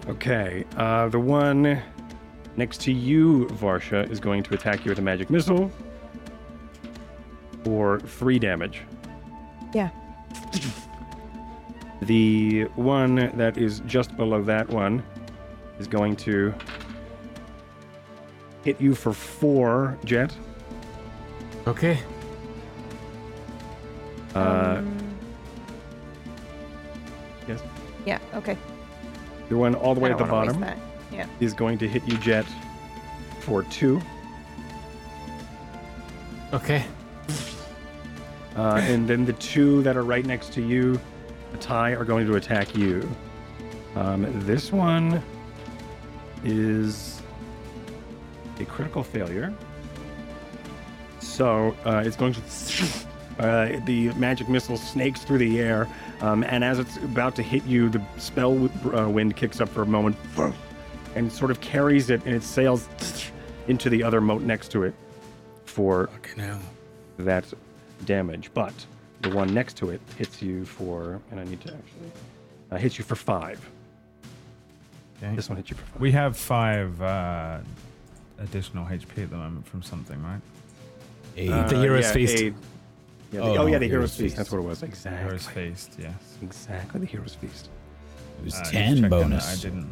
[0.07, 1.81] Okay, uh, the one
[2.55, 5.71] next to you, Varsha, is going to attack you with a magic missile
[7.63, 8.83] for three damage.
[9.73, 9.89] Yeah.
[12.03, 15.01] The one that is just below that one
[15.79, 16.53] is going to
[18.63, 20.35] hit you for four, Jet.
[21.65, 21.97] Okay.
[24.35, 24.39] Uh,
[24.79, 24.97] Um,
[27.47, 27.61] yes.
[28.05, 28.19] yeah.
[28.33, 28.57] Okay.
[29.49, 30.79] The one all the way at the don't wanna waste bottom.
[31.11, 31.27] Yeah.
[31.39, 32.45] is going to hit you, Jet,
[33.41, 34.01] for two.
[36.53, 36.83] Okay.
[38.55, 40.99] Uh, and then the two that are right next to you,
[41.59, 43.07] Ty, are going to attack you.
[43.95, 45.21] Um, this one
[46.43, 47.21] is
[48.59, 49.53] a critical failure.
[51.19, 52.41] So uh, it's going to.
[53.39, 55.87] Uh, the magic missile snakes through the air,
[56.21, 59.67] um, and as it's about to hit you, the spell w- uh, wind kicks up
[59.69, 60.15] for a moment
[61.15, 62.87] and sort of carries it in its sails
[63.67, 64.93] into the other moat next to it
[65.65, 66.59] for hell.
[67.17, 67.45] that
[68.05, 68.73] damage, but
[69.21, 72.11] the one next to it hits you for, and I need to actually
[72.71, 73.59] uh, hit you for five.
[75.23, 75.35] Okay.
[75.35, 76.01] This one hits you for five.
[76.01, 77.59] We have five uh,
[78.39, 80.41] additional HP at the moment from something, right?
[81.35, 81.49] Eight.
[81.49, 82.43] Uh, The Hero's yeah, Feast.
[82.43, 82.53] a-
[83.33, 84.19] yeah, the- Oh, oh, yeah, the Hero's Hero's Feast.
[84.21, 84.35] Feast.
[84.37, 84.83] That's what it was.
[84.83, 85.23] Exactly.
[85.27, 86.13] Hero's Feast, yes.
[86.41, 87.69] Exactly the Hero's Feast.
[88.39, 89.57] it was Uh, 10 bonus.
[89.59, 89.91] I didn't.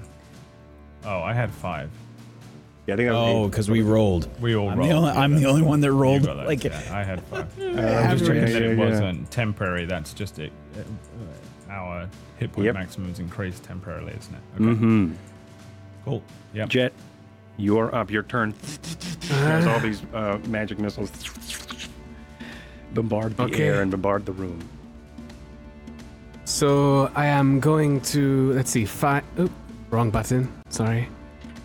[1.05, 1.89] Oh, I had five.
[2.87, 3.49] Yeah, I think that was Oh, eight.
[3.51, 4.27] because we rolled.
[4.41, 4.89] We all I'm rolled.
[4.89, 6.25] the only, I'm the only one that rolled.
[6.25, 7.47] got those, Like, yeah, I had five.
[7.59, 8.89] Uh, I'm I'm just just- checking yeah, that it yeah, yeah.
[8.89, 9.85] wasn't temporary.
[9.85, 10.51] That's just it.
[10.77, 12.07] Uh, Our
[12.37, 12.87] hit point Yep.
[13.11, 14.41] is increased temporarily, isn't it?
[14.55, 14.63] Okay.
[14.63, 15.13] Mm-hmm.
[16.05, 16.23] Cool.
[16.53, 16.65] Yeah.
[16.65, 16.91] Jet,
[17.57, 18.09] you're up.
[18.11, 18.53] Your turn.
[19.21, 21.11] There's all these uh, magic missiles
[22.93, 23.63] bombard the Okay.
[23.67, 24.59] air and bombard the room.
[26.45, 29.23] So I am going to let's see five.
[29.37, 29.49] Oh,
[29.89, 30.51] wrong button.
[30.69, 31.07] Sorry.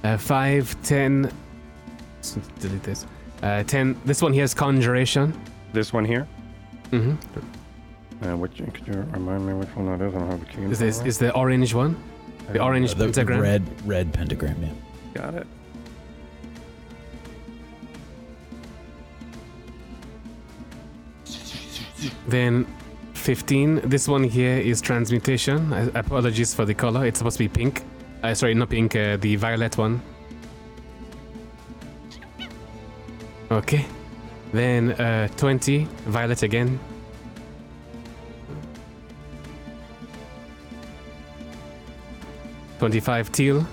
[0.05, 1.31] Uh, five, ten.
[2.61, 3.07] Delete this.
[3.43, 3.97] Uh, ten.
[4.05, 5.33] This one here is conjuration.
[5.73, 6.27] This one here.
[6.91, 7.15] Mm-hmm.
[8.25, 10.15] Uh, which could you remind me which one that is?
[10.15, 10.63] I don't have the key.
[10.63, 11.97] Is this is the orange one?
[12.53, 13.41] The orange the, the pentagram.
[13.41, 14.71] red, red pentagram, yeah.
[15.15, 15.47] Got it.
[22.29, 22.67] Then
[23.15, 23.89] 15.
[23.89, 25.73] This one here is transmutation.
[25.73, 27.07] I, apologies for the color.
[27.07, 27.83] It's supposed to be pink.
[28.23, 28.95] Uh, sorry, not pink.
[28.95, 30.01] Uh, the violet one.
[33.51, 33.87] Okay.
[34.53, 35.85] Then uh, 20.
[36.07, 36.79] Violet again.
[42.79, 43.67] Twenty-five teal.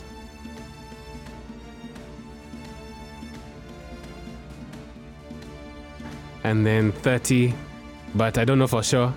[6.46, 7.54] And then thirty,
[8.16, 9.14] but I don't know for sure.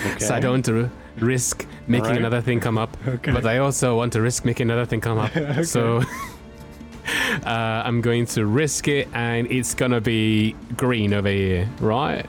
[0.00, 0.18] Okay.
[0.18, 2.18] So I don't want to r- risk making Alright.
[2.18, 2.96] another thing come up.
[3.06, 3.32] Okay.
[3.32, 5.32] But I also want to risk making another thing come up.
[5.64, 6.02] So
[7.46, 7.48] uh,
[7.84, 12.26] I'm going to risk it, and it's gonna be green over here, right?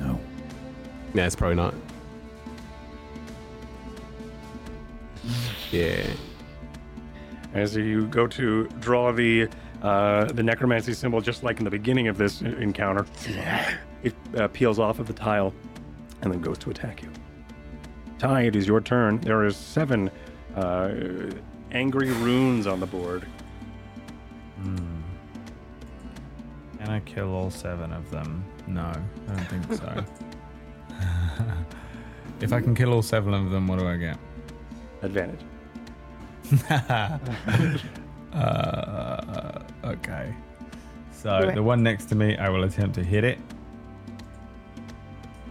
[0.00, 0.18] No.
[1.14, 1.74] Yeah, it's probably not.
[5.70, 6.06] Yeah.
[7.54, 9.48] As you go to draw the
[9.82, 13.04] uh, the necromancy symbol, just like in the beginning of this encounter,
[14.02, 15.52] it uh, peels off of the tile
[16.22, 17.10] and then goes to attack you.
[18.18, 19.20] Ty, it is your turn.
[19.20, 20.10] There is seven
[20.54, 20.92] uh,
[21.72, 23.26] angry runes on the board.
[24.62, 24.76] Hmm.
[26.78, 28.44] Can I kill all seven of them?
[28.68, 30.04] No, I don't think so.
[32.40, 34.18] if I can kill all seven of them, what do I get?
[35.02, 35.40] Advantage.
[38.32, 39.11] uh,
[39.92, 40.34] okay.
[41.12, 41.54] So Okay.
[41.54, 43.38] the one next to me, I will attempt to hit it.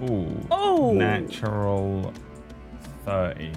[0.03, 0.35] Ooh.
[0.49, 0.93] Oh.
[0.93, 2.11] Natural
[3.05, 3.51] 30.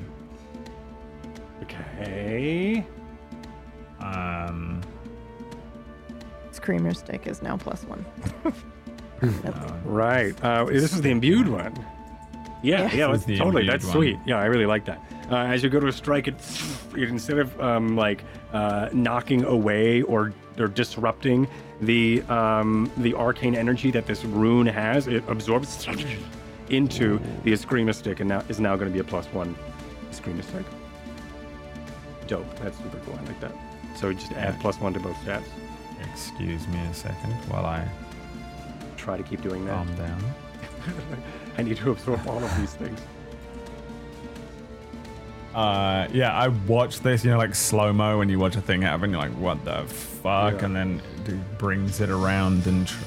[1.62, 2.85] Okay.
[4.01, 4.81] Um.
[6.52, 8.05] Eskrima stick is now plus one.
[9.23, 9.81] no.
[9.85, 10.35] Right.
[10.44, 11.73] Uh, this is the imbued one.
[12.62, 12.94] Yeah, Yeah.
[12.94, 13.66] yeah, that's totally.
[13.66, 13.93] That's one.
[13.94, 14.19] sweet.
[14.27, 15.01] Yeah, I really like that.
[15.31, 16.35] Uh, as you go to strike it,
[16.97, 21.48] it instead of um, like uh, knocking away or or disrupting
[21.81, 25.86] the um, the arcane energy that this rune has, it absorbs
[26.68, 29.55] into the Eskrima stick, and now is now going to be a plus one
[30.10, 30.64] Eskrima stick.
[32.26, 32.59] Dope.
[32.60, 33.18] That's super cool.
[33.20, 33.52] I like that.
[33.97, 35.44] So just add plus one to both stats.
[36.12, 37.89] Excuse me a second while I
[38.97, 39.72] Try to keep doing that.
[39.72, 40.24] calm down.
[41.59, 42.98] I need to absorb all of these things.
[45.55, 48.82] Uh, yeah, I watched this, you know, like slow mo when you watch a thing
[48.82, 50.55] happen, you're like, what the fuck?
[50.60, 50.64] Yeah.
[50.66, 53.05] And then it brings it around and tr-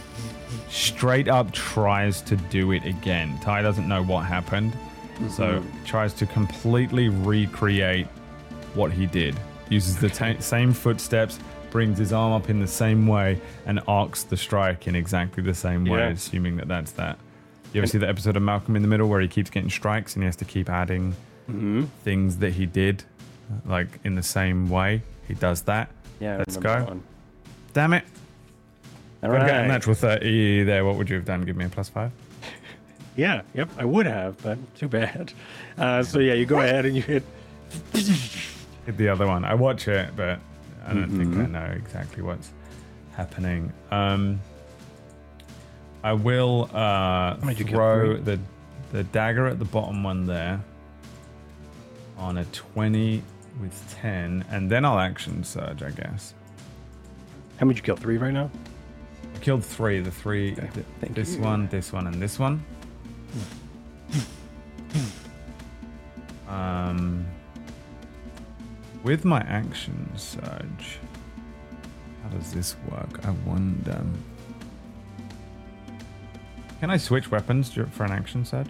[0.70, 3.38] straight up tries to do it again.
[3.42, 4.74] Ty doesn't know what happened,
[5.30, 8.08] so tries to completely recreate
[8.76, 9.36] what he did.
[9.70, 14.24] Uses the ta- same footsteps, brings his arm up in the same way, and arcs
[14.24, 16.08] the strike in exactly the same way, Yeah.
[16.10, 17.18] assuming that that's that.
[17.74, 19.70] You ever And- see the episode of Malcolm in the Middle where he keeps getting
[19.70, 21.14] strikes and he has to keep adding
[21.50, 21.84] Mm-hmm.
[22.04, 23.04] things that he did,
[23.66, 25.02] like in the same way.
[25.28, 25.90] He does that.
[26.20, 27.00] Yeah, Let's go.
[27.74, 28.04] Damn it!
[29.24, 30.84] All I get a natural thirty there.
[30.86, 31.42] What would you have done?
[31.44, 32.12] Give me a plus five.
[33.16, 35.34] Yeah, yep, I would have, but too bad.
[35.76, 37.24] Uh, so yeah, you go ahead and you hit
[37.94, 39.44] hit the other one.
[39.44, 40.40] I watch it, but
[40.86, 41.52] I don't think I Mhm.
[41.52, 42.52] know exactly what's
[43.16, 43.74] happening.
[43.90, 44.40] Um,
[46.04, 48.40] I will uh, many did you throw the
[48.92, 50.62] the dagger at the bottom one there
[52.18, 53.24] on a twenty
[53.62, 56.34] with ten, and then I'll action surge, I guess.
[57.60, 57.96] How many did you kill?
[57.96, 58.52] Three right now?
[59.36, 60.00] I killed three.
[60.02, 60.54] The three.
[60.54, 61.42] Okay, th- thank this you.
[61.42, 62.64] one, this one, and this one.
[66.48, 67.26] Um,
[69.04, 71.00] with my action surge,
[72.24, 73.26] how does this work?
[73.26, 74.02] I wonder.
[76.80, 78.70] Can I switch weapons for an action surge?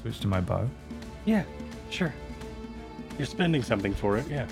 [0.00, 0.68] Switch to my bow.
[1.24, 1.42] Yeah,
[1.90, 2.14] sure.
[3.18, 4.46] You're spending something for it, yeah.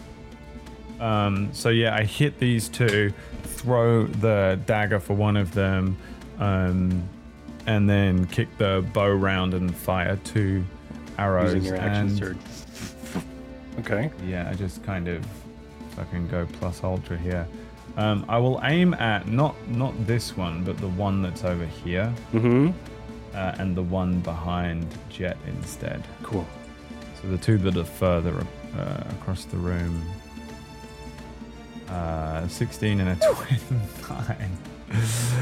[1.00, 3.12] Um, so yeah, I hit these two,
[3.42, 5.96] throw the dagger for one of them,
[6.38, 7.02] um,
[7.66, 10.64] and then kick the bow round and fire two
[11.18, 11.54] arrows.
[11.54, 12.36] Using your action surge.
[13.80, 14.10] Okay.
[14.26, 15.26] Yeah, I just kind of
[15.96, 17.46] fucking go plus ultra here.
[17.96, 22.12] Um, I will aim at not not this one, but the one that's over here,
[22.32, 22.70] Mm-hmm.
[23.34, 26.02] uh, and the one behind Jet instead.
[26.22, 26.46] Cool.
[27.22, 28.44] So the two that are further
[28.76, 30.02] uh, across the room.
[31.88, 34.58] Uh, 16 and a 29.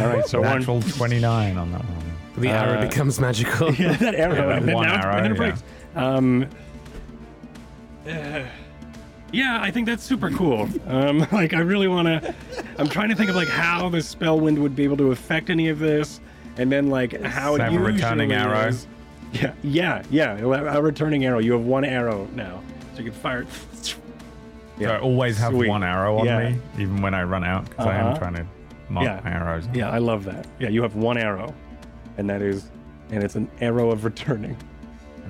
[0.00, 0.58] All right, so one.
[0.58, 2.12] Natural 29 on that one.
[2.38, 3.72] The arrow Uh, becomes magical.
[3.78, 4.34] Yeah, that arrow.
[4.34, 5.50] Yeah, that and then one now it's- arrow, and then it yeah.
[5.50, 5.62] breaks.
[5.96, 6.46] Um,
[8.08, 8.42] uh,
[9.32, 10.68] yeah, I think that's super cool.
[10.88, 12.34] Um, like, I really want to.
[12.78, 15.50] I'm trying to think of like how the spell wind would be able to affect
[15.50, 16.20] any of this,
[16.56, 18.68] and then like how So it have a returning usually arrow?
[18.68, 18.86] is.
[19.32, 20.38] Yeah, yeah, yeah.
[20.38, 21.38] A returning arrow.
[21.38, 22.62] You have one arrow now,
[22.94, 23.42] so you can fire.
[23.42, 23.48] it.
[23.82, 23.96] So
[24.78, 24.92] Yeah.
[24.92, 25.68] I always have Sweet.
[25.68, 26.50] one arrow on Yeah.
[26.50, 28.18] me, even when I run out, because I am Uh-huh.
[28.18, 28.46] trying to
[28.88, 29.20] mark Yeah.
[29.22, 29.68] my arrows.
[29.74, 30.46] Yeah, I love that.
[30.58, 31.54] Yeah, you have one arrow,
[32.18, 32.70] and that is,
[33.12, 34.56] and it's an arrow of returning.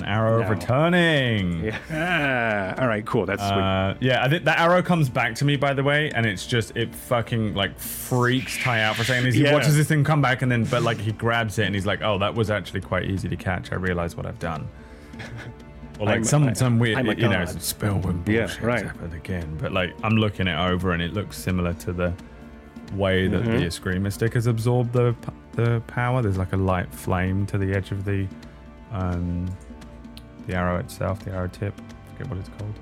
[0.00, 1.64] An arrow of returning.
[1.90, 2.74] Yeah.
[2.78, 3.04] All right.
[3.04, 3.26] Cool.
[3.26, 3.50] That's sweet.
[3.52, 6.46] Uh, yeah, I think that arrow comes back to me, by the way, and it's
[6.46, 9.32] just it fucking like freaks Ty out for a second.
[9.34, 9.52] He Yeah.
[9.52, 12.00] watches this thing come back, and then but like he grabs it, and he's like,
[12.02, 13.72] "Oh, that was actually quite easy to catch.
[13.72, 14.68] I realize what I've done."
[15.98, 18.84] Or like I'm- some I- some weird, you know, spell when Yeah, bullshit right.
[18.86, 19.58] happened again.
[19.60, 22.12] But like I'm looking it over, and it looks similar to the
[22.94, 23.58] way that Mhm.
[23.60, 25.14] the Eskrima stick has absorbed the
[25.52, 26.22] the power.
[26.22, 28.26] There's like a light flame to the edge of the
[28.92, 29.46] um
[30.50, 31.74] the arrow itself, the arrow tip.
[31.78, 32.74] I forget what it's called.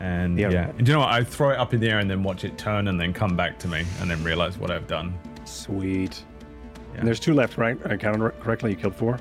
[0.00, 0.50] And Yeah.
[0.50, 1.12] yeah, and do you know what?
[1.12, 3.36] I throw it up in the air and then watch it turn and then come
[3.36, 5.14] back to me and then realize what I've done.
[5.44, 6.22] Sweet.
[6.92, 6.98] Yeah.
[6.98, 7.78] And there's two left, right?
[7.86, 8.70] I counted correctly.
[8.70, 9.18] You killed four.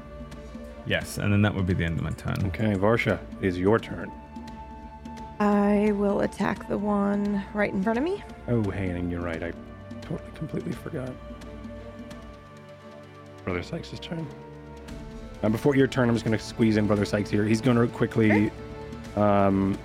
[0.86, 2.36] Yes, and then that would be the end of my turn.
[2.48, 4.12] Okay, Varsha, it is your turn.
[5.40, 8.24] I will attack the one right in front of me.
[8.48, 9.42] Oh, Hanning, you're right.
[9.42, 9.54] I
[10.02, 11.10] totally, completely forgot.
[13.46, 14.28] Brother Sykes' turn.
[15.44, 17.44] Uh, before your turn, I'm just going to squeeze in Brother Sykes here.
[17.44, 18.50] He's going to quickly.
[19.18, 19.78] Um,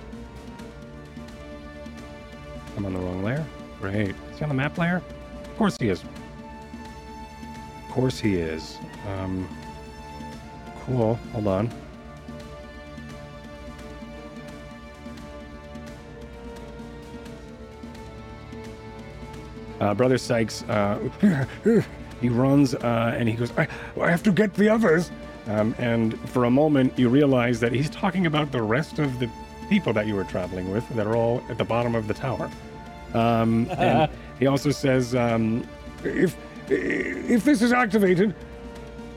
[2.77, 3.45] I'm on the wrong layer.
[3.81, 4.11] Great.
[4.31, 5.01] Is he on the map layer?
[5.43, 6.01] Of course he is.
[6.01, 8.77] Of course he is.
[9.05, 9.49] Um,
[10.85, 11.15] cool.
[11.33, 11.71] Hold on.
[19.81, 20.99] Uh, Brother Sykes, uh,
[22.21, 23.67] he runs uh, and he goes, I,
[23.99, 25.11] I have to get the others.
[25.49, 29.29] Um, and for a moment, you realize that he's talking about the rest of the
[29.67, 32.49] people that you were traveling with that are all at the bottom of the tower.
[33.15, 35.67] Um, and he also says, um,
[36.03, 36.37] if,
[36.69, 38.35] if this is activated,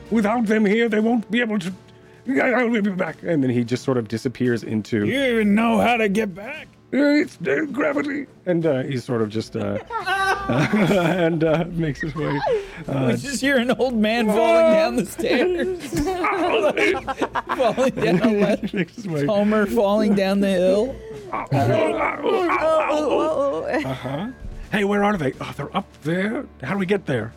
[0.09, 1.71] without them here, they won't be able to.
[2.27, 3.17] I- I'll be back.
[3.21, 5.05] And then he just sort of disappears into.
[5.05, 6.67] You even know how to get back.
[6.91, 8.27] It's uh, gravity.
[8.45, 9.55] And uh, he sort of just.
[9.55, 9.77] Uh,
[10.49, 12.39] and uh, makes his way.
[12.87, 15.99] Uh, We just hear an old man falling down the stairs.
[17.57, 18.39] falling down.
[18.41, 19.23] Let makes his.
[19.25, 20.95] Homer falling down the hill.
[22.25, 24.27] Oh, Uh-huh.
[24.71, 25.33] Hey, where are they?
[25.39, 26.45] Oh, they're up there.
[26.61, 27.33] How do we get there?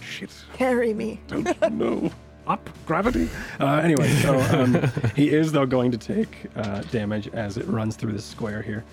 [0.00, 0.30] Shit.
[0.54, 1.20] carry me.
[1.28, 2.10] Don't know.
[2.46, 3.28] Up gravity.
[3.60, 7.96] Uh, anyway, so um, he is though going to take uh, damage as it runs
[7.96, 8.84] through the square here.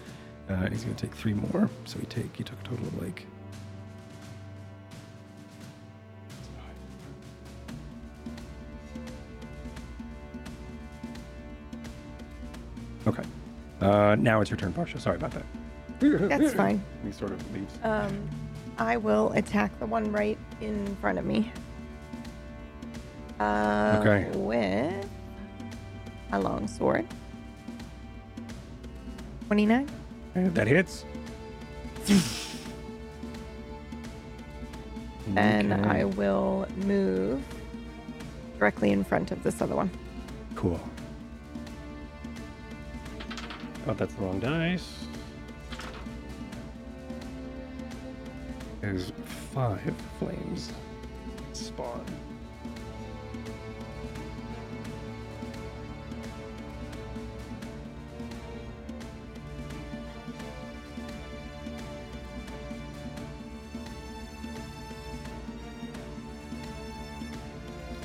[0.50, 1.70] Uh, he's going to take three more.
[1.86, 3.26] So he take he took a total of like.
[13.08, 13.24] Okay.
[13.82, 15.00] Uh, now it's your turn, Varsha.
[15.00, 15.44] Sorry about that.
[16.30, 16.84] That's fine.
[17.04, 17.74] He sort of leaves.
[17.84, 18.28] Um,
[18.78, 21.52] I will attack the one right in front of me.
[23.40, 24.30] Uh, Okay.
[24.38, 25.10] With
[26.32, 27.06] a long sword.
[29.48, 29.88] 29.
[30.36, 31.06] And that hits.
[35.36, 35.82] And Okay.
[35.84, 37.42] I will move
[38.58, 39.90] directly in front of this other one.
[40.56, 40.80] Cool.
[43.90, 45.06] Oh, that's the wrong dice.
[48.82, 49.14] There's
[49.54, 50.74] five flames
[51.54, 52.06] spawn.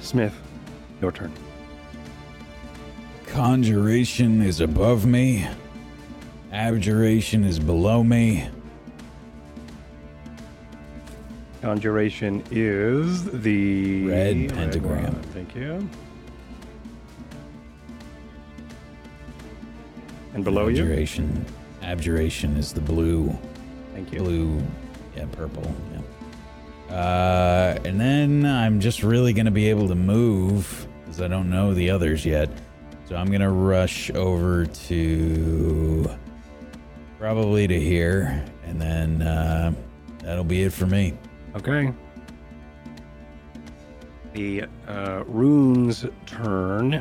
[0.01, 0.35] Smith,
[1.01, 1.33] your turn.
[3.27, 5.49] Conjuration is above me.
[6.53, 8.47] Abjuration is below me.
[11.63, 15.05] Conjuration is the Red pentagram.
[15.05, 15.23] one.
[15.33, 15.89] Thank you.
[20.35, 20.83] And below you.
[20.83, 21.47] Abjuration.
[21.83, 23.37] Abjuration is the blue.
[23.95, 24.19] Thank you.
[24.19, 24.63] Blue.
[25.17, 25.75] Yeah, purple.
[26.91, 26.95] Yeah.
[26.95, 31.73] Uh, and then I'm just really gonna be able to move because I don't know
[31.73, 32.51] the others yet.
[33.09, 36.11] So I'm gonna rush over to
[37.23, 39.73] probably to here, and then uh,
[40.25, 41.17] that'll be it for me.
[41.55, 41.93] Okay.
[44.33, 46.95] The uh, runes turn.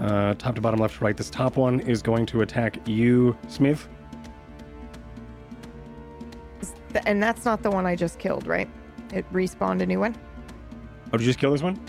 [0.00, 1.16] Uh, top to bottom, left to right.
[1.16, 3.88] This top one is going to attack you, Smith.
[7.04, 8.70] And that's not the one I just killed, right?
[9.12, 10.16] It respawned a new one.
[11.08, 11.80] Oh, did you just kill this one?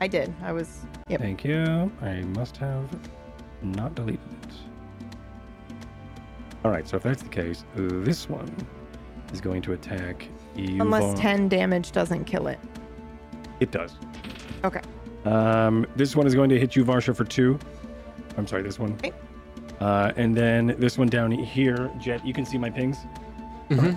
[0.00, 0.32] I did.
[0.44, 0.86] I was.
[1.08, 1.20] Yep.
[1.20, 1.90] Thank you.
[2.00, 2.88] I must have
[3.62, 4.54] not deleted it.
[6.64, 8.54] All right, so if that's the case, this one
[9.32, 10.80] is going to attack you.
[10.80, 12.58] Unless 10 damage doesn't kill it.
[13.60, 13.94] It does.
[14.64, 14.80] Okay.
[15.24, 17.58] Um, this one is going to hit you, Varsha, for two.
[18.36, 18.92] I'm sorry, this one.
[18.94, 19.12] Okay.
[19.80, 22.96] Uh, and then this one down here, Jet, you can see my pings.
[23.70, 23.94] Mm-hmm.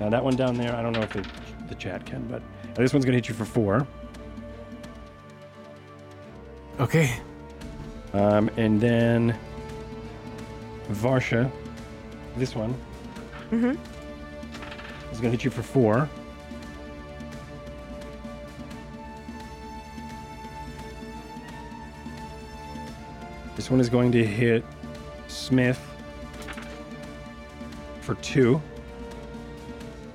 [0.00, 1.24] Now that one down there, I don't know if the,
[1.68, 3.86] the chat can, but uh, this one's going to hit you for four.
[6.80, 7.20] Okay.
[8.12, 9.36] Um, and then
[10.90, 11.50] Varsha,
[12.36, 12.74] this one,
[13.50, 13.72] Mm-hmm.
[15.12, 16.08] is going to hit you for four.
[23.56, 24.64] This one is going to hit
[25.28, 25.80] Smith
[28.00, 28.60] for two.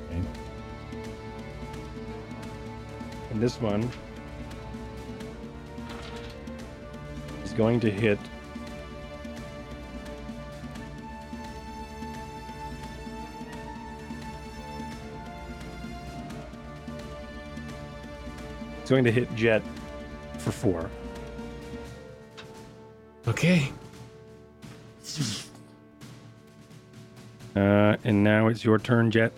[0.09, 0.21] Okay.
[3.31, 3.89] And this one
[7.57, 8.19] going to hit
[18.87, 19.61] It's going to hit Jet
[20.37, 20.89] for four.
[23.27, 23.69] Okay.
[27.53, 29.33] Uh, and now it's your turn, Jet.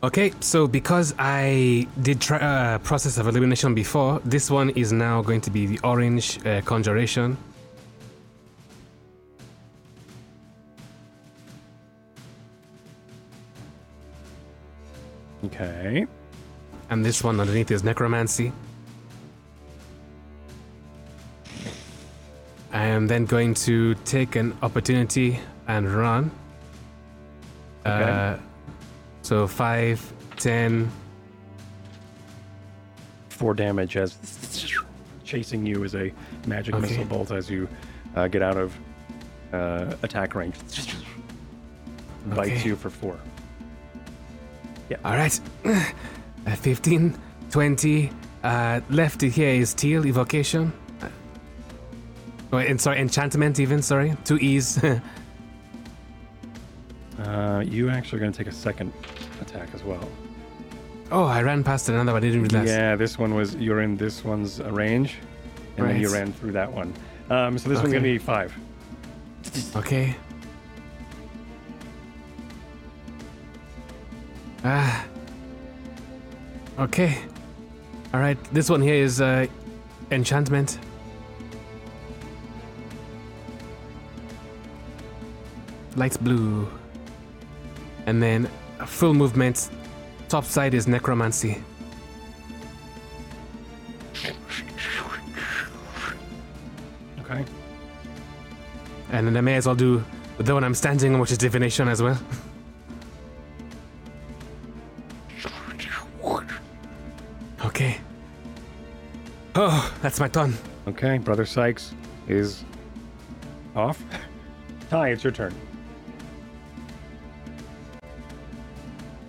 [0.00, 5.22] Okay, so because I did try uh, process of elimination before, this one is now
[5.22, 7.36] going to be the orange uh, conjuration.
[15.46, 16.06] Okay.
[16.90, 18.52] And this one underneath is necromancy.
[22.72, 26.30] I am then going to take an opportunity and run.
[27.84, 28.10] Okay.
[28.10, 28.36] Uh,
[29.28, 30.90] so 5, 10,
[33.28, 34.16] Four damage as
[35.22, 36.10] chasing you as a
[36.46, 36.80] magic Okay.
[36.88, 37.68] missile bolt as you
[38.16, 38.74] uh, get out of
[39.52, 40.56] uh, attack range.
[42.26, 42.68] Bites Okay.
[42.68, 43.16] you for four.
[44.88, 44.96] Yeah.
[45.04, 45.38] All right.
[46.46, 47.14] Uh, 15,
[47.50, 48.10] 20.
[48.42, 50.72] Uh, left here is teal evocation.
[51.02, 51.08] Uh,
[52.54, 53.82] oh, and sorry, enchantment even.
[53.82, 54.80] Sorry, two E's.
[57.58, 58.92] Uh, you actually are going to take a second
[59.40, 60.08] attack as well.
[61.10, 62.12] oh, I ran past another.
[62.12, 62.68] one, I didn't realize.
[62.68, 65.16] Yeah, this one was you're in this one's uh, range,
[65.76, 66.94] and then you ran through that one.
[67.30, 68.54] Um, so this one's going to be five.
[69.74, 70.14] Okay.
[74.62, 75.04] Ah.
[76.78, 77.18] Okay.
[78.14, 78.38] All right.
[78.52, 79.46] This one here is uh,
[80.12, 80.78] enchantment.
[85.96, 86.68] Light blue.
[88.08, 88.48] And then
[88.86, 89.68] full movement.
[90.30, 91.62] Top side is necromancy.
[97.20, 97.44] Okay.
[99.12, 100.02] And then I may as well do
[100.38, 102.18] the one I'm standing on, which is divination as well.
[107.66, 108.00] okay.
[109.54, 110.54] Oh, that's my turn.
[110.86, 111.92] Okay, Brother Sykes
[112.26, 112.64] is
[113.76, 114.02] off.
[114.88, 115.54] Ty, it's your turn.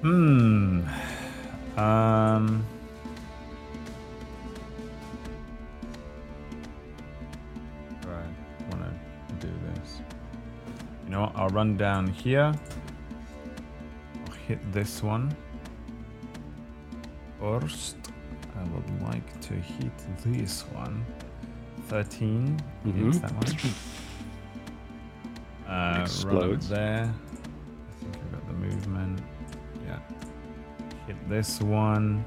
[0.01, 0.81] Hmm.
[1.77, 2.65] Um.
[8.07, 10.01] I want to do this.
[11.05, 11.31] You know what?
[11.35, 12.53] I'll run down here.
[14.26, 15.35] I'll hit this one.
[17.39, 17.97] First,
[18.57, 19.91] I would like to hit
[20.23, 21.05] this one.
[21.88, 23.05] 13 mm-hmm.
[23.05, 23.73] hits that one.
[25.67, 26.67] Uh, Explodes.
[26.67, 27.13] there.
[31.30, 32.23] This one.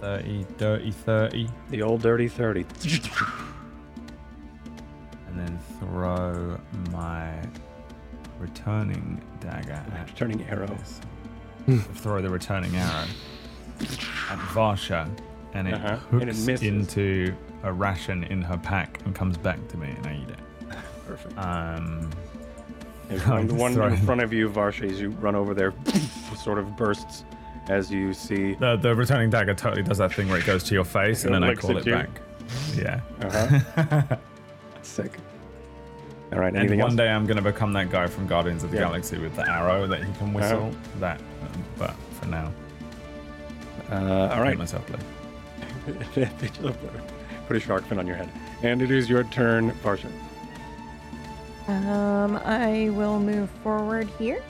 [0.00, 1.48] 30, dirty 30.
[1.70, 2.64] The old dirty 30.
[5.36, 6.60] And then throw
[6.92, 7.32] my
[8.38, 10.76] returning dagger at Returning arrow.
[11.94, 13.06] throw the returning arrow
[14.30, 15.10] at Varsha,
[15.54, 15.96] and it Uh-huh.
[15.96, 16.62] hooks And it misses.
[16.62, 17.34] into
[17.64, 20.38] a ration in her pack and comes back to me, and I eat it.
[21.04, 21.36] Perfect.
[21.36, 22.10] Um,
[23.10, 25.72] And one, the one in front of you, Varsha, as you run over there,
[26.36, 27.24] sort of bursts
[27.68, 28.54] as you see.
[28.54, 31.34] the the returning dagger totally does that thing where it goes to your face, and
[31.34, 31.94] then I call it you.
[31.94, 32.08] back.
[32.76, 33.00] Yeah.
[33.22, 34.16] Uh-huh.
[34.82, 35.16] Sick.
[36.32, 36.54] All right.
[36.54, 36.94] And one else?
[36.94, 38.84] day I'm gonna become that guy from Guardians of the Yeah.
[38.84, 40.74] Galaxy with the arrow that he can whistle.
[41.00, 42.52] That, um, but for now,
[43.90, 44.48] Uh, all I right.
[44.48, 46.28] let myself play.
[47.46, 48.28] Put a shark fin on your head.
[48.62, 50.10] And it is your turn, Varsha.
[51.68, 54.42] Um, I will move forward here.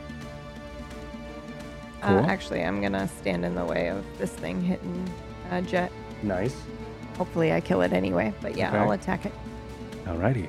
[2.02, 2.18] Cool.
[2.18, 5.08] Uh, actually, I'm gonna stand in the way of this thing hitting
[5.50, 5.92] uh, Jet.
[6.22, 6.56] Nice.
[7.16, 8.32] Hopefully, I kill it anyway.
[8.42, 8.78] But yeah, Okay.
[8.78, 9.32] I'll attack it.
[10.04, 10.48] Alrighty.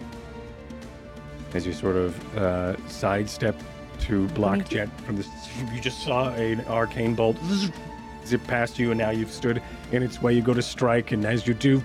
[1.54, 3.56] As you sort of uh, sidestep
[4.02, 5.28] to block Jet from this,
[5.74, 7.38] you just saw an arcane bolt
[8.26, 9.62] zip past you, and now you've stood
[9.92, 10.34] in its way.
[10.34, 11.82] You go to strike, and as you do,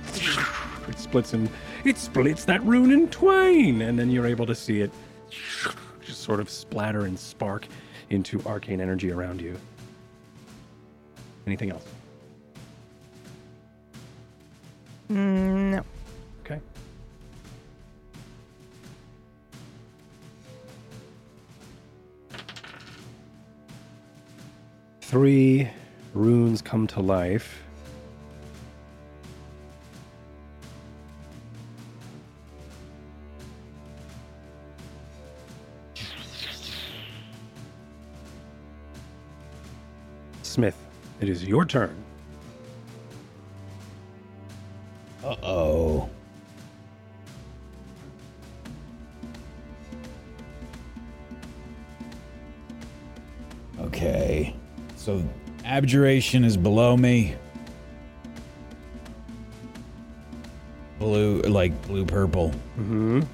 [0.88, 1.48] it splits and
[1.84, 4.90] it splits that rune in twain, and then you're able to see it
[6.04, 7.66] just sort of splatter and spark
[8.10, 9.56] into arcane energy around you.
[11.46, 11.84] Anything else?
[15.10, 15.84] Mm, no.
[16.44, 16.60] Okay.
[25.00, 25.68] Three
[26.14, 27.62] runes come to life.
[40.50, 40.76] Smith,
[41.20, 41.94] it is your turn.
[45.22, 46.10] Uh oh.
[53.78, 54.56] Okay.
[54.96, 55.22] So
[55.64, 57.36] abjuration is below me.
[60.98, 62.50] Blue, like blue purple.
[62.76, 63.20] Mm-hmm.
[63.20, 63.28] Um,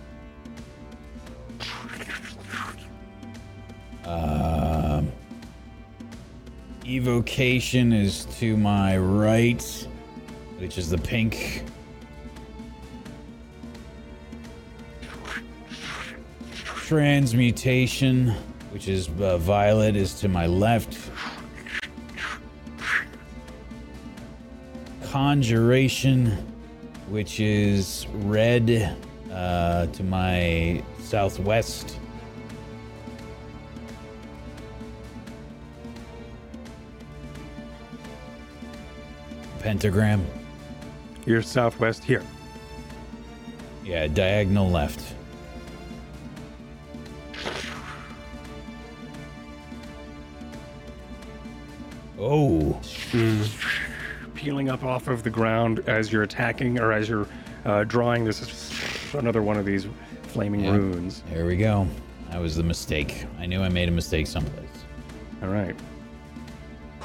[6.96, 9.86] evocation is to my right,
[10.58, 11.62] which is the pink.
[16.64, 18.30] Transmutation,
[18.70, 21.10] which is uh, violet, is to my left.
[25.02, 26.30] Conjuration,
[27.10, 28.96] which is red,
[29.30, 31.98] uh, to my southwest.
[39.66, 40.24] Pentagram.
[41.24, 42.22] You're southwest here.
[43.84, 45.02] Yeah, diagonal left.
[52.16, 52.80] Oh,
[54.34, 57.26] peeling up off of the ground as you're attacking or as you're
[57.64, 59.88] uh, drawing this another one of these
[60.28, 60.76] flaming Yeah.
[60.76, 61.22] runes.
[61.30, 61.88] there we go.
[62.30, 63.26] That was the mistake.
[63.40, 64.68] I knew I made a mistake someplace.
[65.42, 65.74] All right.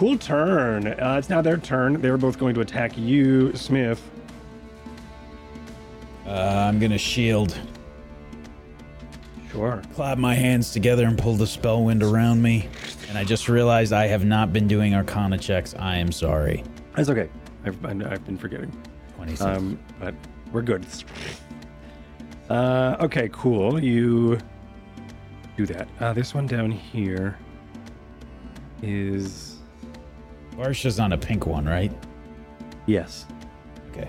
[0.01, 0.87] Cool turn.
[0.87, 2.01] Uh, it's now their turn.
[2.01, 4.01] They're both going to attack you, Smith.
[6.25, 7.55] Uh, I'm gonna shield.
[9.51, 9.83] Sure.
[9.93, 12.67] Clap my hands together and pull the spell wind around me.
[13.09, 15.75] And I just realized I have not been doing Arcana checks.
[15.77, 16.63] I am sorry.
[16.95, 17.29] That's okay.
[17.63, 18.75] I've, I've been forgetting.
[19.17, 19.41] 26.
[19.41, 20.15] Um, but
[20.51, 20.83] we're good.
[22.49, 23.79] Uh, okay, cool.
[23.79, 24.39] You
[25.57, 25.87] do that.
[25.99, 27.37] Uh, this one down here
[28.81, 29.60] is
[30.61, 31.91] Varsha's on a pink one, right?
[32.85, 33.25] yes.
[33.89, 34.07] Okay.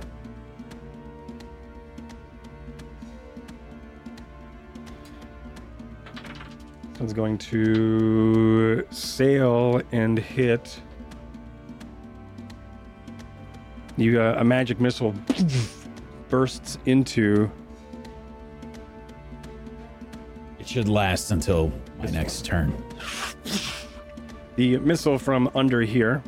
[6.90, 10.78] This one's going to sail and hit.
[13.96, 15.14] You uh, a magic missile
[16.28, 17.50] bursts into
[20.58, 22.74] It should last until my next turn.
[24.56, 26.22] the missile from under here.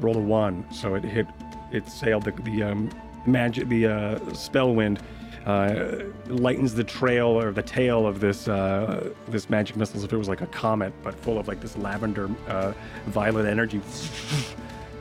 [0.00, 1.26] Rolled a one, so it hit.
[1.72, 2.90] It sailed the, the um,
[3.26, 5.00] magic, the uh, spell wind,
[5.46, 10.12] uh, lightens the trail or the tail of this uh, this magic missile as if
[10.12, 12.72] it was like a comet, but full of like this lavender uh,
[13.06, 13.80] violet energy.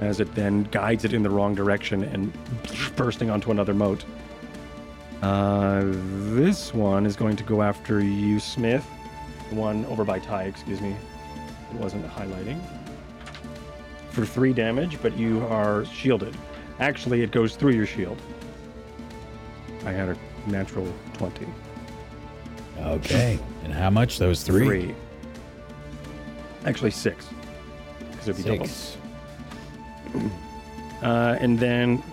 [0.02, 2.32] As it then guides it in the wrong direction and
[2.96, 4.06] bursting onto another moat.
[5.22, 8.88] Uh, this one is going to go after you, Smith.
[9.50, 10.96] The one over by Ty, excuse me.
[11.72, 12.62] It wasn't highlighting.
[14.20, 16.36] For three damage, but you are shielded.
[16.82, 18.22] Actually, it goes through your shield.
[19.86, 20.18] I had a
[20.50, 21.48] natural 20.
[22.80, 23.40] Okay.
[23.64, 24.20] And how much?
[24.20, 24.66] Those three?
[24.66, 24.96] Three.
[26.66, 27.30] Actually, six.
[28.12, 28.66] Because it'd be double.
[28.68, 28.98] Six.
[31.02, 32.04] Uh, and then.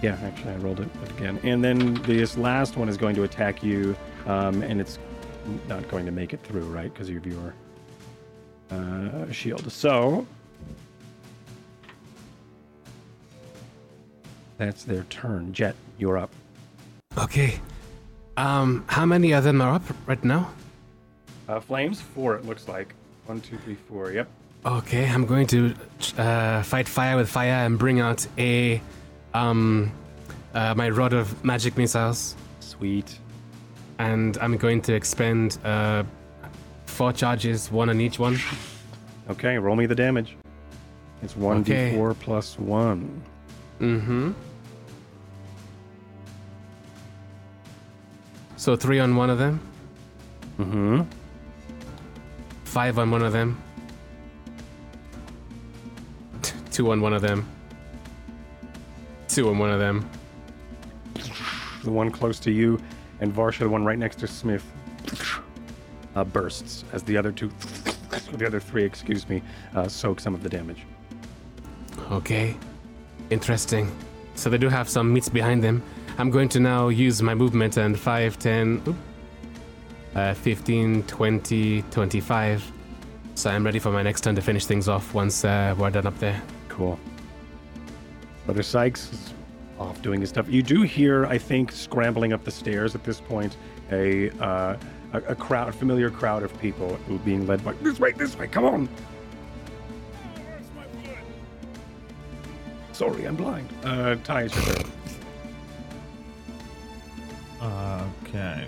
[0.00, 1.40] Yeah, actually, I rolled it again.
[1.42, 3.96] And then this last one is going to attack you,
[4.26, 5.00] um, and it's
[5.66, 6.94] not going to make it through, right?
[6.94, 7.52] Because of your
[8.70, 9.70] uh, shield.
[9.70, 10.26] So.
[14.58, 15.52] That's their turn.
[15.54, 16.30] Jet, you're up.
[17.16, 17.60] Okay.
[18.36, 20.50] Um, how many of them are up right now?
[21.48, 22.94] Uh, flames, four, it looks like.
[23.26, 24.12] One, two, three, four.
[24.12, 24.28] Yep.
[24.66, 25.74] Okay, I'm going to
[26.18, 28.80] uh, fight fire with fire and bring out a
[29.32, 29.90] um
[30.52, 33.18] uh, my rod of magic missiles, Sweet.
[33.98, 36.02] and I'm going to expend uh,
[37.00, 38.36] four charges, one on each one.
[39.30, 40.36] Okay, roll me the damage.
[41.22, 42.18] It's 1d4 Okay.
[42.22, 43.22] plus 1.
[43.80, 44.32] Mm-hmm.
[48.58, 49.60] So three on one of them,
[50.58, 51.00] Mm-hmm.
[52.64, 53.58] five on one of them,
[56.70, 57.48] two on one of them,
[59.26, 60.06] two on one of them.
[61.82, 62.78] The one close to you,
[63.22, 64.62] and Varsha, the one right next to Smith,
[66.20, 67.50] uh, bursts as the other two,
[68.32, 69.42] the other three, excuse me,
[69.74, 70.84] uh, soak some of the damage.
[72.12, 72.56] Okay.
[73.30, 73.90] Interesting.
[74.34, 75.82] So they do have some meats behind them.
[76.18, 78.96] I'm going to now use my movement and 5, 10, oop,
[80.14, 82.72] uh, 15, 20, 25.
[83.34, 86.06] So I'm ready for my next turn to finish things off once uh, we're done
[86.06, 86.40] up there.
[86.68, 86.98] Cool.
[88.44, 89.34] Brother Sykes is
[89.78, 90.46] off doing his stuff.
[90.48, 93.56] You do hear, I think, scrambling up the stairs at this point,
[93.92, 94.76] a uh,
[95.12, 98.36] a, a crowd, a familiar crowd of people who being led by this way, this
[98.36, 98.88] way, come on.
[102.92, 103.68] Sorry, I'm blind.
[103.82, 104.92] Uh, Ty, it's your turn.
[108.30, 108.66] Okay.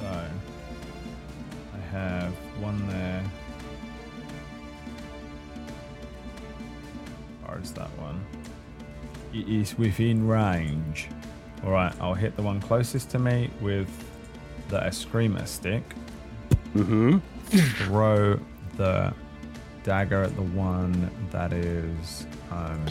[0.00, 3.22] So I have one there.
[7.48, 8.24] Or is that one?
[9.32, 11.08] It is within range.
[11.64, 13.88] Alright, I'll hit the one closest to me with
[14.68, 15.82] the Eskrima stick.
[16.74, 17.18] Mm-hmm.
[17.84, 18.38] Throw
[18.76, 19.14] the
[19.84, 22.84] dagger at the one that is um,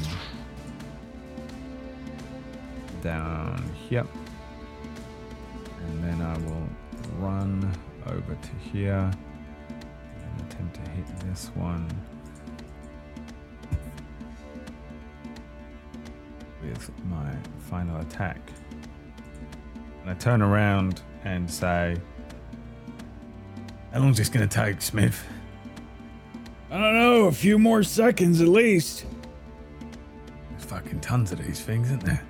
[3.02, 4.06] down here.
[5.82, 6.68] And then I will
[7.20, 7.72] run
[8.08, 9.12] over to here
[10.22, 11.88] and attempt to hit this one
[16.64, 17.36] with my
[17.70, 18.40] final attack.
[20.02, 21.98] And I turn around and say,
[23.92, 25.22] How long's this going to take, Smith?
[26.72, 29.06] I don't know, a few more seconds at least.
[30.52, 32.24] There's fucking tons of these things, isn't there?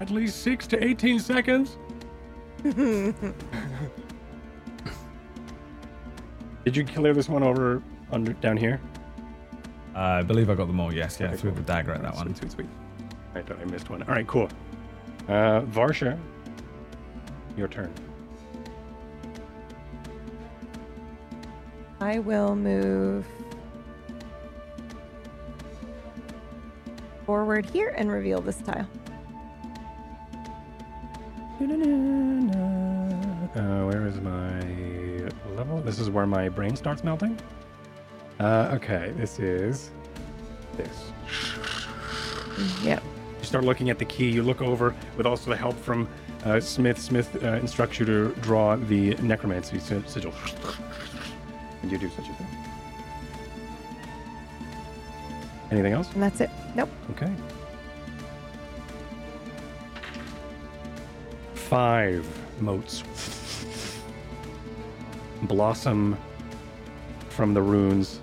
[0.00, 1.76] At least six to eighteen seconds.
[2.62, 3.14] Did
[6.76, 8.80] you clear this one over under down here?
[9.94, 11.18] Uh, I believe I got them all, yes.
[11.18, 11.56] Yeah, Okay, threw cool.
[11.60, 12.26] the dagger at that one.
[12.34, 12.68] Sweet, sweet, sweet.
[13.34, 14.02] I thought I missed one.
[14.02, 14.48] All right, cool.
[15.28, 16.18] Uh, Varsha,
[17.56, 17.92] your turn.
[22.00, 23.26] I will move
[27.26, 28.88] forward here and reveal this tile.
[33.54, 34.60] Uh, where is my
[35.56, 35.80] level?
[35.80, 37.36] This is where my brain starts melting.
[38.38, 39.90] Uh, okay, this is
[40.76, 41.10] this.
[42.82, 43.02] Yep.
[43.40, 44.30] You start looking at the key.
[44.30, 46.08] You look over with also the help from
[46.44, 47.00] uh, Smith.
[47.00, 50.32] Smith uh, instructs you to draw the necromancy sigil,
[51.82, 52.46] and you do such a thing.
[55.70, 56.10] Anything else?
[56.14, 56.50] And that's it.
[56.74, 56.88] Nope.
[57.10, 57.30] Okay.
[61.54, 62.26] Five
[62.60, 63.02] motes
[65.42, 66.16] blossom
[67.28, 68.20] from the runes.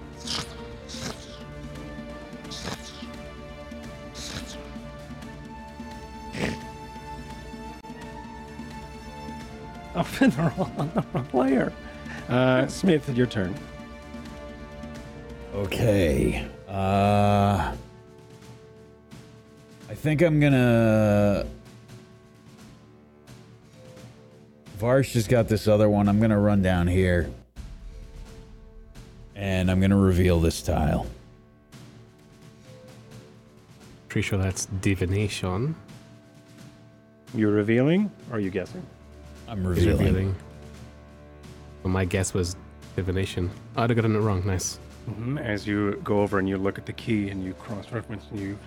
[9.97, 11.71] Oh, they're all on the wrong layer.
[12.29, 13.53] Uh, Smith, your turn.
[15.53, 16.47] Okay.
[16.67, 17.73] Uh,
[19.89, 21.45] I think I'm gonna.
[24.77, 26.09] Varsh just got this other one.
[26.09, 27.29] I'm gonna run down here,
[29.35, 31.05] and I'm gonna reveal this tile.
[34.09, 35.75] Pretty sure that's divination.
[37.33, 38.85] You're revealing, or are you guessing?
[39.47, 39.97] I'm revealing.
[40.05, 40.35] revealing.
[41.85, 42.55] Well, my guess was
[42.95, 43.51] divination.
[43.77, 44.43] I'd have gotten it wrong.
[44.43, 44.79] Nice.
[45.05, 48.25] hmm As you go over and you look at the key and you cross reference
[48.31, 48.57] and you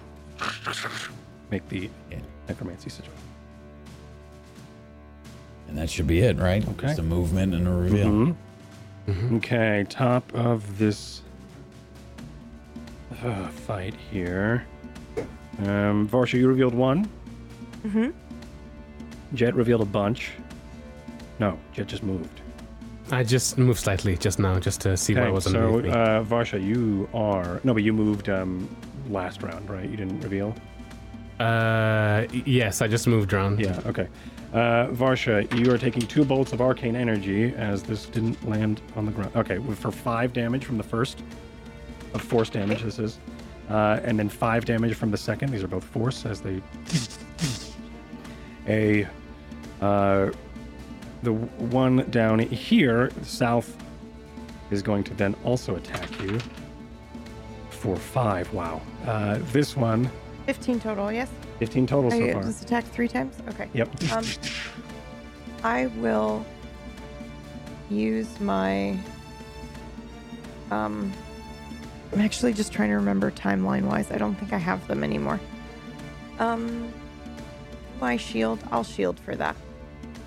[1.51, 2.19] make the Yeah.
[2.49, 3.11] necromancy sigil.
[5.67, 6.65] And that should be it, right?
[6.69, 6.87] Okay.
[6.87, 8.07] Just a movement and a reveal.
[8.07, 8.35] Mhm.
[9.09, 9.37] Mhm.
[9.39, 11.23] Okay, top of this
[13.25, 14.65] uh, fight here.
[15.65, 17.09] Um, Varsha, you revealed one.
[17.85, 18.11] Mm-hmm.
[19.35, 20.31] Jet revealed a bunch.
[21.41, 22.43] No, Jet just moved.
[23.11, 25.91] I just moved slightly just now, just to see what Okay, was so underneath me.
[25.91, 28.69] uh, Varsha, you are no, but you moved um,
[29.09, 29.89] last round, right?
[29.89, 30.55] You didn't reveal.
[31.41, 33.61] Uh, yes, I just moved around.
[33.61, 33.81] Yeah.
[33.87, 34.09] Okay.
[34.53, 39.07] Uh, Varsha, you are taking two bolts of arcane energy as this didn't land on
[39.07, 39.35] the ground.
[39.37, 41.23] Okay, for five damage from the first,
[42.15, 42.83] of force damage.
[42.83, 43.19] This is,
[43.71, 45.53] uh, and then five damage from the second.
[45.53, 46.61] These are both force as they.
[48.67, 49.07] A,
[49.81, 50.31] uh,
[51.23, 53.77] the one down here south
[54.71, 56.39] is going to then also attack you
[57.71, 58.53] for five.
[58.53, 58.81] Wow.
[59.07, 60.11] Uh, this one,
[60.47, 61.29] 15 total, yes?
[61.59, 62.43] 15 total so I far.
[62.43, 63.37] just attacked three times?
[63.51, 63.69] Okay.
[63.75, 64.13] Yep.
[64.13, 64.25] Um,
[65.63, 66.45] I will
[67.91, 68.99] use my.
[70.71, 71.13] Um,
[72.13, 74.11] I'm actually just trying to remember timeline wise.
[74.11, 75.39] I don't think I have them anymore.
[76.39, 76.93] Um,
[78.01, 78.59] my shield.
[78.71, 79.55] I'll shield for that.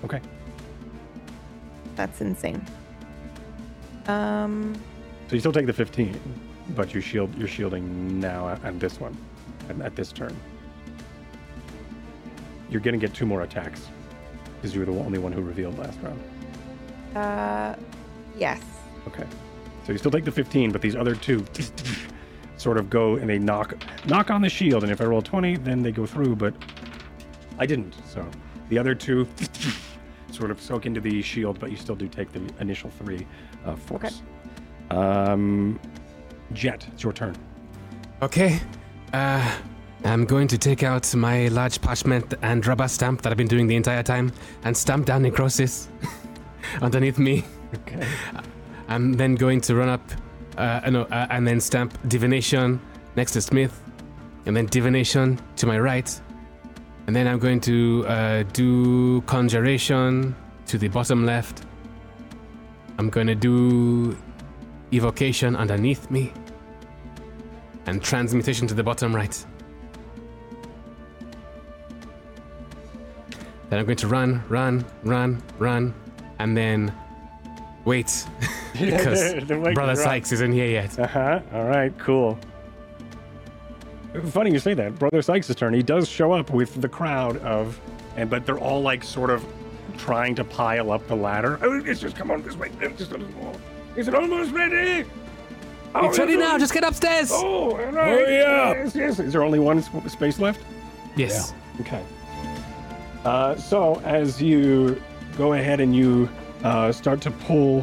[0.04, 0.20] Okay.
[1.96, 2.64] That's insane.
[4.06, 4.74] Um,
[5.28, 6.18] So you still take the 15,
[6.70, 9.16] but you shield you're shielding now at, at this one,
[9.68, 10.34] at, at this turn.
[12.70, 13.88] You're gonna get two more attacks
[14.56, 16.20] because you were the only one who revealed last round.
[17.16, 17.76] uh,
[18.36, 18.60] yes.
[19.06, 19.24] Okay.
[19.84, 21.44] So you still take the 15, but these other two
[22.56, 23.74] sort of go and they knock
[24.06, 26.36] knock on the shield, and if I roll 20, then they go through.
[26.36, 26.54] But
[27.58, 28.24] I didn't, so
[28.68, 29.26] the other two
[30.32, 33.26] sort of soak into the shield, but you still do take the initial three
[33.64, 34.22] uh, force.
[34.90, 35.78] Um,
[36.52, 37.36] Jet, it's your turn.
[38.20, 38.60] Okay.
[39.12, 39.58] Uh,
[40.04, 43.66] I'm going to take out my large parchment and rubber stamp that I've been doing
[43.66, 44.32] the entire time
[44.64, 45.88] and stamp down necrosis
[46.82, 47.44] underneath me.
[47.74, 48.06] Okay.
[48.88, 50.02] I'm then going to run up,
[50.58, 52.80] uh, no, uh, and then stamp divination
[53.16, 53.80] next to Smith,
[54.46, 56.20] and then divination to my right,
[57.06, 60.34] and then I'm going to uh, do conjuration
[60.66, 61.64] to the bottom left.
[62.98, 64.16] I'm going to do
[64.92, 66.32] evocation underneath me,
[67.86, 69.46] and transmutation to the bottom right.
[73.70, 75.94] Then I'm going to run, run, run, run,
[76.38, 76.92] and then
[77.84, 78.26] wait
[78.72, 79.34] because
[79.74, 80.98] Brother Sykes isn't here yet.
[80.98, 81.40] Uh huh.
[81.52, 81.96] All right.
[81.98, 82.38] Cool.
[84.26, 84.98] Funny you say that.
[84.98, 85.72] Brother Sykes' turn.
[85.72, 87.80] He does show up with the crowd of,
[88.16, 89.44] and but they're all like sort of
[89.96, 91.58] trying to pile up the ladder.
[91.62, 92.70] Oh, it's just come on this way.
[92.80, 93.54] It's just a little more.
[93.96, 95.08] Is it almost ready?
[95.94, 96.58] Oh, It's ready now.
[96.58, 97.30] Just get upstairs.
[97.32, 97.92] Oh, all right.
[97.94, 98.76] Hurry up.
[98.76, 99.18] Yes, yes.
[99.18, 100.60] Is there only one space left?
[101.16, 101.54] Yes.
[101.80, 102.02] Okay.
[103.24, 105.00] Uh, so as you
[105.38, 106.28] go ahead and you
[106.64, 107.82] uh, start to pull.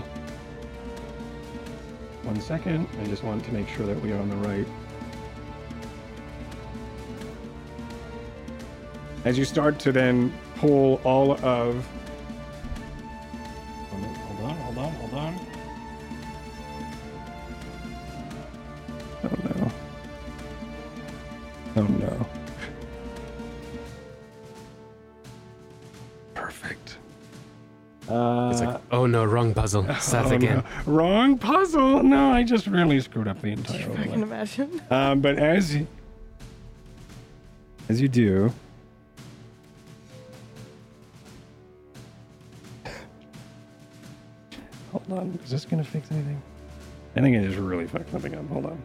[2.24, 2.88] One second.
[3.02, 4.68] I just want to make sure that we are on the right.
[9.26, 11.86] As you start to then pull all of.
[13.92, 14.04] Hold
[14.44, 15.40] on, hold on, hold on.
[19.24, 19.72] Oh no.
[21.76, 22.26] Oh no.
[26.34, 26.98] Perfect.
[28.08, 29.84] Uh, It's like, oh no, wrong puzzle.
[30.00, 30.64] Start oh, again.
[30.88, 30.92] no.
[30.94, 32.02] Wrong puzzle.
[32.04, 34.82] No, I just really screwed up the entire I can imagine.
[34.90, 35.86] Um, but as y-
[37.90, 38.52] as you do,
[44.92, 45.40] hold on.
[45.44, 46.42] Is this gonna fix anything?
[47.16, 48.22] I think it is really fucked up.
[48.22, 48.82] Hold on.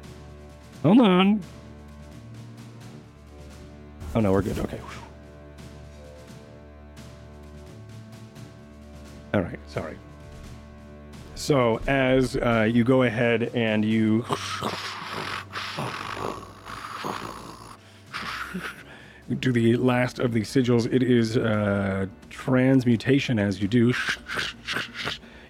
[0.82, 1.40] Hold on.
[4.14, 4.58] Oh no, we're good.
[4.58, 4.80] Okay.
[9.32, 9.58] All right.
[9.66, 9.98] Sorry.
[11.34, 14.24] So as uh, you go ahead and you
[19.40, 23.38] do the last of the sigils, it is uh, transmutation.
[23.38, 23.92] As you do,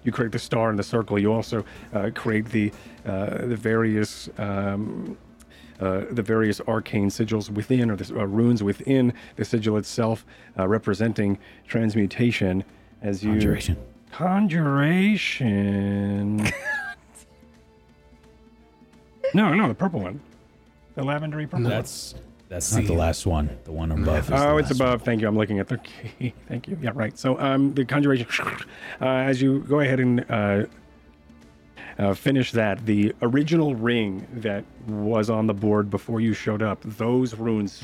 [0.05, 1.19] you create the star and the circle.
[1.19, 2.71] You also uh, create the
[3.05, 4.29] uh, the various.
[4.37, 5.17] Um,
[5.81, 10.25] uh, the various arcane sigils within, or the uh, runes within the sigil itself,
[10.57, 11.37] uh, representing
[11.67, 12.63] transmutation.
[13.01, 13.75] as you Conjuration.
[14.09, 16.37] conjuration.
[19.33, 20.21] no, no, the purple one,
[20.95, 21.63] the lavendery purple.
[21.63, 21.69] one.
[21.69, 22.15] That's
[22.49, 23.49] that's not the last one.
[23.63, 24.19] The one above.
[24.19, 24.89] Is the Oh, it's last one.
[24.89, 25.01] above.
[25.03, 25.27] Thank you.
[25.27, 25.77] I'm looking at the
[26.19, 26.33] key.
[26.47, 26.77] Thank you.
[26.81, 27.17] Yeah, right.
[27.17, 28.27] So, um, the conjuration.
[29.01, 30.65] Uh, as you go ahead and uh,
[31.97, 36.79] uh, finish that, the original ring that was on the board before you showed up,
[36.83, 37.83] those runes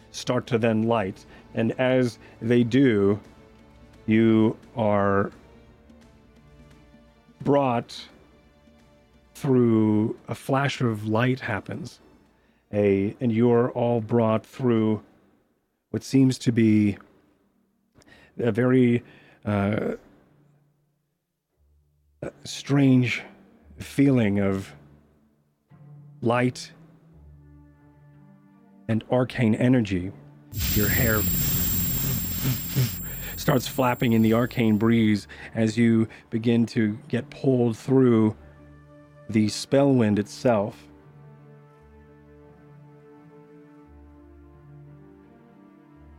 [0.10, 1.24] start to then light,
[1.54, 3.20] and as they do,
[4.06, 5.30] you are
[7.42, 8.06] brought
[9.34, 12.00] through a flash of light happens
[12.72, 15.02] a and you're all brought through
[15.90, 16.98] what seems to be
[18.38, 19.02] a very
[19.44, 19.94] uh,
[22.44, 23.22] strange
[23.78, 24.74] feeling of
[26.20, 26.72] light
[28.88, 30.10] and arcane energy.
[30.74, 31.20] Your hair
[33.36, 38.36] starts flapping in the arcane breeze as you begin to get pulled through
[39.30, 40.87] the spell wind itself.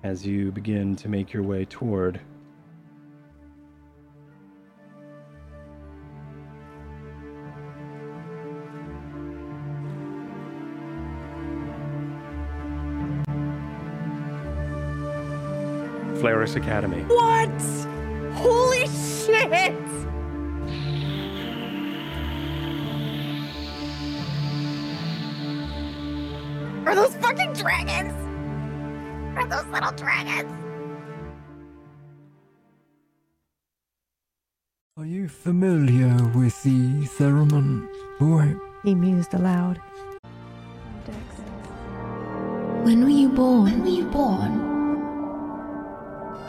[0.04, 2.20] As you begin to make your way toward
[16.20, 17.02] Flaris Academy.
[17.04, 17.50] What?
[18.34, 19.74] Holy shit!
[26.86, 28.29] Are those fucking dragons?
[29.40, 30.52] Are those little dragons?
[34.98, 37.88] Are you familiar with the Theremin
[38.20, 38.54] boy?
[38.84, 39.78] He mused aloud.
[42.84, 43.64] When were you born?
[43.64, 44.52] When were you born?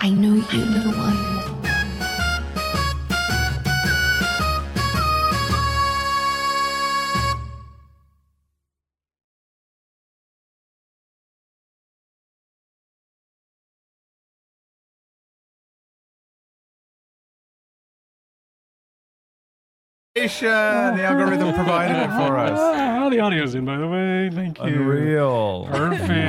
[0.00, 1.59] I know you, little one.
[20.28, 22.58] The algorithm provided it for us.
[22.58, 24.28] Ah, the audio's in, by the way.
[24.30, 24.64] Thank you.
[24.64, 25.66] Unreal.
[25.70, 26.20] Perfect.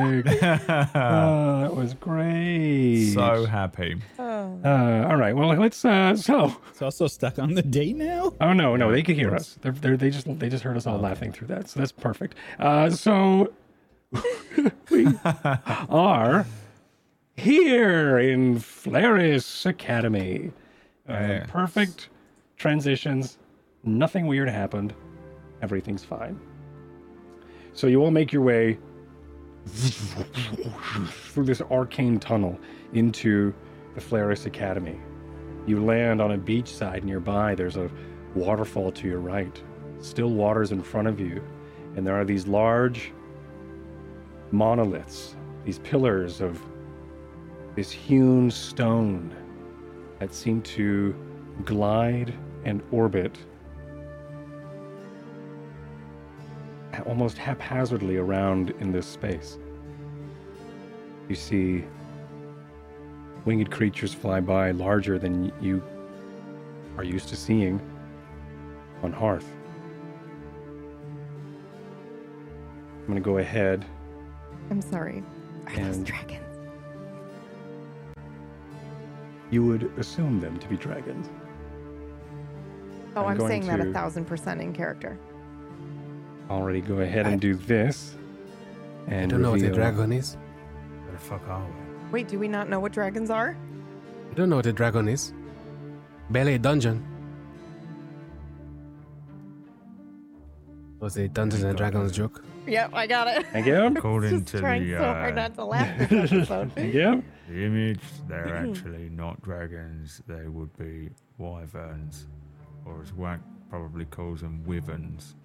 [0.42, 3.12] Ah, that was great.
[3.14, 3.96] so happy.
[4.18, 4.60] Oh.
[4.64, 5.34] Uh, all right.
[5.34, 5.84] Well, let's.
[5.84, 6.54] Uh, so.
[6.70, 8.34] It's also stuck on the date now.
[8.40, 9.56] Oh no, no, they could hear us.
[9.62, 11.68] They're, they're, they just they just heard us all laughing through that.
[11.70, 12.34] So that's perfect.
[12.58, 13.52] Uh, so
[14.90, 16.44] we are
[17.36, 20.50] here in Flaris Academy.
[21.08, 21.50] Uh, Yes.
[21.50, 22.08] Perfect
[22.60, 23.38] transitions.
[23.84, 24.92] Nothing weird happened.
[25.62, 26.38] Everything's fine.
[27.72, 28.78] So you all make your way
[29.66, 32.60] through this arcane tunnel
[32.92, 33.54] into
[33.94, 35.00] the Flaris Academy.
[35.66, 37.54] You land on a beach side nearby.
[37.54, 37.90] There's a
[38.34, 39.62] waterfall to your right.
[40.00, 41.42] Still waters in front of you.
[41.96, 43.10] And there are these large
[44.50, 45.34] monoliths,
[45.64, 46.60] these pillars of
[47.74, 49.34] this hewn stone
[50.18, 51.14] that seem to
[51.64, 52.34] glide
[52.64, 53.36] and orbit
[57.06, 59.58] almost haphazardly around in this space.
[61.28, 61.84] You see
[63.44, 65.82] winged creatures fly by larger than you
[66.96, 67.80] are used to seeing
[69.02, 69.46] on Hearth.
[72.98, 73.84] I'm going to go ahead.
[74.70, 75.24] I'm sorry.
[75.66, 76.44] Are those dragons?
[79.50, 81.28] You would assume them to be dragons.
[83.16, 85.18] Oh, I'm I'm, saying that a thousand percent in character.
[86.48, 88.16] Already go ahead and do this.
[89.08, 90.36] I And don't know what a dragon is.
[91.04, 92.10] Where the fuck are we?
[92.12, 93.56] Wait, do we not know what dragons are?
[94.30, 95.32] I don't know what a dragon is.
[96.30, 97.06] Barely a dungeon.
[101.00, 102.44] Was a Dungeons and Dragons joke?
[102.66, 103.46] Yep, I got it.
[103.52, 103.74] Thank you.
[103.96, 106.72] According Just to trying the, so hard uh, not to laugh this episode.
[106.74, 107.24] Thank you.
[107.48, 110.20] The image, they're actually not dragons.
[110.28, 111.08] They would be
[111.38, 112.26] wyverns,
[112.84, 115.36] or as Wack probably calls them, wyverns.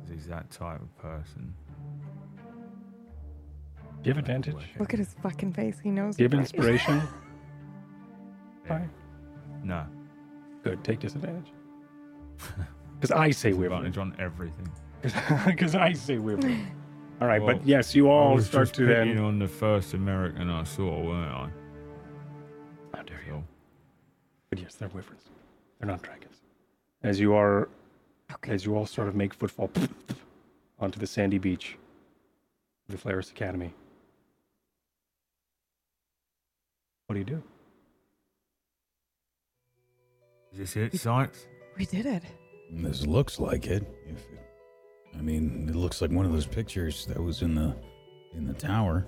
[0.00, 1.54] 'Cause He's that type of person.
[4.02, 4.56] Do you have advantage?
[4.78, 5.78] Look at his fucking face.
[5.80, 6.16] He knows.
[6.16, 6.96] Do you have inspiration?
[6.96, 7.06] Yeah.
[8.68, 8.90] Fine.
[9.62, 9.86] No.
[10.62, 10.84] Good.
[10.84, 11.52] Take disadvantage.
[13.00, 13.84] Because I say wyvern.
[13.86, 14.68] Advantage on everything.
[15.46, 16.66] Because I say wyvern.
[17.20, 19.24] All right, Well, but yes, you I all was start just to picking then.
[19.24, 21.50] on the first American I saw, weren't I?
[22.96, 23.44] How dare you?
[24.50, 25.28] But yes, they're wyverns.
[25.84, 26.40] They're not dragons.
[27.02, 27.68] As you are,
[28.36, 28.52] Okay.
[28.52, 29.70] as you all sort of make footfall
[30.78, 31.76] onto the sandy beach
[32.88, 33.70] of the Flaris Academy.
[37.06, 37.42] What do you do?
[40.54, 41.46] Is this it, Sykes?
[41.76, 42.22] We did it.
[42.72, 43.82] This looks like it.
[44.08, 44.40] If it,
[45.18, 47.76] I mean, it looks like one of those pictures that was in the
[48.34, 49.06] in the tower.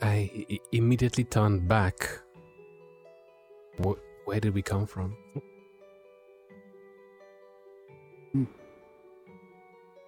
[0.00, 2.08] I i- immediately turned back.
[3.80, 5.16] Wh- where did we come from?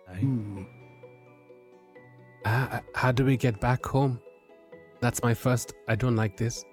[0.09, 0.21] Hey?
[0.21, 0.63] Hmm.
[2.45, 4.21] Uh, how do we get back home?
[5.01, 5.73] That's my first.
[5.89, 6.65] I don't like this.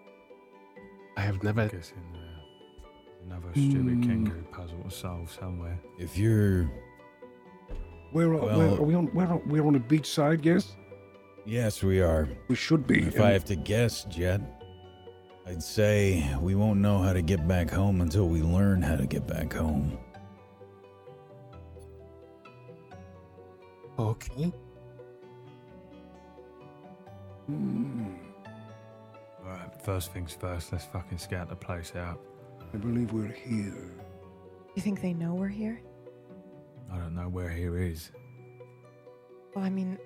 [1.17, 1.67] I have never.
[1.67, 4.25] guessing uh, another stupid Hmm.
[4.27, 5.79] Kenku puzzle to solve somewhere.
[5.97, 6.69] If you're
[8.11, 9.07] Where, are, where Well- are we on?
[9.07, 10.75] Where are, we're on a beachside, yes?
[11.45, 12.27] yes, we are.
[12.49, 13.03] We should be.
[13.07, 14.41] If and- I have to guess, Jet,
[15.51, 19.05] I'd say we won't know how to get back home until we learn how to
[19.05, 19.97] get back home.
[23.99, 24.53] Okay.
[27.47, 28.13] Hmm.
[29.43, 32.21] Alright, first things first, let's fucking scout the place out.
[32.73, 33.91] I believe we're here.
[34.75, 35.81] You think they know we're here?
[36.89, 38.09] I don't know where here is.
[39.53, 39.97] Well, I mean,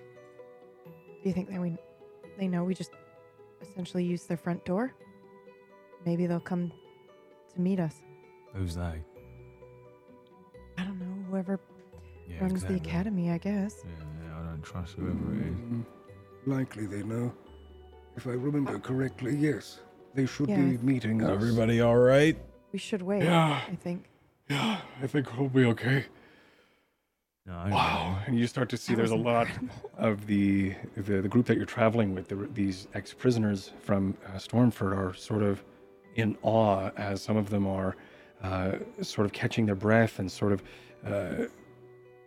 [1.21, 1.77] do you think that we
[2.39, 2.89] they know we just
[3.61, 4.95] essentially used their front door?
[6.05, 6.71] Maybe they'll come
[7.53, 7.95] to meet us.
[8.53, 9.01] Who's they?
[10.77, 11.25] I don't know.
[11.29, 11.59] Whoever
[12.29, 12.79] Yeah, runs exactly.
[12.79, 13.83] the academy, I guess.
[13.83, 15.53] Yeah, yeah, I don't trust whoever it is.
[15.57, 15.81] Hmm.
[16.45, 17.33] Likely they know.
[18.15, 19.79] If I remember correctly, yes.
[20.13, 21.29] They should Yeah, be I- meeting us.
[21.31, 22.37] Everybody all right?
[22.71, 23.23] We should wait.
[23.23, 23.61] Yeah.
[23.69, 24.05] I think.
[24.49, 26.05] Yeah, I think we'll be okay.
[27.47, 28.19] No, Wow.
[28.25, 29.47] And you start to see That there's a was lot
[29.97, 34.95] of the, the the group that you're traveling with, the, these ex-prisoners from uh, Stormford
[34.97, 35.63] are sort of
[36.15, 37.95] in awe as some of them are
[38.43, 40.63] uh, sort of catching their breath and sort of
[41.05, 41.45] uh,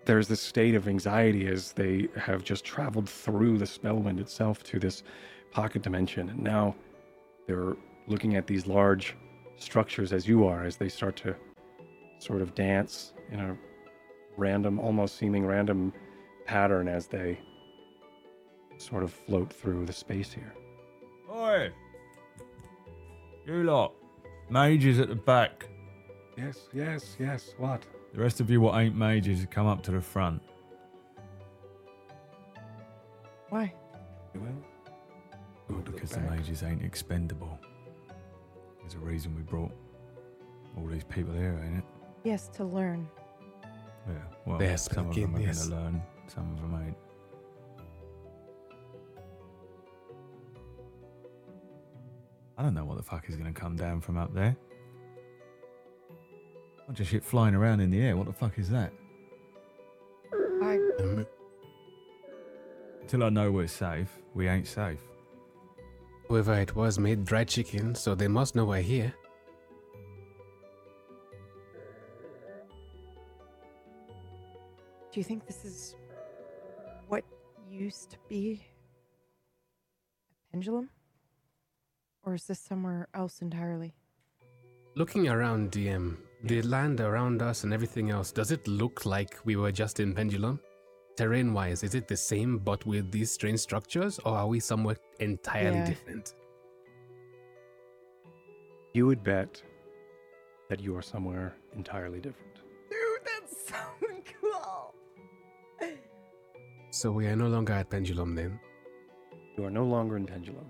[0.05, 4.79] there's this state of anxiety as they have just traveled through the spellwind itself to
[4.79, 5.03] this
[5.51, 6.75] pocket dimension and now
[7.47, 9.17] they're looking at these large
[9.57, 11.35] structures as you are as they start to
[12.19, 13.57] sort of dance in a
[14.37, 15.93] random almost seeming random
[16.47, 17.39] pattern as they
[18.79, 20.55] sort of float through the space here
[21.35, 21.71] Oi!
[23.49, 23.95] You lot.
[24.51, 25.67] Mages at the back.
[26.37, 30.03] yes yes yes what The rest of you what ain't mages come up to the
[30.03, 30.43] front.
[33.49, 33.73] Why?
[34.35, 34.49] you will
[35.71, 37.59] Well, because the mages ain't expendable.
[38.81, 39.73] There's a reason we brought
[40.77, 41.85] all these people here, ain't it?
[42.25, 43.09] Yes, to learn.
[44.07, 44.15] Yeah.
[44.45, 45.67] Well, Yes, some of them are yes.
[45.67, 46.97] gonna learn, some of them ain't.
[52.59, 54.57] I don't know what the fuck is gonna come down from up there.
[56.89, 58.17] Bunch of shit flying around in the air.
[58.17, 58.93] What the fuck is that?
[60.63, 61.27] I Um,
[63.07, 65.01] Till I know we're safe, we ain't safe.
[66.27, 69.15] whoever it was made dried chicken, so they must know we're here.
[75.11, 75.97] do you think this is
[77.09, 77.25] what
[77.69, 78.63] used to be
[80.49, 80.91] a pendulum?
[82.25, 83.95] Or is this somewhere else entirely?
[84.97, 89.57] Looking around, DM, the land around us and everything else, does it look like we
[89.57, 90.61] were just in Pendulum?
[91.17, 94.97] Terrain wise, is it the same but with these strange structures, or are we somewhere
[95.21, 95.85] entirely Yeah.
[95.87, 96.35] different?
[98.95, 99.63] you would bet
[100.69, 102.55] that you are somewhere entirely different
[102.91, 103.77] Dude, that's so
[104.41, 104.95] cool.
[106.91, 108.59] So we are no longer at Pendulum then.
[109.57, 110.69] You are no longer in Pendulum.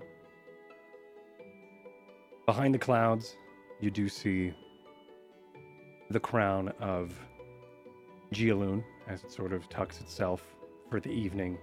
[2.49, 3.35] Behind the clouds,
[3.79, 4.51] you do see
[6.09, 7.13] the crown of
[8.33, 10.55] Gialoon as it sort of tucks itself
[10.89, 11.59] for the evening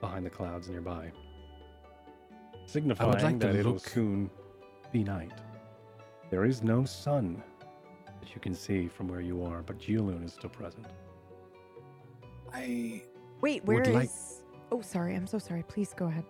[0.00, 1.12] behind the clouds nearby,
[2.64, 4.30] signifying to that it will look- soon
[4.90, 5.32] be night.
[6.30, 7.42] There is no sun
[8.06, 10.86] that you can see from where you are, but Gialoon is still present.
[12.54, 13.02] I.
[13.42, 13.94] Wait, Would where is?
[13.94, 14.10] like-
[14.72, 15.14] Oh, sorry.
[15.14, 15.62] I'm so sorry.
[15.64, 16.24] Please go ahead.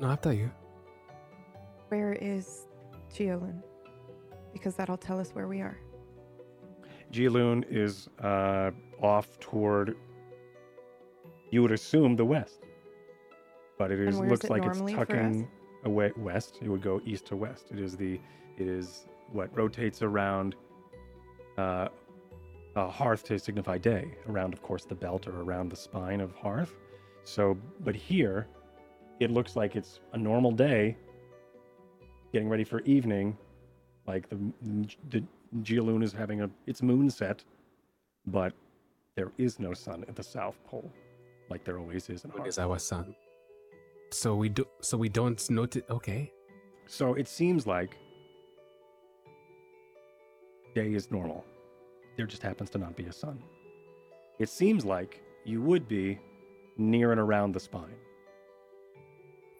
[0.00, 0.50] No, after you.
[1.90, 2.66] Where is
[3.12, 3.60] Geolun?
[4.52, 5.76] Because that'll tell us where we are.
[7.12, 8.70] Gialoon is uh,
[9.02, 9.96] off toward,
[11.50, 12.60] you would assume, the west.
[13.76, 15.08] But it is looks it like it's normally for us?
[15.08, 15.48] tucking
[15.84, 16.60] away west.
[16.62, 17.72] It would go east to west.
[17.72, 18.20] It is the,
[18.56, 20.54] it is what rotates around
[21.58, 21.88] uh,
[22.76, 26.32] a hearth to signify day, around, of course, the belt or around the spine of
[26.36, 26.76] hearth.
[27.24, 28.46] So, but here,
[29.18, 30.96] it looks like it's a normal day,
[32.32, 33.36] getting ready for evening,
[34.06, 34.38] like the
[35.10, 35.22] the
[35.62, 37.44] Gialoon is having a its moon set,
[38.26, 38.52] but
[39.16, 40.90] there is no sun at the south pole,
[41.48, 43.14] like there always is in is our sun.
[44.12, 44.64] So we do.
[44.80, 45.82] So we don't notice.
[45.90, 46.32] Okay.
[46.86, 47.96] So it seems like
[50.74, 51.44] day is normal.
[52.16, 53.42] There just happens to not be a sun.
[54.38, 56.18] It seems like you would be
[56.76, 57.96] near and around the spine.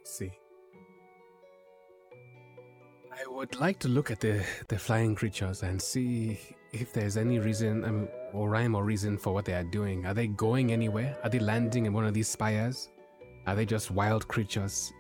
[0.05, 0.33] see.
[3.31, 6.39] Would like to look at the, the flying creatures and see
[6.73, 10.05] if there's any reason I mean, or rhyme or reason for what they are doing.
[10.05, 11.17] Are they going anywhere?
[11.23, 12.91] Are they landing in one of these spires?
[13.47, 14.93] Are they just wild creatures?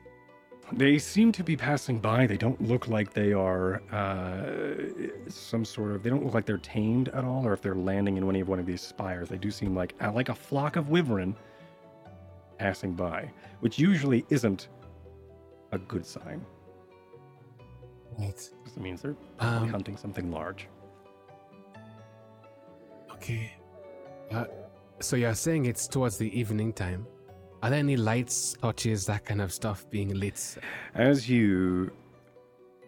[0.73, 2.27] They seem to be passing by.
[2.27, 6.03] They don't look like they are uh, some sort of.
[6.03, 8.49] They don't look like they're tamed at all, or if they're landing in any of
[8.49, 9.29] one of these spires.
[9.29, 11.35] They do seem like uh, like a flock of wyvern
[12.59, 14.69] passing by, which usually isn't
[15.73, 16.47] a good sign.
[18.19, 18.35] Right.
[18.65, 20.69] 'cause It means they're Um, hunting something large.
[23.13, 23.53] Okay.
[24.31, 24.47] Uh,
[25.01, 27.07] so you're saying it's towards the evening time.
[27.63, 30.57] Are there any lights, torches, that kind of stuff being lit?
[30.95, 31.91] As you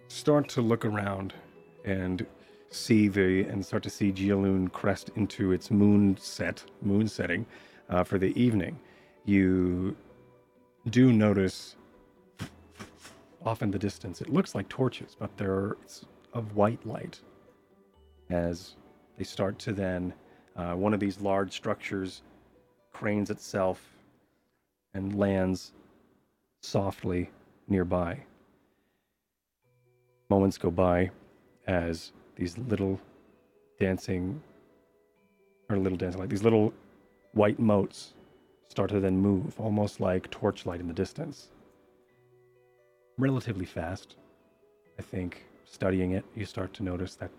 [0.09, 1.35] start to look around
[1.85, 2.27] and
[2.71, 7.45] see the and start to see Geoloon crest into its moon set, moon setting
[7.91, 8.79] uh, for the evening,
[9.27, 9.95] you
[10.89, 11.77] do notice
[13.45, 14.21] off in the distance.
[14.21, 15.77] It looks like torches, but they're
[16.33, 17.21] of white light.
[18.31, 18.77] As
[19.19, 20.15] they start to then,
[20.57, 22.23] uh, one of these large structures
[22.93, 23.97] cranes itself
[24.95, 25.73] and lands
[26.63, 27.31] softly
[27.69, 28.19] nearby.
[30.31, 31.11] Moments go by
[31.67, 33.01] as these little
[33.79, 34.43] dancing,
[35.69, 36.73] or little dancing, like these little
[37.33, 38.15] white motes
[38.69, 41.51] start to then move, almost like torchlight in the distance.
[43.19, 44.17] Relatively fast.
[44.99, 47.31] I think studying it, you start to notice that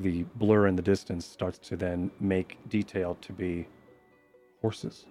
[0.00, 3.66] the blur in the distance starts to then make detail to be
[4.60, 5.06] horses.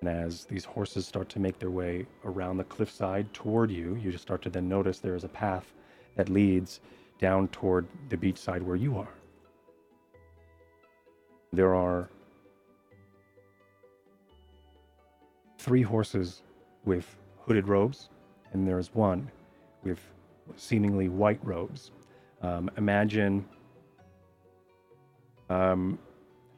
[0.00, 4.12] And as these horses start to make their way around the cliffside toward you, you
[4.12, 5.72] just start to then notice there is a path
[6.16, 6.80] that leads
[7.18, 9.14] down toward the beachside where you are.
[11.52, 12.10] There are
[15.66, 16.42] three horses
[16.84, 18.08] with hooded robes,
[18.52, 19.28] and there's one
[19.82, 19.98] with
[20.56, 21.90] seemingly white robes.
[22.40, 23.44] Um, imagine
[25.50, 25.98] um,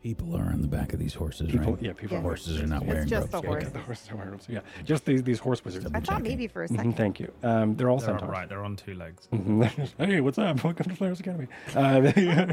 [0.01, 1.82] People are on the back of these horses, people, right?
[1.82, 2.16] yeah, people.
[2.16, 2.20] Yeah.
[2.20, 3.30] are Horses are not It's wearing just robes.
[3.32, 3.47] the Okay.
[3.48, 3.72] horses.
[3.72, 5.86] The horses are wearing robes, Yeah, just these these horse wizards.
[5.86, 6.22] I thought checking.
[6.22, 6.97] maybe for a Mhm, second.
[6.97, 7.32] thank you.
[7.43, 8.30] Um, they're all They're centaurs.
[8.30, 8.48] right.
[8.48, 9.26] They're on two legs.
[9.32, 9.90] Mhm.
[9.98, 10.62] hey, what's up?
[10.62, 11.48] Welcome to Flaris Academy.
[11.74, 12.01] Uh,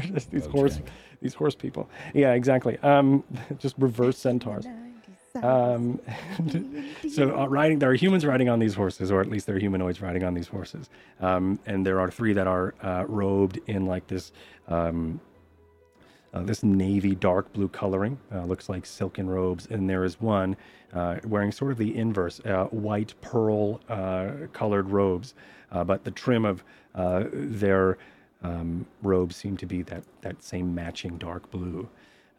[0.14, 0.86] just these Rogue horse, check.
[1.22, 1.88] these horse people.
[2.14, 2.78] Yeah, exactly.
[2.78, 3.22] Um,
[3.58, 4.66] just reverse centaurs.
[5.44, 6.00] Um,
[7.12, 9.60] so uh, riding, there are humans riding on these horses, or at least there are
[9.60, 10.90] humanoids riding on these horses.
[11.20, 14.32] Um, and there are three that are uh, robed in like this,
[14.68, 15.20] um,
[16.34, 18.18] uh, this navy dark blue coloring.
[18.34, 19.66] Uh, looks like silken robes.
[19.70, 20.56] And there is one
[20.92, 25.34] uh, wearing sort of the inverse, uh, white pearl uh, colored robes.
[25.72, 26.64] Uh, but the trim of
[26.94, 27.98] uh, their
[28.42, 31.88] um, robes seem to be that that same matching dark blue.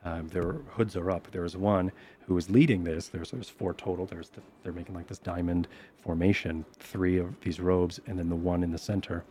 [0.05, 1.27] Um, their hoods are up.
[1.31, 1.91] There's one
[2.27, 3.07] who is leading this.
[3.07, 4.05] There's, there's four total.
[4.05, 5.67] There's the, they're making like this diamond
[6.01, 6.65] formation.
[6.79, 9.23] Three of these robes, and then the one in the center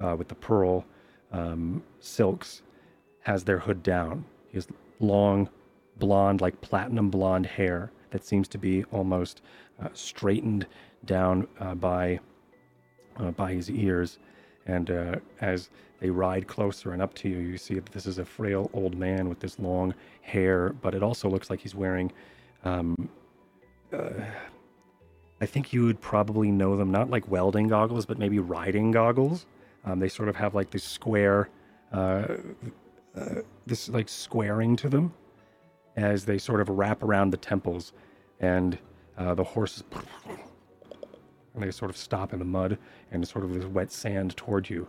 [0.00, 0.84] uh, with the pearl
[1.32, 2.62] um, silks
[3.20, 4.24] has their hood down.
[4.48, 4.68] He has
[5.00, 5.48] long,
[5.96, 9.40] blonde, like platinum blonde hair that seems to be almost
[9.82, 10.66] uh, straightened
[11.04, 12.20] down uh, by
[13.18, 14.18] uh, by his ears.
[14.66, 18.18] And uh, as they ride closer and up to you, you see that this is
[18.18, 22.12] a frail old man with this long hair, but it also looks like he's wearing.
[22.64, 23.08] Um,
[23.92, 24.10] uh,
[25.40, 29.46] I think you would probably know them, not like welding goggles, but maybe riding goggles.
[29.84, 31.50] Um, they sort of have like this square,
[31.92, 32.36] uh,
[33.16, 33.34] uh,
[33.66, 35.12] this like squaring to them
[35.96, 37.92] as they sort of wrap around the temples,
[38.40, 38.78] and
[39.18, 39.84] uh, the horses
[41.54, 42.78] and they sort of stop in the mud
[43.12, 44.86] and sort of this wet sand toward you.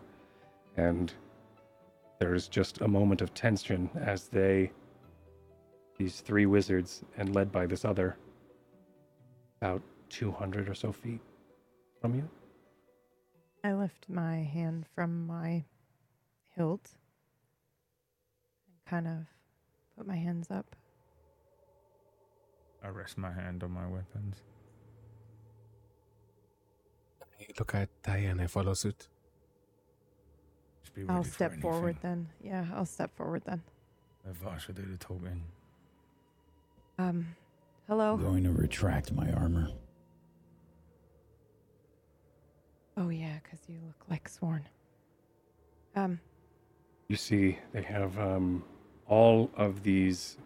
[0.77, 1.13] And
[2.19, 4.71] there's just a moment of tension as they,
[5.97, 8.17] these three wizards, and led by this other,
[9.61, 11.21] about 200 or so feet
[12.01, 12.29] from you.
[13.63, 15.63] I lift my hand from my
[16.55, 16.91] hilt
[18.67, 19.25] and kind of
[19.97, 20.75] put my hands up.
[22.83, 24.41] I rest my hand on my weapons.
[27.39, 29.07] I look at Ty and I follow suit.
[31.09, 32.27] I'll ready for step forward then.
[32.43, 33.61] Yeah, I'll step forward then.
[34.25, 35.43] Let Varsha do the talking.
[36.97, 37.27] Um,
[37.87, 38.13] hello.
[38.13, 39.69] I'm going to retract my armor.
[42.97, 44.63] Oh yeah, because you look like Sworn.
[45.95, 46.19] Um,
[47.09, 48.63] You see, they have um,
[49.07, 50.37] all of these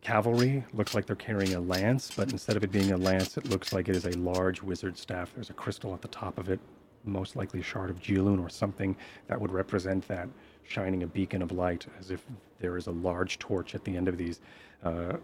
[0.00, 0.64] cavalry.
[0.72, 3.72] Looks like they're carrying a lance, but instead of it being a lance, it looks
[3.72, 5.32] like it is a large wizard staff.
[5.34, 6.60] There's a crystal at the top of it,
[7.04, 8.96] most likely a shard of Geoloon or something
[9.26, 10.28] that would represent that,
[10.62, 12.24] shining a beacon of light, as if
[12.60, 14.40] there is a large torch at the end of these
[14.84, 15.16] uh,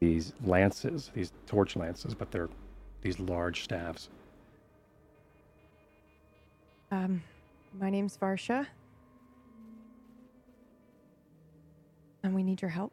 [0.00, 2.48] these lances, these torch lances, but they're
[3.02, 4.08] these large staffs.
[6.90, 7.22] Um,
[7.78, 8.66] my name's Varsha.
[12.22, 12.92] And we need your help.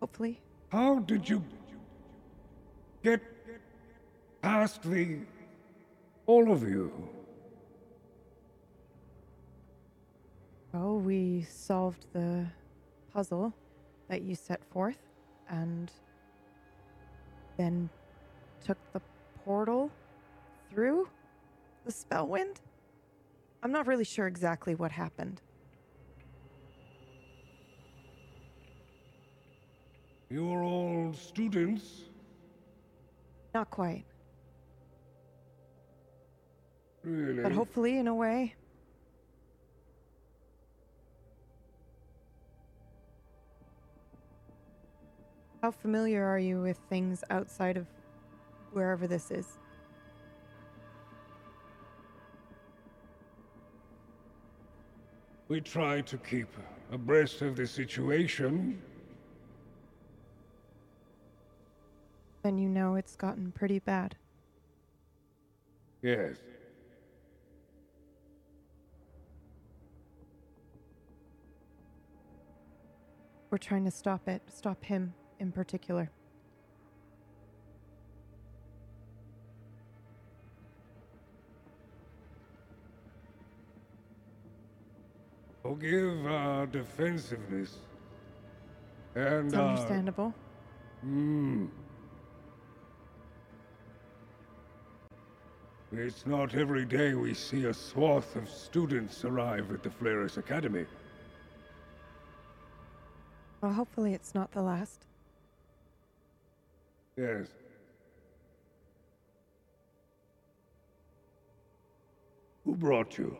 [0.00, 0.40] Hopefully.
[0.70, 1.42] How did you
[3.02, 3.22] get
[4.42, 5.18] past the.
[6.26, 6.92] all of you?
[10.72, 12.46] Oh, we solved the
[13.12, 13.54] puzzle
[14.08, 14.98] that you set forth
[15.48, 15.90] and
[17.56, 17.88] then
[18.64, 19.00] took the
[19.44, 19.90] portal
[20.70, 21.08] through
[21.84, 22.56] the spellwind.
[23.62, 25.40] I'm not really sure exactly what happened.
[30.30, 32.04] You're all students?
[33.54, 34.04] Not quite,
[37.04, 37.40] Really?
[37.42, 38.54] but hopefully, in a way.
[45.64, 47.86] How familiar are you with things outside of
[48.74, 49.60] wherever this is?
[55.48, 56.48] We try to keep
[56.92, 58.82] abreast of the situation.
[62.42, 64.16] Then you know it's gotten pretty bad.
[66.02, 66.36] Yes.
[73.48, 76.10] We're trying to stop it, stop him in particular.
[85.62, 87.78] Forgive our defensiveness.
[89.14, 90.34] And It's understandable.
[91.00, 91.66] Hmm.
[95.92, 100.86] It's not every day we see a swath of students arrive at the Flaris Academy.
[103.60, 105.06] Well, hopefully it's not the last.
[107.16, 107.46] Yes.
[112.64, 113.36] Who brought you?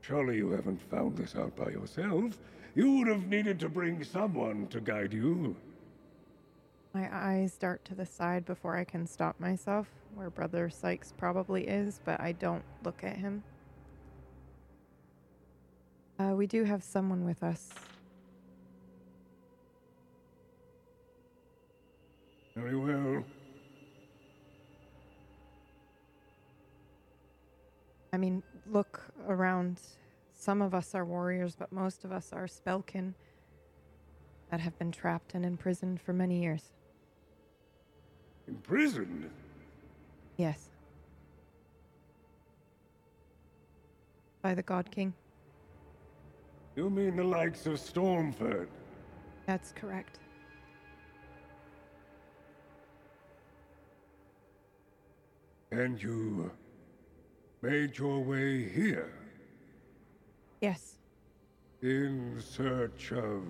[0.00, 2.38] Surely you haven't found this out by yourself.
[2.74, 5.54] You would have needed to bring someone to guide you.
[6.94, 11.66] My eyes dart to the side before I can stop myself, where Brother Sykes probably
[11.68, 13.42] is, but I don't look at him.
[16.18, 17.70] Uh, we do have someone with us.
[22.54, 23.24] Very well.
[28.12, 29.80] I mean, look around.
[30.34, 33.14] Some of us are warriors, but most of us are spellkin
[34.50, 36.72] that have been trapped and imprisoned for many years.
[38.46, 39.30] Imprisoned?
[40.36, 40.68] Yes.
[44.42, 45.14] By the God King.
[46.76, 48.66] You mean the likes of Stormford?
[49.46, 50.18] That's correct.
[55.72, 56.50] And you
[57.62, 59.10] made your way here
[60.60, 60.98] Yes.
[61.80, 63.42] in search of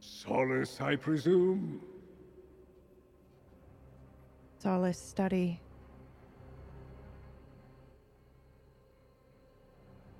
[0.00, 1.82] solace, I presume?
[4.58, 5.60] Solace, study,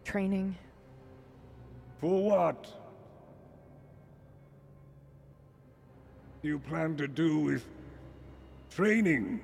[0.04, 0.54] training.
[2.00, 2.68] For what?
[6.42, 7.64] You plan to do with
[8.68, 9.40] training?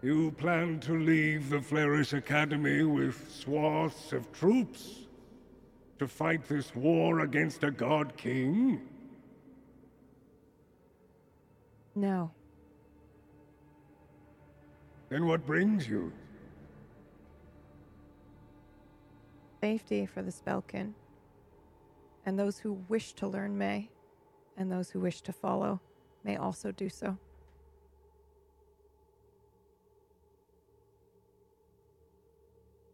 [0.00, 5.06] You plan to leave the Flaris Academy with swaths of troops
[5.98, 8.80] to fight this war against a god king?
[11.96, 12.30] No.
[15.08, 16.12] Then what brings you?
[19.60, 20.92] Safety for the Spellkin.
[22.24, 23.88] And those who wish to learn may,
[24.56, 25.80] and those who wish to follow
[26.22, 27.18] may also do so.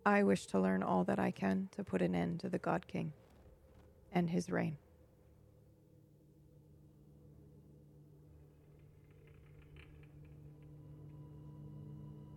[0.06, 2.86] I wish to learn all that I can to put an end to the God
[2.86, 3.12] King
[4.12, 4.76] and his reign.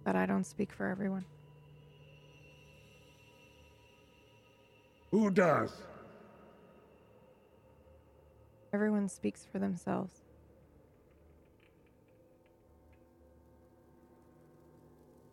[0.06, 1.26] But I don't speak for everyone.
[5.12, 5.74] Who does?
[8.72, 10.22] Everyone speaks for themselves.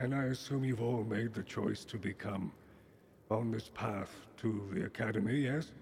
[0.05, 2.53] And I assume you've all made the choice to become
[3.31, 5.73] on this path to the academy, yes?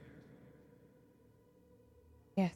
[2.36, 2.52] Yes.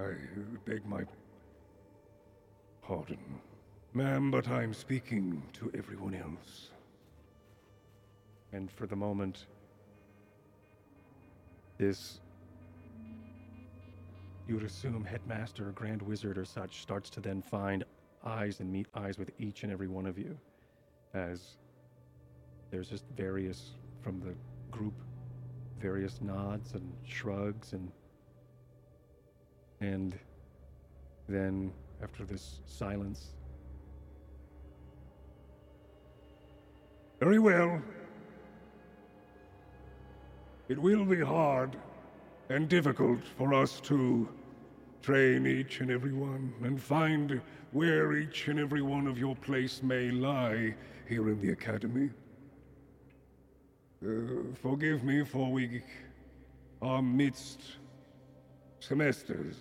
[0.00, 0.14] I
[0.64, 1.04] beg my
[2.82, 3.40] pardon,
[3.94, 6.70] ma'am, but I'm speaking to everyone else.
[8.52, 9.46] And for the moment,
[11.78, 12.18] this
[14.48, 17.84] you would assume headmaster, grand wizard, or such starts to then find
[18.26, 20.36] eyes and meet eyes with each and every one of you,
[21.14, 21.56] as
[22.70, 23.70] there's just various
[24.02, 24.34] from the
[24.70, 24.94] group,
[25.80, 27.90] various nods and shrugs and
[29.80, 30.18] and
[31.28, 31.72] then
[32.02, 33.30] after this silence,
[37.20, 37.80] Very well.
[40.68, 41.74] It will be hard
[42.50, 44.28] and difficult for us to
[45.02, 47.40] train each and every one and find
[47.72, 50.74] where each and every one of your place may lie
[51.08, 52.10] here in the Academy.
[54.04, 54.10] Uh,
[54.62, 55.82] forgive me for we
[56.82, 57.60] are midst
[58.80, 59.56] semesters.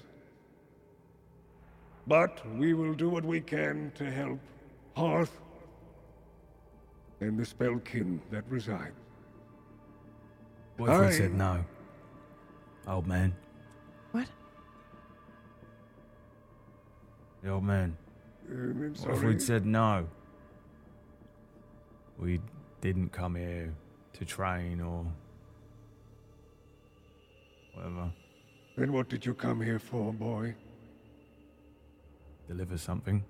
[2.07, 4.39] But we will do what we can to help
[4.95, 5.41] Hearth
[7.21, 8.93] and the spellkin that reside.
[10.77, 11.63] We I- said no?
[12.87, 13.33] Old man.
[17.45, 17.95] The old man.
[18.49, 20.07] I'm What if we'd said no?
[22.17, 22.41] We
[22.81, 23.71] didn't come here
[24.13, 25.05] to train or
[27.75, 28.11] whatever.
[28.75, 30.55] Then what did you come here for, boy?
[32.47, 33.23] Deliver something.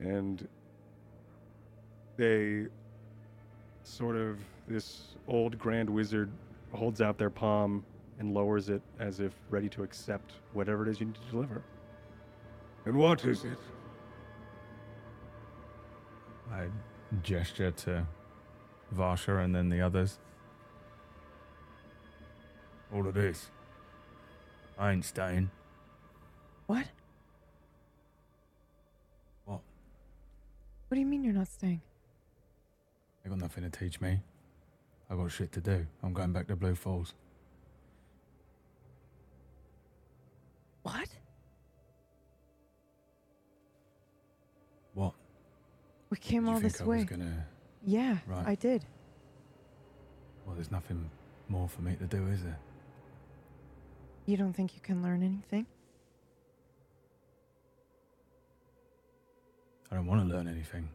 [0.00, 0.48] and
[2.16, 2.66] they
[3.82, 6.30] sort of this old grand wizard
[6.72, 7.84] holds out their palm
[8.18, 11.62] and lowers it as if ready to accept whatever it is you need to deliver.
[12.84, 13.58] And what is it?
[16.52, 16.66] I
[17.22, 18.06] gesture to
[18.94, 20.18] Varsha and then the others.
[22.92, 23.50] All of this.
[24.78, 25.50] I ain't staying.
[26.66, 26.86] What?
[29.44, 29.60] What?
[30.88, 31.82] What do you mean you're not staying?
[33.22, 34.20] They got nothing to teach me.
[35.10, 35.86] I got shit to do.
[36.02, 37.14] I'm going back to Blue Falls.
[40.82, 41.08] What?
[44.94, 45.14] What?
[46.10, 47.04] We came Did all this I way.
[47.04, 47.46] gonna?
[47.84, 48.46] Yeah, Right.
[48.46, 48.84] I did.
[50.44, 51.10] Well, there's nothing
[51.48, 52.58] more for me to do, is there?
[54.26, 55.66] You don't think you can learn anything?
[59.90, 60.88] I don't want to learn anything.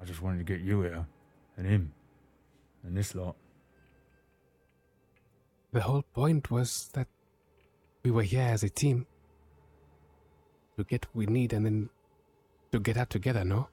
[0.00, 1.06] I just wanted to get you here,
[1.56, 1.92] and him,
[2.84, 3.36] and this lot.
[5.72, 7.08] The whole point was that
[8.02, 9.06] we were here as a team
[10.76, 11.90] to get what we need and then
[12.72, 13.68] to get out together, no?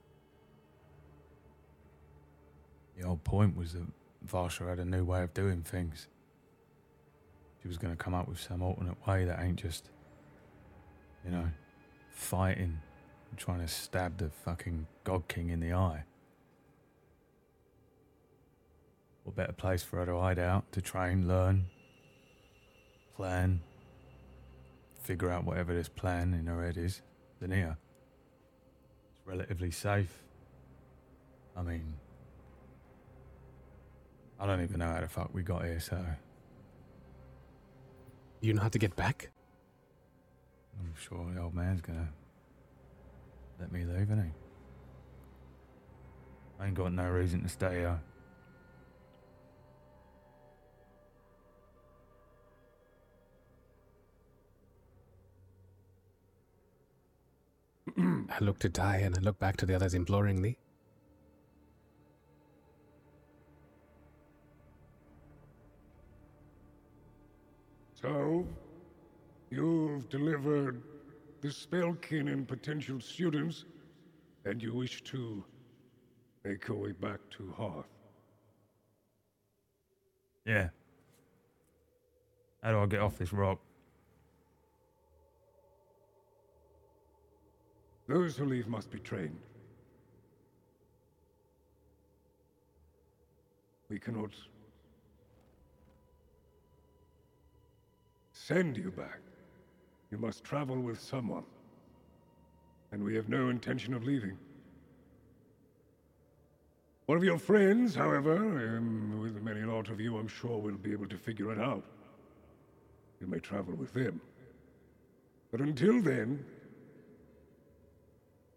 [2.97, 3.85] The whole point was that
[4.25, 6.07] Varsha had a new way of doing things.
[7.61, 9.89] She was going to come up with some alternate way that ain't just,
[11.25, 11.49] you know,
[12.09, 12.79] fighting
[13.29, 16.03] and trying to stab the fucking God King in the eye.
[19.23, 21.65] What better place for her to hide out, to train, learn,
[23.15, 23.61] plan,
[25.01, 27.01] figure out whatever this plan in her head is
[27.39, 27.77] than here?
[29.11, 30.23] It's relatively safe.
[31.55, 31.93] I mean,
[34.39, 36.03] I don't even know how the fuck we got here, so
[38.41, 39.29] You know how to get back?
[40.77, 42.09] I'm sure the old man's gonna
[43.57, 44.31] let me leave, ain't he?
[46.59, 48.01] I ain't got no reason to stay here.
[57.97, 60.57] I look to Ty and I look back to the others imploringly.
[67.93, 68.45] So,
[69.49, 70.81] you've delivered
[71.41, 73.65] the spellkin and potential students,
[74.45, 75.43] and you wish to
[76.43, 77.85] make your way back to Hearth.
[80.45, 80.69] Yeah.
[82.61, 83.59] How do I get off this rock?
[88.13, 89.39] Those who leave must be trained.
[93.89, 94.29] We cannot
[98.31, 99.19] send you back.
[100.11, 101.45] You must travel with someone.
[102.91, 104.37] And we have no intention of leaving.
[107.07, 110.77] One of your friends, however, um, with many a lot of you, I'm sure will
[110.77, 111.83] be able to figure it out.
[113.19, 114.21] you may travel with them.
[115.51, 116.45] But until then,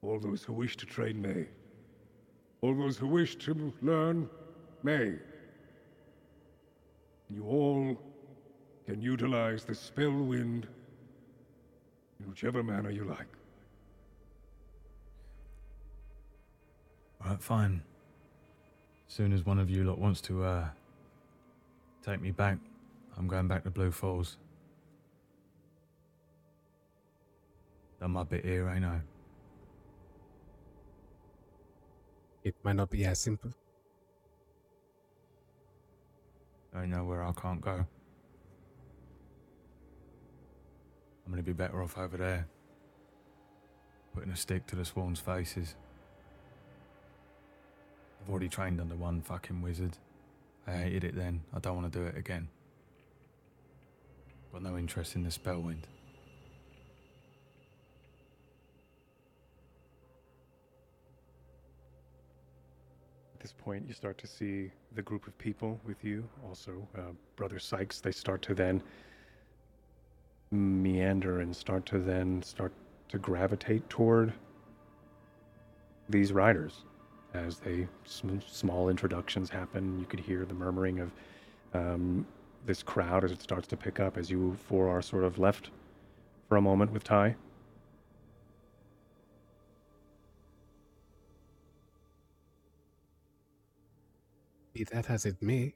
[0.08, 1.46] all those who wish to train may.
[2.60, 4.28] All those who wish to learn
[4.82, 5.14] may.
[7.28, 8.00] You all
[8.86, 10.68] can utilize the spell wind
[12.20, 13.26] in whichever manner you like.
[17.22, 17.82] Alright, fine.
[19.08, 20.68] As soon as one of you lot wants to uh
[22.04, 22.58] take me back,
[23.18, 24.36] I'm going back to Blue Falls.
[28.00, 29.00] Done my bit here, ain't I?
[32.46, 33.50] It might not be as simple.
[36.72, 37.72] I know where I can't go.
[41.24, 42.46] I'm gonna be better off over there.
[44.14, 45.74] Putting a stick to the swans' faces.
[48.22, 49.98] I've already trained under one fucking wizard.
[50.68, 51.42] I hated it then.
[51.52, 52.46] I don't want to do it again.
[54.52, 55.88] Got no interest in the spellwind.
[63.46, 67.60] This point, you start to see the group of people with you, also uh, Brother
[67.60, 68.00] Sykes.
[68.00, 68.82] They start to then
[70.50, 72.72] meander and start to then start
[73.08, 74.32] to gravitate toward
[76.08, 76.86] these riders
[77.34, 79.96] as they sm- small introductions happen.
[80.00, 81.12] You could hear the murmuring of
[81.72, 82.26] um,
[82.64, 85.70] this crowd as it starts to pick up as you four are sort of left
[86.48, 87.36] for a moment with Ty.
[94.76, 95.74] Be that as it may.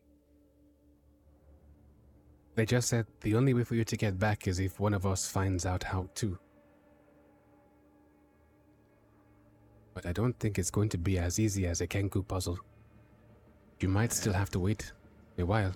[2.55, 5.07] They just said the only way for you to get back is if one of
[5.07, 6.39] us finds out how to.
[9.95, 12.59] But I don't think it's going to be as easy as a Kenku puzzle.
[13.81, 14.93] You might still have to wait
[15.39, 15.73] a while.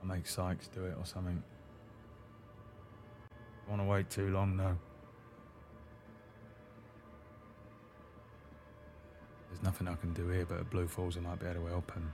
[0.00, 1.42] I'll make Sykes do it or something.
[3.68, 4.78] Don't want to wait too long, though.
[9.50, 11.68] There's nothing I can do here, but at Blue Falls I might be able to
[11.68, 12.12] help him.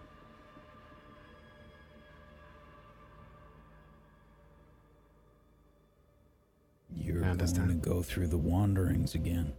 [6.94, 9.52] You're I going to go through the wanderings again.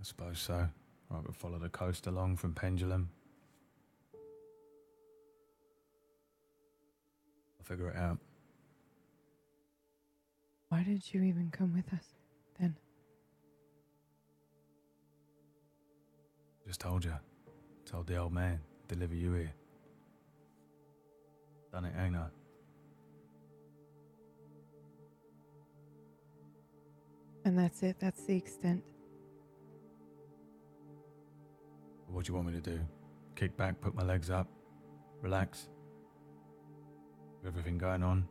[0.00, 0.68] I suppose so.
[1.10, 3.10] Right, we'll follow the coast along from Pendulum.
[7.60, 8.18] I'll figure it out.
[10.70, 12.06] Why did you even come with us
[16.72, 17.12] Just told you.
[17.84, 18.58] Told the old man.
[18.88, 19.52] Deliver you here.
[21.70, 22.28] Done it, ain't I?
[27.44, 27.96] And that's it.
[28.00, 28.82] That's the extent.
[32.06, 32.80] What do you want me to do?
[33.36, 34.48] Kick back, put my legs up,
[35.20, 35.68] relax?
[37.42, 38.26] With Everything going on?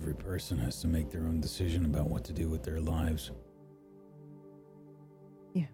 [0.00, 3.32] Every person has to make their own decision about what to do with their lives.
[5.52, 5.66] Yeah.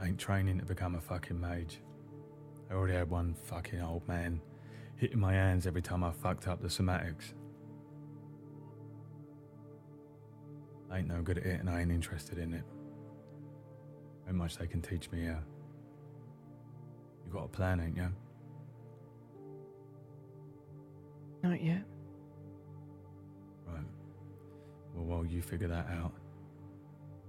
[0.00, 1.78] I ain't training to become a fucking mage.
[2.68, 4.40] I already had one fucking old man
[4.96, 7.34] hitting my hands every time I fucked up the somatics.
[10.90, 12.64] I ain't no good at it and I ain't interested in it.
[14.26, 15.44] How much they can teach me here.
[17.24, 18.10] You got a plan, ain't you?
[21.44, 21.82] Not yet.
[23.66, 23.84] Right.
[24.94, 26.14] Well, while you figure that out,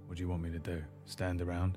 [0.06, 0.82] what do you want me to do?
[1.04, 1.76] Stand around?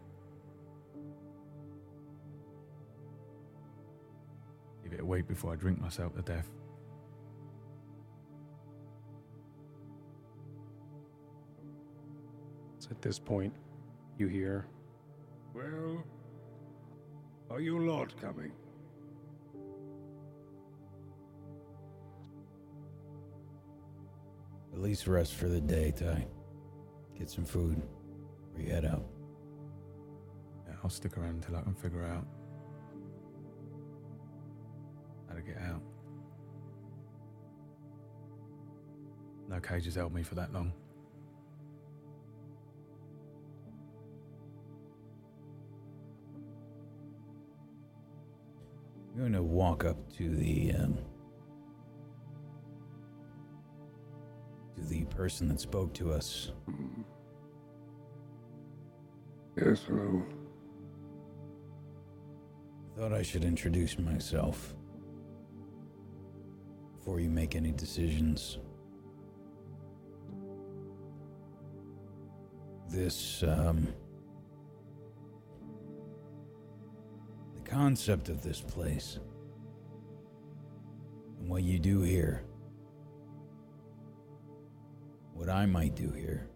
[4.86, 6.48] Give it a week before I drink myself to death.
[12.78, 13.54] So at this point,
[14.18, 14.66] you hear
[15.54, 16.06] Well,
[17.52, 18.54] are you lot coming?
[24.80, 26.26] At least rest for the day, Ty.
[27.18, 27.82] Get some food.
[28.56, 29.04] Or you head out.
[30.66, 32.26] Yeah, I'll stick around until I can figure out
[35.28, 35.82] how to get out.
[39.50, 40.72] No cages held me for that long.
[49.12, 50.98] I'm going to walk up to the um,
[55.10, 56.52] person that spoke to us.
[59.56, 60.24] Yes, hello.
[62.98, 64.76] Thought I should introduce myself
[66.98, 68.60] before you make any decisions.
[72.90, 73.88] This, um.
[77.56, 79.20] The concept of this place
[81.40, 82.44] and what you do here,
[85.40, 86.50] what I might do here,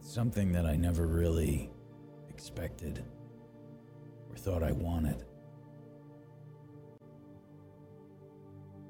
[0.00, 1.68] something that I never really
[2.30, 3.04] expected
[4.30, 5.24] or thought I wanted.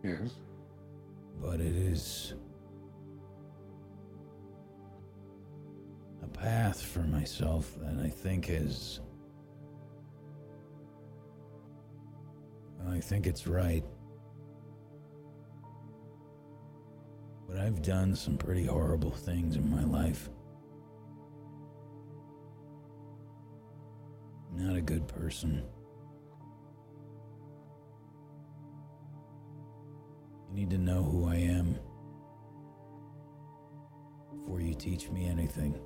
[0.05, 0.29] Yes.
[1.41, 2.35] But it is
[6.23, 9.01] a path for myself that I think is.
[12.87, 13.85] I think it's right.
[17.53, 20.31] But I've done some pretty horrible things in my life.
[24.55, 25.63] Not a good person.
[30.49, 31.79] You need to know who I am
[34.31, 35.79] before you teach me anything.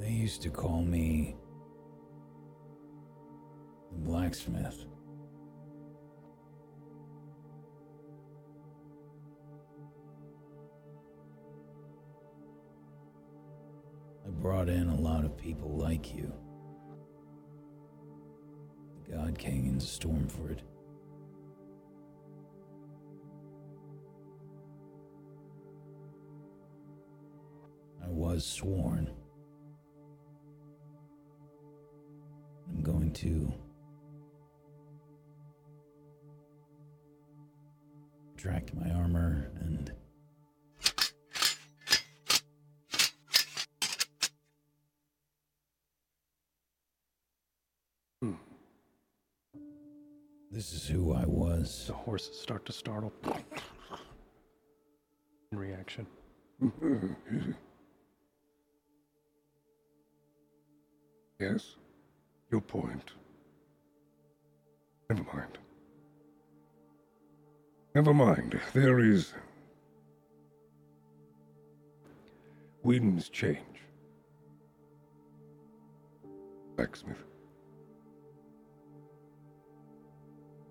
[0.00, 1.36] They used to call me
[4.02, 4.84] blacksmith.
[14.26, 16.32] I brought in a lot of people like you.
[19.08, 20.60] The God King in Stormford.
[28.04, 29.10] I was sworn.
[32.68, 33.52] I'm going to
[38.44, 39.92] retract my armor and
[50.50, 51.86] This is who I was.
[51.86, 53.10] The horses start to startle.
[55.50, 56.06] In reaction.
[61.40, 61.76] yes?
[62.50, 63.12] Your point.
[65.08, 65.56] Never mind.
[67.94, 68.58] Never mind.
[68.72, 69.34] There is.
[72.82, 73.58] Winds change.
[76.76, 77.22] Blacksmith.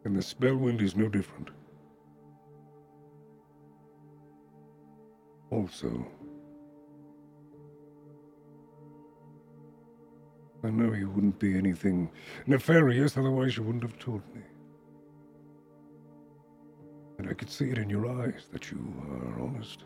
[0.03, 1.50] And the spell wind is no different.
[5.51, 6.08] Also,
[10.64, 12.09] I know you wouldn't be anything
[12.48, 14.41] nefarious, otherwise you wouldn't have told me.
[17.22, 18.80] And I could see it in your eyes that you
[19.11, 19.83] are honest.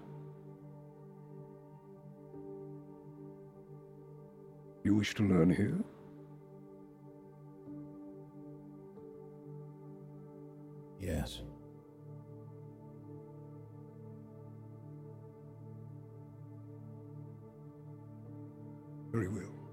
[4.86, 5.84] You wish to learn here?
[11.02, 11.42] Yes.
[19.12, 19.65] Very well.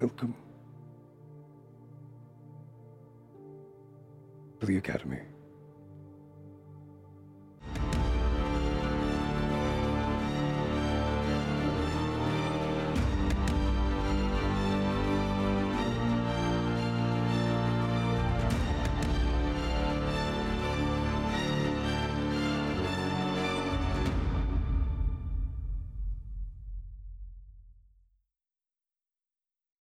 [0.00, 0.34] Welcome
[4.60, 5.18] to the Academy.